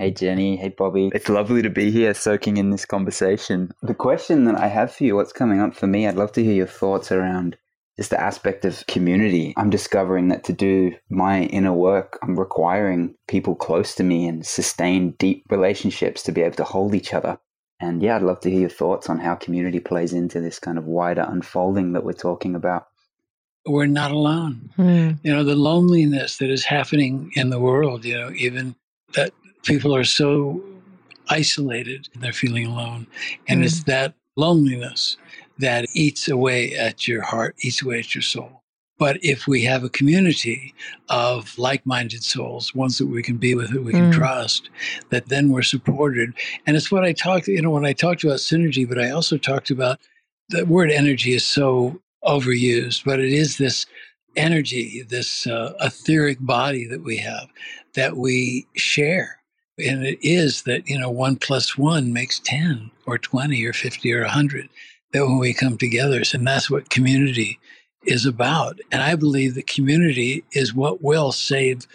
Hey, 0.00 0.10
Jenny. 0.10 0.56
Hey, 0.56 0.70
Bobby. 0.70 1.10
It's 1.14 1.28
lovely 1.28 1.60
to 1.60 1.68
be 1.68 1.90
here 1.90 2.14
soaking 2.14 2.56
in 2.56 2.70
this 2.70 2.86
conversation. 2.86 3.70
The 3.82 3.94
question 3.94 4.46
that 4.46 4.56
I 4.56 4.66
have 4.66 4.92
for 4.92 5.04
you, 5.04 5.14
what's 5.14 5.32
coming 5.32 5.60
up 5.60 5.74
for 5.74 5.86
me, 5.86 6.08
I'd 6.08 6.16
love 6.16 6.32
to 6.32 6.42
hear 6.42 6.54
your 6.54 6.66
thoughts 6.66 7.12
around 7.12 7.58
is 8.00 8.08
the 8.08 8.20
aspect 8.20 8.64
of 8.64 8.84
community. 8.86 9.52
I'm 9.58 9.68
discovering 9.68 10.28
that 10.28 10.42
to 10.44 10.54
do 10.54 10.94
my 11.10 11.42
inner 11.44 11.72
work, 11.72 12.18
I'm 12.22 12.40
requiring 12.40 13.14
people 13.28 13.54
close 13.54 13.94
to 13.96 14.02
me 14.02 14.26
and 14.26 14.44
sustain 14.44 15.10
deep 15.18 15.44
relationships 15.50 16.22
to 16.22 16.32
be 16.32 16.40
able 16.40 16.56
to 16.56 16.64
hold 16.64 16.94
each 16.94 17.12
other. 17.12 17.38
And 17.78 18.02
yeah, 18.02 18.16
I'd 18.16 18.22
love 18.22 18.40
to 18.40 18.50
hear 18.50 18.60
your 18.60 18.68
thoughts 18.70 19.10
on 19.10 19.18
how 19.18 19.34
community 19.34 19.80
plays 19.80 20.14
into 20.14 20.40
this 20.40 20.58
kind 20.58 20.78
of 20.78 20.86
wider 20.86 21.26
unfolding 21.28 21.92
that 21.92 22.02
we're 22.02 22.12
talking 22.14 22.54
about. 22.54 22.86
We're 23.66 23.86
not 23.86 24.10
alone. 24.10 24.70
Mm. 24.78 25.18
You 25.22 25.34
know, 25.34 25.44
the 25.44 25.54
loneliness 25.54 26.38
that 26.38 26.48
is 26.48 26.64
happening 26.64 27.30
in 27.34 27.50
the 27.50 27.60
world, 27.60 28.06
you 28.06 28.18
know, 28.18 28.32
even 28.34 28.74
that 29.14 29.32
people 29.62 29.94
are 29.94 30.04
so 30.04 30.62
isolated, 31.28 32.08
and 32.14 32.22
they're 32.22 32.32
feeling 32.32 32.66
alone. 32.66 33.06
And 33.46 33.60
mm. 33.60 33.66
it's 33.66 33.84
that 33.84 34.14
loneliness 34.36 35.18
that 35.60 35.86
eats 35.94 36.28
away 36.28 36.74
at 36.74 37.06
your 37.06 37.22
heart, 37.22 37.54
eats 37.62 37.82
away 37.82 38.00
at 38.00 38.14
your 38.14 38.22
soul. 38.22 38.62
But 38.98 39.18
if 39.22 39.46
we 39.46 39.62
have 39.62 39.82
a 39.82 39.88
community 39.88 40.74
of 41.08 41.56
like 41.58 41.86
minded 41.86 42.22
souls, 42.22 42.74
ones 42.74 42.98
that 42.98 43.06
we 43.06 43.22
can 43.22 43.38
be 43.38 43.54
with, 43.54 43.72
that 43.72 43.82
we 43.82 43.92
can 43.92 44.10
mm. 44.10 44.14
trust, 44.14 44.68
that 45.08 45.28
then 45.30 45.50
we're 45.50 45.62
supported. 45.62 46.34
And 46.66 46.76
it's 46.76 46.92
what 46.92 47.02
I 47.02 47.14
talked, 47.14 47.48
you 47.48 47.62
know, 47.62 47.70
when 47.70 47.86
I 47.86 47.94
talked 47.94 48.24
about 48.24 48.40
synergy, 48.40 48.86
but 48.86 48.98
I 48.98 49.10
also 49.10 49.38
talked 49.38 49.70
about 49.70 49.98
the 50.50 50.66
word 50.66 50.90
energy 50.90 51.32
is 51.32 51.46
so 51.46 51.98
overused, 52.24 53.04
but 53.04 53.20
it 53.20 53.32
is 53.32 53.56
this 53.56 53.86
energy, 54.36 55.02
this 55.08 55.46
uh, 55.46 55.72
etheric 55.80 56.36
body 56.38 56.86
that 56.86 57.02
we 57.02 57.16
have 57.16 57.48
that 57.94 58.18
we 58.18 58.66
share. 58.76 59.38
And 59.78 60.04
it 60.04 60.18
is 60.20 60.64
that, 60.64 60.86
you 60.86 60.98
know, 60.98 61.08
one 61.08 61.36
plus 61.36 61.78
one 61.78 62.12
makes 62.12 62.38
10 62.40 62.90
or 63.06 63.16
20 63.16 63.64
or 63.64 63.72
50 63.72 64.12
or 64.12 64.20
100 64.20 64.68
that 65.12 65.26
when 65.26 65.38
we 65.38 65.52
come 65.52 65.76
together, 65.76 66.22
and 66.32 66.46
that's 66.46 66.70
what 66.70 66.90
community 66.90 67.58
is 68.04 68.26
about. 68.26 68.80
And 68.90 69.02
I 69.02 69.14
believe 69.14 69.54
that 69.54 69.66
community 69.66 70.44
is 70.52 70.74
what 70.74 71.02
will 71.02 71.32
save 71.32 71.86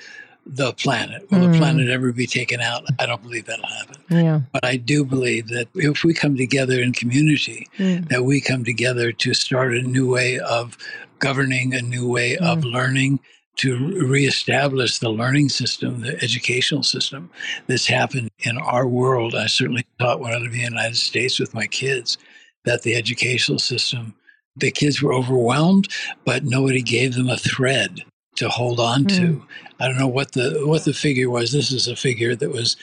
the 0.45 0.73
planet. 0.73 1.29
Will 1.31 1.39
mm. 1.39 1.51
the 1.51 1.57
planet 1.57 1.89
ever 1.89 2.11
be 2.11 2.27
taken 2.27 2.61
out? 2.61 2.83
I 2.99 3.05
don't 3.07 3.23
believe 3.23 3.45
that'll 3.45 3.65
happen. 3.65 3.95
Yeah. 4.09 4.41
But 4.53 4.63
I 4.63 4.77
do 4.77 5.03
believe 5.03 5.47
that 5.47 5.67
if 5.73 6.03
we 6.03 6.13
come 6.13 6.37
together 6.37 6.79
in 6.79 6.93
community, 6.93 7.67
mm. 7.77 8.07
that 8.09 8.23
we 8.23 8.41
come 8.41 8.63
together 8.63 9.11
to 9.11 9.33
start 9.33 9.73
a 9.73 9.81
new 9.81 10.11
way 10.11 10.39
of 10.39 10.77
governing, 11.19 11.73
a 11.73 11.81
new 11.81 12.07
way 12.07 12.35
mm. 12.35 12.45
of 12.45 12.63
learning, 12.63 13.19
to 13.57 14.05
reestablish 14.05 14.99
the 14.99 15.09
learning 15.09 15.47
system, 15.47 16.01
the 16.01 16.21
educational 16.21 16.83
system 16.83 17.29
that's 17.67 17.87
happened 17.87 18.29
in 18.39 18.57
our 18.57 18.85
world. 18.85 19.33
I 19.33 19.47
certainly 19.47 19.85
taught 19.97 20.19
when 20.19 20.33
I 20.33 20.37
lived 20.37 20.53
in 20.53 20.59
the 20.59 20.63
United 20.63 20.97
States 20.97 21.39
with 21.39 21.53
my 21.53 21.65
kids 21.65 22.17
that 22.65 22.81
the 22.83 22.95
educational 22.95 23.59
system, 23.59 24.13
the 24.55 24.71
kids 24.71 25.01
were 25.01 25.13
overwhelmed, 25.13 25.87
but 26.25 26.43
nobody 26.43 26.81
gave 26.81 27.15
them 27.15 27.29
a 27.29 27.37
thread 27.37 28.03
to 28.35 28.49
hold 28.49 28.79
on 28.79 29.05
mm. 29.05 29.17
to. 29.17 29.27
Hmm. 29.33 29.45
I 29.79 29.87
don't 29.87 29.97
know 29.97 30.07
what 30.07 30.33
the 30.33 30.61
what 30.65 30.85
the 30.85 30.93
figure 30.93 31.29
was. 31.29 31.51
This 31.51 31.71
is 31.71 31.87
a 31.87 31.95
figure 31.95 32.35
that 32.35 32.51
was, 32.51 32.77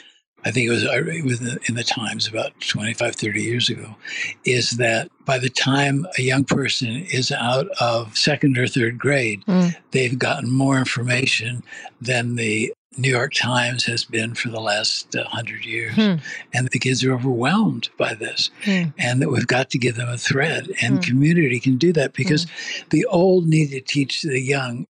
I 0.45 0.51
think 0.51 0.67
it 0.67 0.71
was, 0.71 0.83
it 0.85 1.25
was 1.25 1.41
in 1.41 1.75
the 1.75 1.85
Times 1.85 2.27
about 2.27 2.53
25, 2.61 3.15
30 3.15 3.43
years 3.43 3.71
ago, 3.71 3.97
is 4.45 4.73
that 4.73 5.09
by 5.25 5.39
the 5.39 5.49
time 5.49 6.07
a 6.19 6.23
young 6.23 6.45
person 6.45 7.07
is 7.11 7.33
out 7.33 7.69
of 7.81 8.17
second 8.17 8.59
or 8.59 8.67
third 8.67 8.99
grade, 8.99 9.45
mm. 9.47 9.75
they've 9.93 10.19
gotten 10.19 10.51
more 10.51 10.79
information 10.79 11.63
than 12.01 12.37
the 12.37 12.73
New 12.97 13.11
York 13.11 13.33
Times 13.35 13.85
has 13.85 14.05
been 14.05 14.35
for 14.35 14.49
the 14.49 14.61
last 14.61 15.15
uh, 15.17 15.25
hundred 15.25 15.65
years. 15.65 15.95
Hmm. 15.95 16.17
And 16.53 16.69
the 16.69 16.79
kids 16.79 17.03
are 17.05 17.13
overwhelmed 17.13 17.89
by 17.97 18.15
this. 18.15 18.51
Hmm. 18.65 18.85
And 18.99 19.23
that 19.23 19.31
we've 19.31 19.47
got 19.47 19.71
to 19.71 19.79
give 19.79 19.97
them 19.97 20.09
a 20.09 20.19
thread. 20.19 20.71
And 20.83 20.97
hmm. 20.97 21.01
community 21.01 21.61
can 21.61 21.77
do 21.77 21.93
that 21.95 22.13
because 22.13 22.45
hmm. 22.45 22.89
the 22.91 23.07
old 23.07 23.47
need 23.47 23.71
to 23.71 23.81
teach 23.81 24.23
the 24.23 24.41
young. 24.41 24.87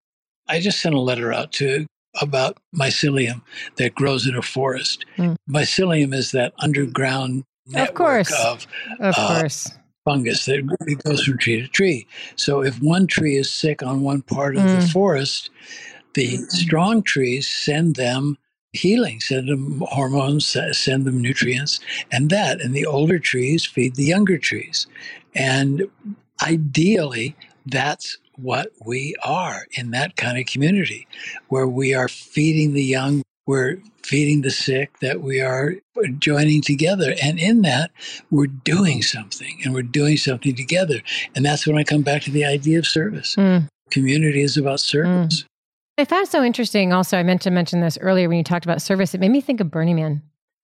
I 0.48 0.60
just 0.60 0.80
sent 0.80 0.94
a 0.94 1.00
letter 1.00 1.32
out 1.32 1.52
to 1.52 1.86
about 2.20 2.58
mycelium 2.76 3.42
that 3.76 3.94
grows 3.94 4.26
in 4.26 4.34
a 4.34 4.42
forest. 4.42 5.06
Hmm. 5.16 5.34
Mycelium 5.48 6.14
is 6.14 6.32
that 6.32 6.52
underground 6.58 7.44
network 7.66 7.88
of 7.90 7.94
course. 7.94 8.44
of, 8.44 8.66
of 8.98 9.14
uh, 9.16 9.40
course 9.40 9.70
fungus 10.04 10.44
that 10.46 10.98
goes 11.04 11.24
from 11.24 11.38
tree 11.38 11.62
to 11.62 11.68
tree. 11.68 12.06
So 12.36 12.62
if 12.62 12.80
one 12.80 13.06
tree 13.06 13.36
is 13.36 13.52
sick 13.52 13.82
on 13.82 14.02
one 14.02 14.22
part 14.22 14.56
of 14.56 14.62
mm. 14.62 14.80
the 14.80 14.88
forest, 14.88 15.50
the 16.14 16.34
mm-hmm. 16.34 16.44
strong 16.44 17.02
trees 17.02 17.48
send 17.48 17.96
them 17.96 18.36
healing, 18.72 19.20
send 19.20 19.48
them 19.48 19.82
hormones, 19.88 20.56
send 20.72 21.04
them 21.04 21.20
nutrients, 21.20 21.80
and 22.10 22.30
that. 22.30 22.60
And 22.60 22.74
the 22.74 22.86
older 22.86 23.18
trees 23.18 23.66
feed 23.66 23.96
the 23.96 24.04
younger 24.04 24.38
trees. 24.38 24.86
And 25.34 25.88
ideally, 26.42 27.36
that's 27.66 28.18
what 28.36 28.68
we 28.84 29.14
are 29.24 29.66
in 29.72 29.90
that 29.90 30.16
kind 30.16 30.38
of 30.38 30.46
community 30.46 31.06
where 31.48 31.66
we 31.66 31.94
are 31.94 32.08
feeding 32.08 32.72
the 32.72 32.82
young, 32.82 33.22
we're 33.46 33.78
feeding 34.02 34.40
the 34.40 34.50
sick, 34.50 34.98
that 35.00 35.20
we 35.20 35.40
are 35.40 35.74
joining 36.18 36.62
together. 36.62 37.14
And 37.22 37.38
in 37.38 37.62
that, 37.62 37.90
we're 38.30 38.46
doing 38.46 39.02
something 39.02 39.60
and 39.64 39.74
we're 39.74 39.82
doing 39.82 40.16
something 40.16 40.56
together. 40.56 41.00
And 41.36 41.44
that's 41.44 41.66
when 41.66 41.76
I 41.76 41.84
come 41.84 42.02
back 42.02 42.22
to 42.22 42.30
the 42.30 42.44
idea 42.44 42.78
of 42.78 42.86
service. 42.86 43.36
Mm. 43.36 43.68
Community 43.90 44.40
is 44.40 44.56
about 44.56 44.80
service. 44.80 45.42
Mm. 45.42 45.46
I 45.98 46.04
found 46.04 46.28
so 46.28 46.42
interesting. 46.42 46.92
Also, 46.92 47.18
I 47.18 47.22
meant 47.22 47.42
to 47.42 47.50
mention 47.50 47.80
this 47.80 47.98
earlier 48.00 48.28
when 48.28 48.38
you 48.38 48.44
talked 48.44 48.64
about 48.64 48.80
service. 48.80 49.14
It 49.14 49.20
made 49.20 49.30
me 49.30 49.40
think 49.40 49.60
of 49.60 49.70
Burning 49.70 49.96
Man. 49.96 50.22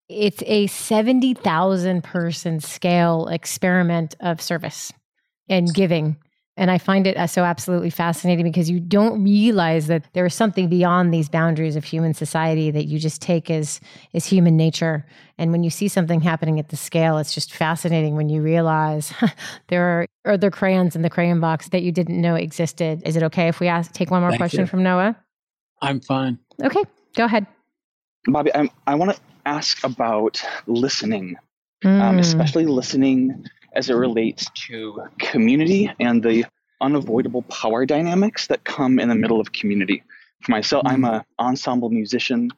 It's 0.09 0.43
a 0.47 0.69
70,000 0.69 2.03
person 2.03 2.61
scale 2.61 3.29
experiment 3.29 4.17
of 4.21 4.41
service 4.41 4.91
and 5.49 5.73
giving. 5.73 6.17
And 6.59 6.73
I 6.73 6.79
find 6.79 7.07
it 7.07 7.17
uh, 7.17 7.29
so 7.29 7.45
absolutely 7.45 7.89
fascinating 7.89 8.45
because 8.45 8.69
you 8.69 8.81
don't 8.81 9.23
realize 9.23 9.87
that 9.87 10.05
there 10.13 10.27
is 10.27 10.35
something 10.35 10.69
beyond 10.69 11.15
these 11.15 11.29
boundaries 11.29 11.77
of 11.77 11.85
human 11.85 12.15
society 12.15 12.73
that 12.73 12.87
you 12.87 12.99
just 12.99 13.23
take 13.23 13.49
as, 13.49 13.81
as 14.13 14.27
human 14.27 14.57
nature. 14.57 15.07
And 15.39 15.53
when 15.53 15.63
you 15.63 15.71
see 15.71 15.87
something 15.87 16.21
happening 16.21 16.59
at 16.59 16.71
the 16.71 16.77
scale, 16.77 17.17
it's 17.19 17.33
just 17.33 17.55
fascinating 17.55 18.17
when 18.17 18.29
you 18.29 18.43
realize 18.43 19.15
there 19.69 19.85
are 19.85 20.07
other 20.25 20.51
crayons 20.51 20.97
in 20.97 21.03
the 21.03 21.11
crayon 21.11 21.39
box 21.39 21.69
that 21.69 21.83
you 21.83 21.93
didn't 21.93 22.21
know 22.21 22.35
existed. 22.35 23.03
Is 23.07 23.15
it 23.15 23.23
okay 23.23 23.47
if 23.47 23.61
we 23.61 23.69
ask 23.69 23.93
take 23.93 24.11
one 24.11 24.23
more 24.23 24.31
Thank 24.31 24.41
question 24.41 24.61
you. 24.61 24.67
from 24.67 24.83
Noah? 24.83 25.17
I'm 25.81 26.01
fine. 26.01 26.41
Okay, 26.61 26.83
go 27.15 27.25
ahead. 27.25 27.47
Bobby, 28.27 28.53
I'm, 28.53 28.69
i 28.89 28.97
want 28.97 29.15
to 29.15 29.21
ask 29.47 29.85
about 29.85 30.43
listening, 30.67 31.37
mm. 31.85 32.01
um, 32.01 32.15
hmm. 32.15 32.19
especially 32.19 32.67
listening 32.67 33.47
as 33.73 33.91
it 33.91 33.95
relates 33.95 34.47
to 34.67 35.03
community 35.19 35.91
and 36.01 36.23
the 36.23 36.45
unavoidable 36.81 37.43
power 37.43 37.85
dynamics 37.87 38.47
that 38.47 38.65
come 38.65 38.99
in 38.99 39.09
the 39.09 39.15
middle 39.15 39.41
of 39.41 39.53
community. 39.53 40.03
For 40.43 40.53
myself, 40.53 40.85
mm. 40.85 40.93
I'm 40.93 41.05
an 41.05 41.23
ensemble 41.39 41.91
musician 41.91 42.51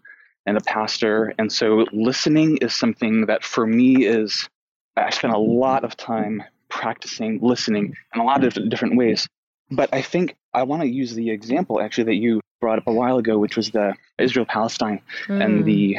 and 0.46 0.56
a 0.56 0.60
pastor, 0.60 1.34
and 1.38 1.52
so 1.52 1.86
listening 1.92 2.58
is 2.58 2.74
something 2.74 3.26
that 3.26 3.44
for 3.44 3.66
me 3.66 4.06
is 4.06 4.48
I 4.96 5.10
spend 5.10 5.34
a 5.34 5.38
lot 5.38 5.84
of 5.84 5.96
time 5.96 6.42
practicing 6.68 7.40
listening 7.40 7.94
in 8.14 8.20
a 8.20 8.24
lot 8.24 8.44
of 8.44 8.70
different 8.70 8.96
ways. 8.96 9.26
But 9.70 9.92
I 9.92 10.02
think 10.02 10.36
I 10.52 10.64
want 10.64 10.82
to 10.82 10.88
use 10.88 11.14
the 11.14 11.30
example 11.30 11.80
actually 11.80 12.04
that 12.04 12.16
you 12.16 12.40
brought 12.60 12.78
up 12.78 12.86
a 12.86 12.92
while 12.92 13.18
ago, 13.18 13.38
which 13.38 13.56
was 13.56 13.70
the 13.70 13.94
Israel 14.18 14.46
Palestine 14.46 15.00
mm. 15.26 15.42
and 15.42 15.64
the 15.64 15.98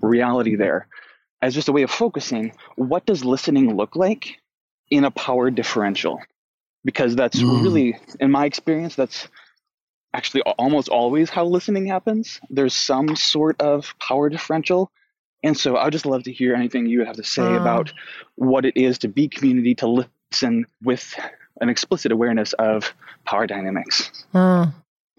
reality 0.00 0.56
there, 0.56 0.88
as 1.42 1.54
just 1.54 1.68
a 1.68 1.72
way 1.72 1.82
of 1.82 1.90
focusing. 1.90 2.52
What 2.76 3.06
does 3.06 3.24
listening 3.24 3.76
look 3.76 3.96
like 3.96 4.38
in 4.90 5.04
a 5.04 5.10
power 5.10 5.50
differential? 5.50 6.20
Because 6.84 7.14
that's 7.16 7.40
mm. 7.40 7.62
really, 7.62 7.98
in 8.20 8.30
my 8.30 8.46
experience, 8.46 8.94
that's 8.94 9.28
actually 10.12 10.42
almost 10.42 10.88
always 10.88 11.30
how 11.30 11.44
listening 11.44 11.86
happens. 11.86 12.40
There's 12.50 12.74
some 12.74 13.16
sort 13.16 13.60
of 13.60 13.94
power 13.98 14.28
differential. 14.28 14.90
And 15.42 15.56
so 15.56 15.76
I'd 15.76 15.92
just 15.92 16.06
love 16.06 16.24
to 16.24 16.32
hear 16.32 16.54
anything 16.54 16.86
you 16.86 17.04
have 17.04 17.16
to 17.16 17.24
say 17.24 17.42
uh. 17.42 17.60
about 17.60 17.92
what 18.36 18.64
it 18.64 18.76
is 18.76 18.98
to 18.98 19.08
be 19.08 19.28
community, 19.28 19.74
to 19.76 20.06
listen 20.32 20.66
with 20.82 21.14
an 21.60 21.68
explicit 21.68 22.12
awareness 22.12 22.52
of 22.54 22.92
power 23.24 23.46
dynamics. 23.46 24.24
Uh. 24.34 24.66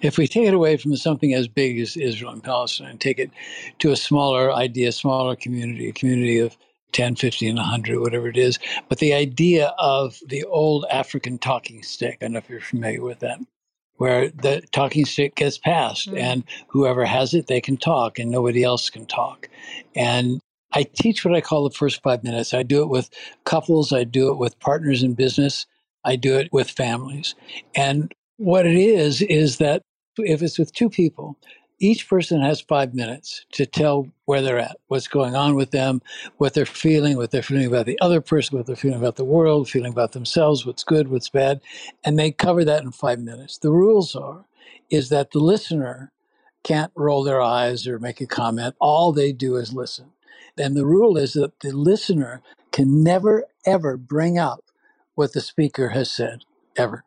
If 0.02 0.18
we 0.18 0.28
take 0.28 0.48
it 0.48 0.54
away 0.56 0.78
from 0.78 0.96
something 0.96 1.36
as 1.36 1.48
big 1.48 1.80
as 1.80 1.96
Israel 1.96 2.32
and 2.32 2.44
Palestine, 2.44 2.90
and 2.90 3.00
take 3.00 3.20
it 3.20 3.30
to 3.80 3.92
a 3.92 3.96
smaller 3.96 4.52
idea, 4.52 4.92
smaller 4.92 5.36
community, 5.36 5.90
a 5.90 5.94
community 5.94 6.40
of 6.40 6.58
10, 6.92 7.16
15, 7.16 7.56
100, 7.56 8.00
whatever 8.00 8.28
it 8.28 8.38
is. 8.38 8.60
But 8.90 9.00
the 9.00 9.14
idea 9.14 9.74
of 9.78 10.20
the 10.28 10.44
old 10.46 10.86
African 10.92 11.38
talking 11.38 11.84
stick, 11.84 12.18
I 12.22 12.26
don't 12.26 12.34
know 12.34 12.40
if 12.40 12.50
you're 12.50 12.62
familiar 12.62 13.02
with 13.02 13.20
that, 13.20 13.40
where 13.98 14.30
the 14.30 14.62
talking 14.72 15.06
stick 15.06 15.36
gets 15.36 15.58
passed 15.58 16.08
mm-hmm. 16.08 16.18
and 16.18 16.44
whoever 16.68 17.06
has 17.06 17.34
it, 17.34 17.48
they 17.48 17.62
can 17.62 17.78
talk 17.78 18.20
and 18.20 18.32
nobody 18.32 18.64
else 18.64 18.90
can 18.90 19.06
talk. 19.06 19.50
And 19.96 20.42
I 20.74 20.84
teach 20.84 21.26
what 21.26 21.36
I 21.36 21.42
call 21.42 21.64
the 21.64 21.76
first 21.76 22.02
five 22.02 22.24
minutes. 22.24 22.54
I 22.54 22.64
do 22.64 22.82
it 22.82 22.90
with 22.90 23.10
couples, 23.44 23.92
I 23.92 24.04
do 24.04 24.30
it 24.32 24.38
with 24.38 24.60
partners 24.60 25.04
in 25.04 25.14
business, 25.14 25.66
I 26.04 26.16
do 26.16 26.38
it 26.38 26.52
with 26.52 26.70
families. 26.70 27.36
And 27.76 28.14
what 28.38 28.66
it 28.66 28.78
is, 28.78 29.22
is 29.22 29.58
that 29.58 29.84
if 30.18 30.42
it's 30.42 30.58
with 30.58 30.74
two 30.74 30.90
people, 30.90 31.38
each 31.82 32.10
person 32.10 32.42
has 32.42 32.62
five 32.62 32.96
minutes 32.96 33.46
to 33.54 33.66
tell 33.68 34.08
where 34.26 34.42
they're 34.42 34.60
at, 34.60 34.78
what's 34.88 35.10
going 35.10 35.36
on 35.36 35.56
with 35.56 35.72
them, 35.72 36.02
what 36.38 36.56
they're 36.56 36.66
feeling, 36.66 37.18
what 37.18 37.32
they're 37.32 37.44
feeling 37.44 37.68
about 37.68 37.88
the 37.88 38.00
other 38.02 38.22
person, 38.22 38.58
what 38.58 38.68
they're 38.68 38.78
feeling 38.78 39.00
about 39.00 39.18
the 39.18 39.26
world, 39.26 39.70
feeling 39.70 39.94
about 39.94 40.14
themselves, 40.14 40.66
what's 40.66 40.86
good, 40.86 41.10
what's 41.10 41.30
bad, 41.30 41.62
and 42.06 42.20
they 42.20 42.32
cover 42.32 42.66
that 42.66 42.84
in 42.84 42.92
five 42.92 43.20
minutes. 43.20 43.60
The 43.60 43.72
rules 43.72 44.16
are 44.16 44.46
is 44.92 45.10
that 45.10 45.32
the 45.32 45.40
listener 45.40 46.14
can't 46.64 46.94
roll 46.96 47.24
their 47.24 47.42
eyes 47.42 47.88
or 47.88 48.00
make 48.00 48.22
a 48.22 48.28
comment. 48.28 48.76
All 48.80 49.14
they 49.14 49.34
do 49.34 49.58
is 49.58 49.74
listen. 49.74 50.12
And 50.58 50.78
the 50.78 50.86
rule 50.88 51.18
is 51.18 51.34
that 51.34 51.62
the 51.62 51.74
listener 51.74 52.42
can 52.72 53.04
never 53.04 53.46
ever 53.66 53.98
bring 53.98 54.40
up 54.40 54.66
what 55.16 55.34
the 55.34 55.42
speaker 55.42 55.90
has 55.90 56.12
said 56.12 56.44
ever. 56.78 57.06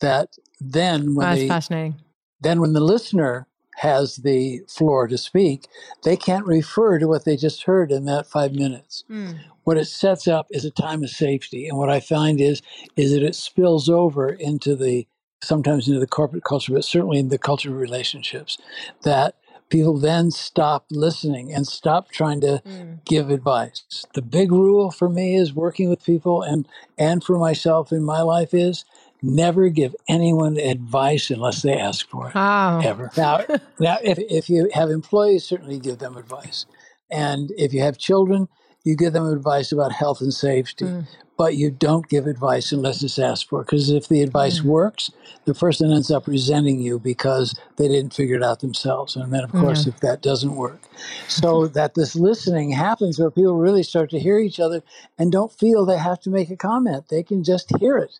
That 0.00 0.36
then 0.60 1.14
when 1.16 1.28
ah, 1.28 1.30
That's 1.32 1.42
they, 1.42 1.48
fascinating. 1.48 1.96
Then 2.40 2.60
when 2.60 2.74
the 2.74 2.80
listener 2.80 3.48
has 3.76 4.16
the 4.16 4.60
floor 4.68 5.06
to 5.06 5.18
speak, 5.18 5.66
they 6.02 6.16
can't 6.16 6.46
refer 6.46 6.98
to 6.98 7.06
what 7.06 7.24
they 7.24 7.36
just 7.36 7.64
heard 7.64 7.92
in 7.92 8.06
that 8.06 8.26
five 8.26 8.52
minutes. 8.52 9.04
Mm. 9.10 9.38
What 9.64 9.76
it 9.76 9.86
sets 9.86 10.26
up 10.26 10.46
is 10.50 10.64
a 10.64 10.70
time 10.70 11.02
of 11.02 11.10
safety, 11.10 11.68
and 11.68 11.76
what 11.76 11.90
I 11.90 12.00
find 12.00 12.40
is 12.40 12.62
is 12.96 13.12
that 13.12 13.22
it 13.22 13.34
spills 13.34 13.88
over 13.88 14.30
into 14.30 14.76
the 14.76 15.06
sometimes 15.42 15.88
into 15.88 16.00
the 16.00 16.06
corporate 16.06 16.44
culture, 16.44 16.72
but 16.72 16.84
certainly 16.84 17.18
in 17.18 17.28
the 17.28 17.38
culture 17.38 17.70
of 17.70 17.76
relationships. 17.76 18.58
That 19.02 19.36
people 19.68 19.98
then 19.98 20.30
stop 20.30 20.86
listening 20.90 21.52
and 21.52 21.66
stop 21.66 22.10
trying 22.10 22.40
to 22.40 22.62
mm. 22.64 23.04
give 23.04 23.30
advice. 23.30 24.06
The 24.14 24.22
big 24.22 24.52
rule 24.52 24.90
for 24.90 25.08
me 25.08 25.36
is 25.36 25.52
working 25.52 25.90
with 25.90 26.04
people 26.04 26.42
and 26.42 26.66
and 26.96 27.22
for 27.22 27.38
myself 27.38 27.92
in 27.92 28.02
my 28.02 28.22
life 28.22 28.54
is 28.54 28.84
never 29.22 29.68
give 29.68 29.94
anyone 30.08 30.56
advice 30.58 31.30
unless 31.30 31.62
they 31.62 31.78
ask 31.78 32.08
for 32.08 32.28
it. 32.28 32.36
Ever. 32.84 33.10
Now, 33.16 33.44
now 33.78 33.98
if, 34.02 34.18
if 34.18 34.48
you 34.48 34.70
have 34.74 34.90
employees, 34.90 35.44
certainly 35.44 35.78
give 35.78 35.98
them 35.98 36.16
advice. 36.16 36.66
And 37.10 37.52
if 37.56 37.72
you 37.72 37.80
have 37.82 37.98
children, 37.98 38.48
you 38.84 38.96
give 38.96 39.12
them 39.12 39.26
advice 39.26 39.72
about 39.72 39.92
health 39.92 40.20
and 40.20 40.32
safety. 40.32 40.84
Mm. 40.84 41.06
But 41.38 41.54
you 41.56 41.70
don't 41.70 42.08
give 42.08 42.26
advice 42.26 42.72
unless 42.72 43.02
it's 43.02 43.18
asked 43.18 43.50
for. 43.50 43.62
Because 43.62 43.90
if 43.90 44.08
the 44.08 44.22
advice 44.22 44.60
mm. 44.60 44.64
works, 44.64 45.10
the 45.44 45.52
person 45.52 45.92
ends 45.92 46.10
up 46.10 46.26
resenting 46.26 46.80
you 46.80 46.98
because 46.98 47.54
they 47.76 47.88
didn't 47.88 48.14
figure 48.14 48.36
it 48.36 48.42
out 48.42 48.60
themselves. 48.60 49.16
And 49.16 49.34
then, 49.34 49.44
of 49.44 49.52
course, 49.52 49.80
mm-hmm. 49.80 49.90
if 49.90 50.00
that 50.00 50.22
doesn't 50.22 50.56
work. 50.56 50.80
So 51.28 51.66
that 51.74 51.94
this 51.94 52.16
listening 52.16 52.70
happens 52.70 53.18
where 53.18 53.30
people 53.30 53.56
really 53.56 53.82
start 53.82 54.08
to 54.10 54.18
hear 54.18 54.38
each 54.38 54.58
other 54.58 54.82
and 55.18 55.30
don't 55.30 55.52
feel 55.52 55.84
they 55.84 55.98
have 55.98 56.20
to 56.20 56.30
make 56.30 56.48
a 56.48 56.56
comment. 56.56 57.08
They 57.10 57.22
can 57.22 57.44
just 57.44 57.70
hear 57.78 57.98
it 57.98 58.18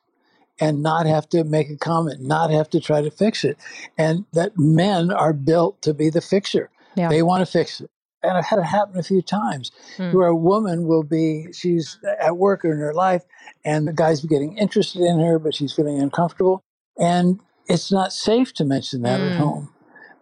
and 0.60 0.82
not 0.82 1.06
have 1.06 1.28
to 1.30 1.44
make 1.44 1.70
a 1.70 1.76
comment, 1.76 2.20
not 2.20 2.50
have 2.50 2.70
to 2.70 2.80
try 2.80 3.02
to 3.02 3.10
fix 3.10 3.44
it. 3.44 3.58
And 3.98 4.24
that 4.32 4.58
men 4.58 5.10
are 5.10 5.32
built 5.32 5.82
to 5.82 5.94
be 5.94 6.10
the 6.10 6.20
fixer. 6.20 6.70
Yeah. 6.94 7.08
They 7.08 7.22
want 7.22 7.46
to 7.46 7.50
fix 7.50 7.80
it. 7.80 7.90
And 8.22 8.36
I've 8.36 8.46
had 8.46 8.58
it 8.58 8.64
happen 8.64 8.98
a 8.98 9.02
few 9.02 9.22
times 9.22 9.70
mm. 9.98 10.12
where 10.12 10.26
a 10.26 10.36
woman 10.36 10.86
will 10.86 11.04
be, 11.04 11.52
she's 11.52 11.98
at 12.20 12.36
work 12.36 12.64
or 12.64 12.72
in 12.72 12.78
her 12.78 12.94
life, 12.94 13.22
and 13.64 13.86
the 13.86 13.92
guy's 13.92 14.24
getting 14.24 14.56
interested 14.56 15.02
in 15.02 15.20
her, 15.20 15.38
but 15.38 15.54
she's 15.54 15.72
feeling 15.72 16.00
uncomfortable. 16.00 16.64
And 16.98 17.38
it's 17.66 17.92
not 17.92 18.12
safe 18.12 18.52
to 18.54 18.64
mention 18.64 19.02
that 19.02 19.20
mm. 19.20 19.30
at 19.30 19.36
hmm. 19.36 19.42
home 19.42 19.72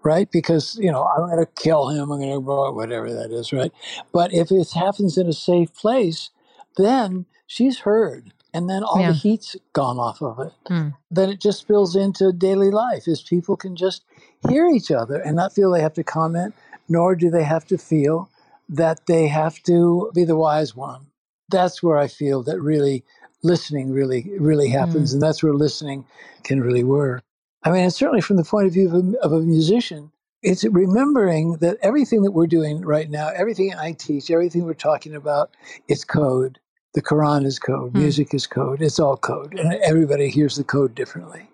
right? 0.04 0.30
Because, 0.30 0.78
you 0.80 0.92
know, 0.92 1.02
I'm 1.02 1.30
going 1.30 1.38
to 1.38 1.62
kill 1.62 1.88
him, 1.88 2.10
I'm 2.12 2.20
going 2.20 2.30
to, 2.30 2.38
whatever 2.38 3.10
that 3.12 3.32
is, 3.32 3.52
right? 3.52 3.72
But 4.12 4.34
if 4.34 4.52
it 4.52 4.70
happens 4.72 5.16
in 5.16 5.26
a 5.26 5.32
safe 5.32 5.74
place, 5.74 6.28
then 6.76 7.24
she's 7.46 7.80
heard 7.80 8.33
and 8.54 8.70
then 8.70 8.84
all 8.84 9.00
yeah. 9.00 9.08
the 9.08 9.14
heat's 9.14 9.56
gone 9.72 9.98
off 9.98 10.22
of 10.22 10.38
it. 10.38 10.52
Mm. 10.70 10.94
Then 11.10 11.28
it 11.28 11.40
just 11.40 11.58
spills 11.58 11.96
into 11.96 12.32
daily 12.32 12.70
life 12.70 13.08
as 13.08 13.20
people 13.20 13.56
can 13.56 13.74
just 13.74 14.04
hear 14.48 14.68
each 14.68 14.90
other 14.90 15.16
and 15.16 15.36
not 15.36 15.52
feel 15.52 15.70
they 15.70 15.82
have 15.82 15.94
to 15.94 16.04
comment 16.04 16.54
nor 16.88 17.16
do 17.16 17.30
they 17.30 17.42
have 17.42 17.66
to 17.66 17.78
feel 17.78 18.30
that 18.68 19.06
they 19.06 19.26
have 19.26 19.62
to 19.64 20.10
be 20.14 20.24
the 20.24 20.36
wise 20.36 20.76
one. 20.76 21.06
That's 21.50 21.82
where 21.82 21.98
I 21.98 22.08
feel 22.08 22.42
that 22.44 22.60
really 22.60 23.04
listening 23.42 23.90
really, 23.90 24.30
really 24.38 24.68
happens. 24.68 25.10
Mm. 25.10 25.14
And 25.14 25.22
that's 25.22 25.42
where 25.42 25.52
listening 25.52 26.06
can 26.44 26.60
really 26.60 26.84
work. 26.84 27.22
I 27.64 27.70
mean, 27.70 27.82
and 27.82 27.92
certainly 27.92 28.20
from 28.20 28.36
the 28.36 28.44
point 28.44 28.66
of 28.66 28.72
view 28.72 28.88
of 28.88 28.94
a, 28.94 29.18
of 29.18 29.32
a 29.32 29.40
musician, 29.40 30.12
it's 30.42 30.64
remembering 30.64 31.54
that 31.56 31.78
everything 31.82 32.22
that 32.22 32.32
we're 32.32 32.46
doing 32.46 32.82
right 32.82 33.08
now, 33.08 33.28
everything 33.28 33.74
I 33.74 33.92
teach, 33.92 34.30
everything 34.30 34.64
we're 34.64 34.74
talking 34.74 35.14
about, 35.14 35.50
it's 35.88 36.04
code. 36.04 36.60
The 36.94 37.02
Quran 37.02 37.44
is 37.44 37.58
code, 37.58 37.92
mm. 37.92 38.00
music 38.00 38.32
is 38.34 38.46
code, 38.46 38.80
it's 38.80 39.00
all 39.00 39.16
code, 39.16 39.58
and 39.58 39.74
everybody 39.82 40.30
hears 40.30 40.56
the 40.56 40.64
code 40.64 40.94
differently. 40.94 41.48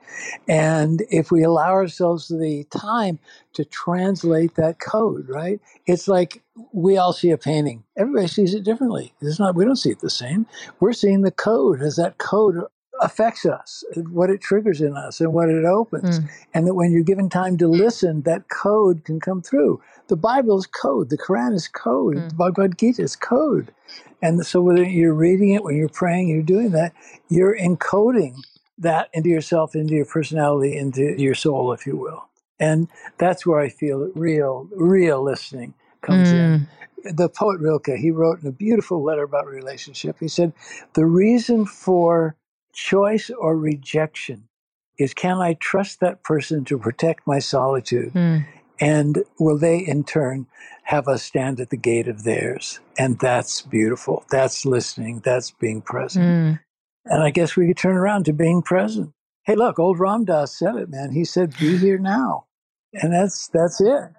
And 0.49 1.03
if 1.09 1.31
we 1.31 1.43
allow 1.43 1.71
ourselves 1.71 2.29
the 2.29 2.67
time 2.71 3.19
to 3.55 3.65
translate 3.65 4.57
that 4.57 4.81
code, 4.81 5.29
right? 5.29 5.59
It's 5.87 6.09
like 6.09 6.43
we 6.73 6.99
all 6.99 7.15
see 7.15 7.31
a 7.31 7.39
painting. 7.39 7.85
Everybody 7.97 8.27
sees 8.27 8.55
it 8.55 8.65
differently. 8.65 9.15
It's 9.23 9.41
not 9.41 9.55
we 9.55 9.65
don't 9.65 9.77
see 9.77 9.91
it 9.91 10.01
the 10.01 10.11
same. 10.11 10.47
We're 10.79 10.93
seeing 10.93 11.23
the 11.23 11.31
code 11.31 11.81
as 11.81 11.97
that 11.97 12.19
code 12.19 12.57
affects 13.01 13.47
us, 13.47 13.85
what 14.11 14.31
it 14.31 14.41
triggers 14.41 14.81
in 14.81 14.97
us, 14.97 15.21
and 15.21 15.33
what 15.33 15.49
it 15.49 15.65
opens. 15.65 16.21
Mm. 16.21 16.29
And 16.55 16.67
that 16.67 16.75
when 16.75 16.93
you're 16.93 17.03
given 17.03 17.29
time 17.29 17.57
to 17.59 17.69
listen, 17.69 18.23
that 18.23 18.49
code 18.49 19.05
can 19.05 19.21
come 19.21 19.43
through. 19.43 19.81
The 20.09 20.17
Bible 20.17 20.59
is 20.59 20.67
code, 20.67 21.11
the 21.11 21.19
Quran 21.19 21.55
is 21.55 21.69
code, 21.69 22.17
mm. 22.17 22.29
the 22.29 22.35
Bhagavad 22.35 22.79
Gita 22.79 23.03
is 23.03 23.17
code. 23.17 23.73
And 24.23 24.45
so 24.45 24.61
whether 24.61 24.85
you're 24.85 25.15
reading 25.15 25.51
it, 25.51 25.65
when 25.65 25.77
you're 25.77 25.89
praying, 25.89 26.29
you're 26.29 26.43
doing 26.43 26.71
that, 26.71 26.93
you're 27.29 27.57
encoding 27.57 28.37
that 28.79 29.09
into 29.13 29.29
yourself, 29.29 29.75
into 29.75 29.95
your 29.95 30.05
personality, 30.05 30.77
into 30.77 31.21
your 31.21 31.35
soul, 31.35 31.73
if 31.73 31.87
you 31.87 31.97
will. 31.97 32.27
And 32.59 32.89
that's 33.19 33.47
where 33.47 33.61
I 33.61 33.71
feel 33.71 34.11
real, 34.15 34.69
real 34.73 35.23
listening 35.23 35.75
comes 36.03 36.29
mm. 36.29 36.35
in 36.35 36.69
the 37.05 37.29
poet 37.29 37.61
Rilke, 37.61 37.97
he 37.97 38.11
wrote 38.11 38.43
in 38.43 38.49
a 38.49 38.53
beautiful 38.53 39.03
letter 39.03 39.23
about 39.23 39.47
relationship. 39.47 40.17
He 40.21 40.29
said, 40.29 40.53
The 40.95 41.07
reason 41.07 41.67
for 41.67 42.37
choice 42.73 43.31
or 43.31 43.57
rejection 43.57 44.49
is 44.99 45.15
can 45.15 45.39
I 45.39 45.55
trust 45.55 46.01
that 46.01 46.23
person 46.23 46.65
to 46.67 46.79
protect 46.79 47.27
my 47.27 47.39
solitude? 47.39 48.13
Mm. 48.13 48.47
And 48.81 49.25
will 49.39 49.59
they 49.59 49.79
in 49.79 50.05
turn 50.05 50.47
have 50.85 51.09
us 51.09 51.23
stand 51.23 51.61
at 51.61 51.71
the 51.71 51.77
gate 51.77 52.09
of 52.09 52.25
theirs? 52.25 52.81
And 52.99 53.19
that's 53.19 53.63
beautiful. 53.63 54.25
That's 54.31 54.65
listening. 54.65 55.21
That's 55.25 55.51
being 55.51 55.83
present. 55.83 56.25
Mm. 56.25 56.61
And 57.07 57.23
I 57.23 57.31
guess 57.31 57.57
we 57.57 57.67
could 57.67 57.77
turn 57.77 57.97
around 57.97 58.25
to 58.25 58.33
being 58.33 58.63
present. 58.63 59.13
Hey, 59.45 59.55
look, 59.55 59.79
old 59.79 59.99
Ram 59.99 60.25
Dass 60.25 60.57
said 60.57 60.77
it, 60.77 60.91
man. 60.91 61.13
He 61.13 61.25
said, 61.25 61.59
be 61.59 61.77
here 61.77 61.99
now. 61.99 62.45
And 62.93 63.13
that's 63.13 63.49
that's 63.49 63.81
it. 63.81 64.11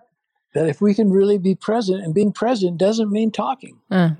That 0.54 0.68
if 0.68 0.82
we 0.82 0.94
can 0.94 1.12
really 1.12 1.38
be 1.38 1.56
present, 1.56 2.04
and 2.04 2.14
being 2.14 2.34
present 2.34 2.78
doesn't 2.78 3.12
mean 3.12 3.32
talking. 3.32 3.80
Mm. 3.92 4.18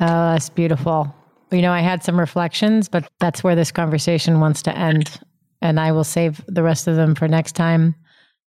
Oh, 0.00 0.32
that's 0.32 0.48
beautiful. 0.48 1.14
You 1.54 1.62
know, 1.62 1.72
I 1.72 1.80
had 1.80 2.02
some 2.02 2.18
reflections, 2.18 2.88
but 2.88 3.08
that's 3.20 3.42
where 3.42 3.54
this 3.54 3.72
conversation 3.72 4.40
wants 4.40 4.62
to 4.62 4.76
end. 4.76 5.18
And 5.62 5.80
I 5.80 5.92
will 5.92 6.04
save 6.04 6.44
the 6.46 6.62
rest 6.62 6.86
of 6.86 6.96
them 6.96 7.14
for 7.14 7.28
next 7.28 7.52
time. 7.52 7.94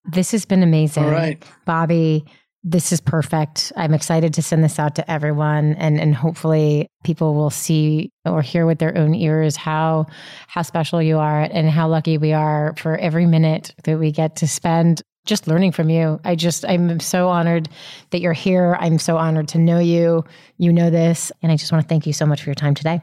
This 0.06 0.32
has 0.32 0.46
been 0.46 0.64
amazing. 0.64 1.06
All 1.06 1.12
right. 1.12 1.44
Bobby, 1.66 2.26
this 2.64 2.92
is 2.92 3.00
perfect. 3.00 3.72
I'm 3.76 3.94
excited 3.94 4.34
to 4.34 4.42
send 4.42 4.64
this 4.64 4.80
out 4.80 4.96
to 4.96 5.10
everyone 5.10 5.76
and 5.76 6.00
and 6.00 6.16
hopefully 6.16 6.90
people 7.04 7.36
will 7.36 7.52
see 7.52 8.12
or 8.26 8.42
hear 8.42 8.66
with 8.66 8.80
their 8.80 8.98
own 8.98 9.14
ears 9.14 9.56
how 9.56 10.08
how 10.48 10.64
special 10.64 11.00
you 11.00 11.20
are 11.20 11.44
and 11.44 11.70
how 11.70 11.88
lucky 11.88 12.18
we 12.18 12.34
are 12.34 12.74
for 12.78 12.98
every 12.98 13.28
minute 13.28 13.74
that 13.84 14.00
we 14.00 14.12
get 14.12 14.38
to 14.38 14.48
spend 14.48 15.04
just 15.26 15.48
learning 15.48 15.72
from 15.72 15.90
you. 15.90 16.20
I 16.24 16.36
just, 16.36 16.66
I'm 16.66 17.00
so 17.00 17.30
honored 17.30 17.70
that 18.12 18.22
you're 18.22 18.34
here. 18.34 18.78
I'm 18.80 19.00
so 19.00 19.18
honored 19.18 19.48
to 19.50 19.58
know 19.58 19.80
you. 19.80 20.24
You 20.58 20.72
know 20.72 20.90
this. 20.90 21.32
And 21.42 21.52
I 21.52 21.58
just 21.58 21.72
want 21.72 21.84
to 21.84 21.88
thank 21.88 22.08
you 22.08 22.14
so 22.14 22.26
much 22.26 22.42
for 22.42 22.50
your 22.50 22.56
time 22.56 22.76
today. 22.76 23.02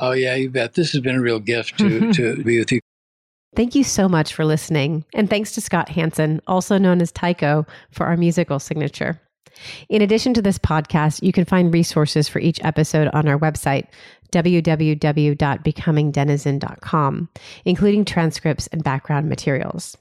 Oh, 0.00 0.12
yeah, 0.12 0.34
you 0.34 0.50
bet. 0.50 0.74
This 0.74 0.92
has 0.92 1.00
been 1.00 1.16
a 1.16 1.20
real 1.20 1.38
gift 1.38 1.78
to, 1.78 2.12
to 2.14 2.42
be 2.42 2.58
with 2.58 2.72
you. 2.72 2.80
Thank 3.54 3.74
you 3.74 3.84
so 3.84 4.08
much 4.08 4.32
for 4.34 4.46
listening. 4.46 5.04
And 5.14 5.28
thanks 5.28 5.52
to 5.52 5.60
Scott 5.60 5.90
Hansen, 5.90 6.40
also 6.46 6.78
known 6.78 7.02
as 7.02 7.12
Tycho, 7.12 7.66
for 7.90 8.06
our 8.06 8.16
musical 8.16 8.58
signature. 8.58 9.20
In 9.90 10.00
addition 10.00 10.32
to 10.34 10.42
this 10.42 10.58
podcast, 10.58 11.22
you 11.22 11.32
can 11.32 11.44
find 11.44 11.72
resources 11.72 12.28
for 12.28 12.40
each 12.40 12.58
episode 12.64 13.08
on 13.12 13.28
our 13.28 13.38
website, 13.38 13.86
www.becomingdenizen.com, 14.32 17.28
including 17.64 18.04
transcripts 18.04 18.66
and 18.68 18.82
background 18.82 19.28
materials. 19.28 19.96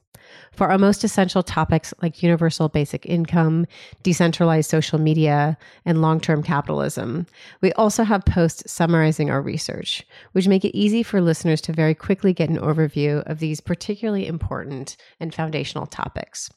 For 0.51 0.69
our 0.69 0.77
most 0.77 1.03
essential 1.03 1.43
topics 1.43 1.93
like 2.01 2.21
universal 2.21 2.67
basic 2.67 3.05
income, 3.05 3.65
decentralized 4.03 4.69
social 4.69 4.99
media, 4.99 5.57
and 5.85 6.01
long 6.01 6.19
term 6.19 6.43
capitalism, 6.43 7.25
we 7.61 7.71
also 7.73 8.03
have 8.03 8.25
posts 8.25 8.69
summarizing 8.71 9.29
our 9.29 9.41
research, 9.41 10.05
which 10.33 10.49
make 10.49 10.65
it 10.65 10.77
easy 10.77 11.03
for 11.03 11.21
listeners 11.21 11.61
to 11.61 11.73
very 11.73 11.95
quickly 11.95 12.33
get 12.33 12.49
an 12.49 12.57
overview 12.57 13.23
of 13.29 13.39
these 13.39 13.61
particularly 13.61 14.27
important 14.27 14.97
and 15.19 15.33
foundational 15.33 15.85
topics. 15.85 16.49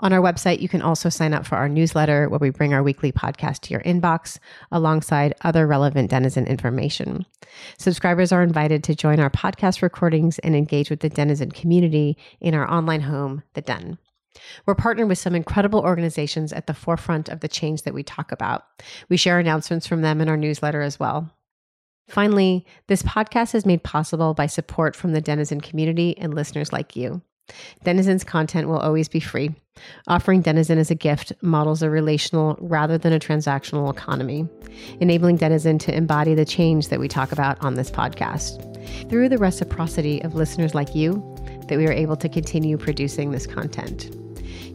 On 0.00 0.12
our 0.12 0.20
website, 0.20 0.60
you 0.60 0.68
can 0.68 0.82
also 0.82 1.08
sign 1.08 1.32
up 1.32 1.46
for 1.46 1.56
our 1.56 1.68
newsletter 1.68 2.28
where 2.28 2.38
we 2.38 2.50
bring 2.50 2.74
our 2.74 2.82
weekly 2.82 3.12
podcast 3.12 3.60
to 3.60 3.70
your 3.70 3.82
inbox 3.82 4.38
alongside 4.70 5.34
other 5.42 5.66
relevant 5.66 6.10
Denizen 6.10 6.46
information. 6.46 7.24
Subscribers 7.78 8.32
are 8.32 8.42
invited 8.42 8.84
to 8.84 8.94
join 8.94 9.20
our 9.20 9.30
podcast 9.30 9.82
recordings 9.82 10.38
and 10.40 10.54
engage 10.54 10.90
with 10.90 11.00
the 11.00 11.08
Denizen 11.08 11.50
community 11.50 12.16
in 12.40 12.54
our 12.54 12.70
online 12.70 13.02
home, 13.02 13.42
The 13.54 13.62
Den. 13.62 13.98
We're 14.66 14.74
partnered 14.74 15.08
with 15.08 15.18
some 15.18 15.34
incredible 15.34 15.80
organizations 15.80 16.52
at 16.52 16.66
the 16.66 16.74
forefront 16.74 17.28
of 17.28 17.40
the 17.40 17.48
change 17.48 17.82
that 17.82 17.94
we 17.94 18.02
talk 18.02 18.32
about. 18.32 18.64
We 19.08 19.16
share 19.16 19.38
announcements 19.38 19.86
from 19.86 20.02
them 20.02 20.20
in 20.20 20.28
our 20.28 20.36
newsletter 20.36 20.82
as 20.82 21.00
well. 21.00 21.30
Finally, 22.08 22.64
this 22.86 23.02
podcast 23.02 23.54
is 23.54 23.66
made 23.66 23.82
possible 23.82 24.34
by 24.34 24.46
support 24.46 24.94
from 24.94 25.12
the 25.12 25.20
Denizen 25.20 25.60
community 25.60 26.16
and 26.18 26.34
listeners 26.34 26.72
like 26.72 26.94
you. 26.94 27.22
Denizen's 27.84 28.24
content 28.24 28.68
will 28.68 28.78
always 28.78 29.08
be 29.08 29.20
free. 29.20 29.54
Offering 30.08 30.40
Denizen 30.40 30.78
as 30.78 30.90
a 30.90 30.94
gift 30.94 31.32
models 31.42 31.82
a 31.82 31.90
relational 31.90 32.56
rather 32.60 32.98
than 32.98 33.12
a 33.12 33.20
transactional 33.20 33.92
economy, 33.92 34.48
enabling 35.00 35.36
Denizen 35.36 35.78
to 35.80 35.94
embody 35.94 36.34
the 36.34 36.44
change 36.44 36.88
that 36.88 37.00
we 37.00 37.08
talk 37.08 37.32
about 37.32 37.62
on 37.62 37.74
this 37.74 37.90
podcast. 37.90 38.62
Through 39.10 39.28
the 39.28 39.38
reciprocity 39.38 40.22
of 40.22 40.34
listeners 40.34 40.74
like 40.74 40.94
you, 40.94 41.22
that 41.68 41.78
we 41.78 41.86
are 41.86 41.92
able 41.92 42.16
to 42.16 42.28
continue 42.28 42.78
producing 42.78 43.32
this 43.32 43.46
content. 43.46 44.10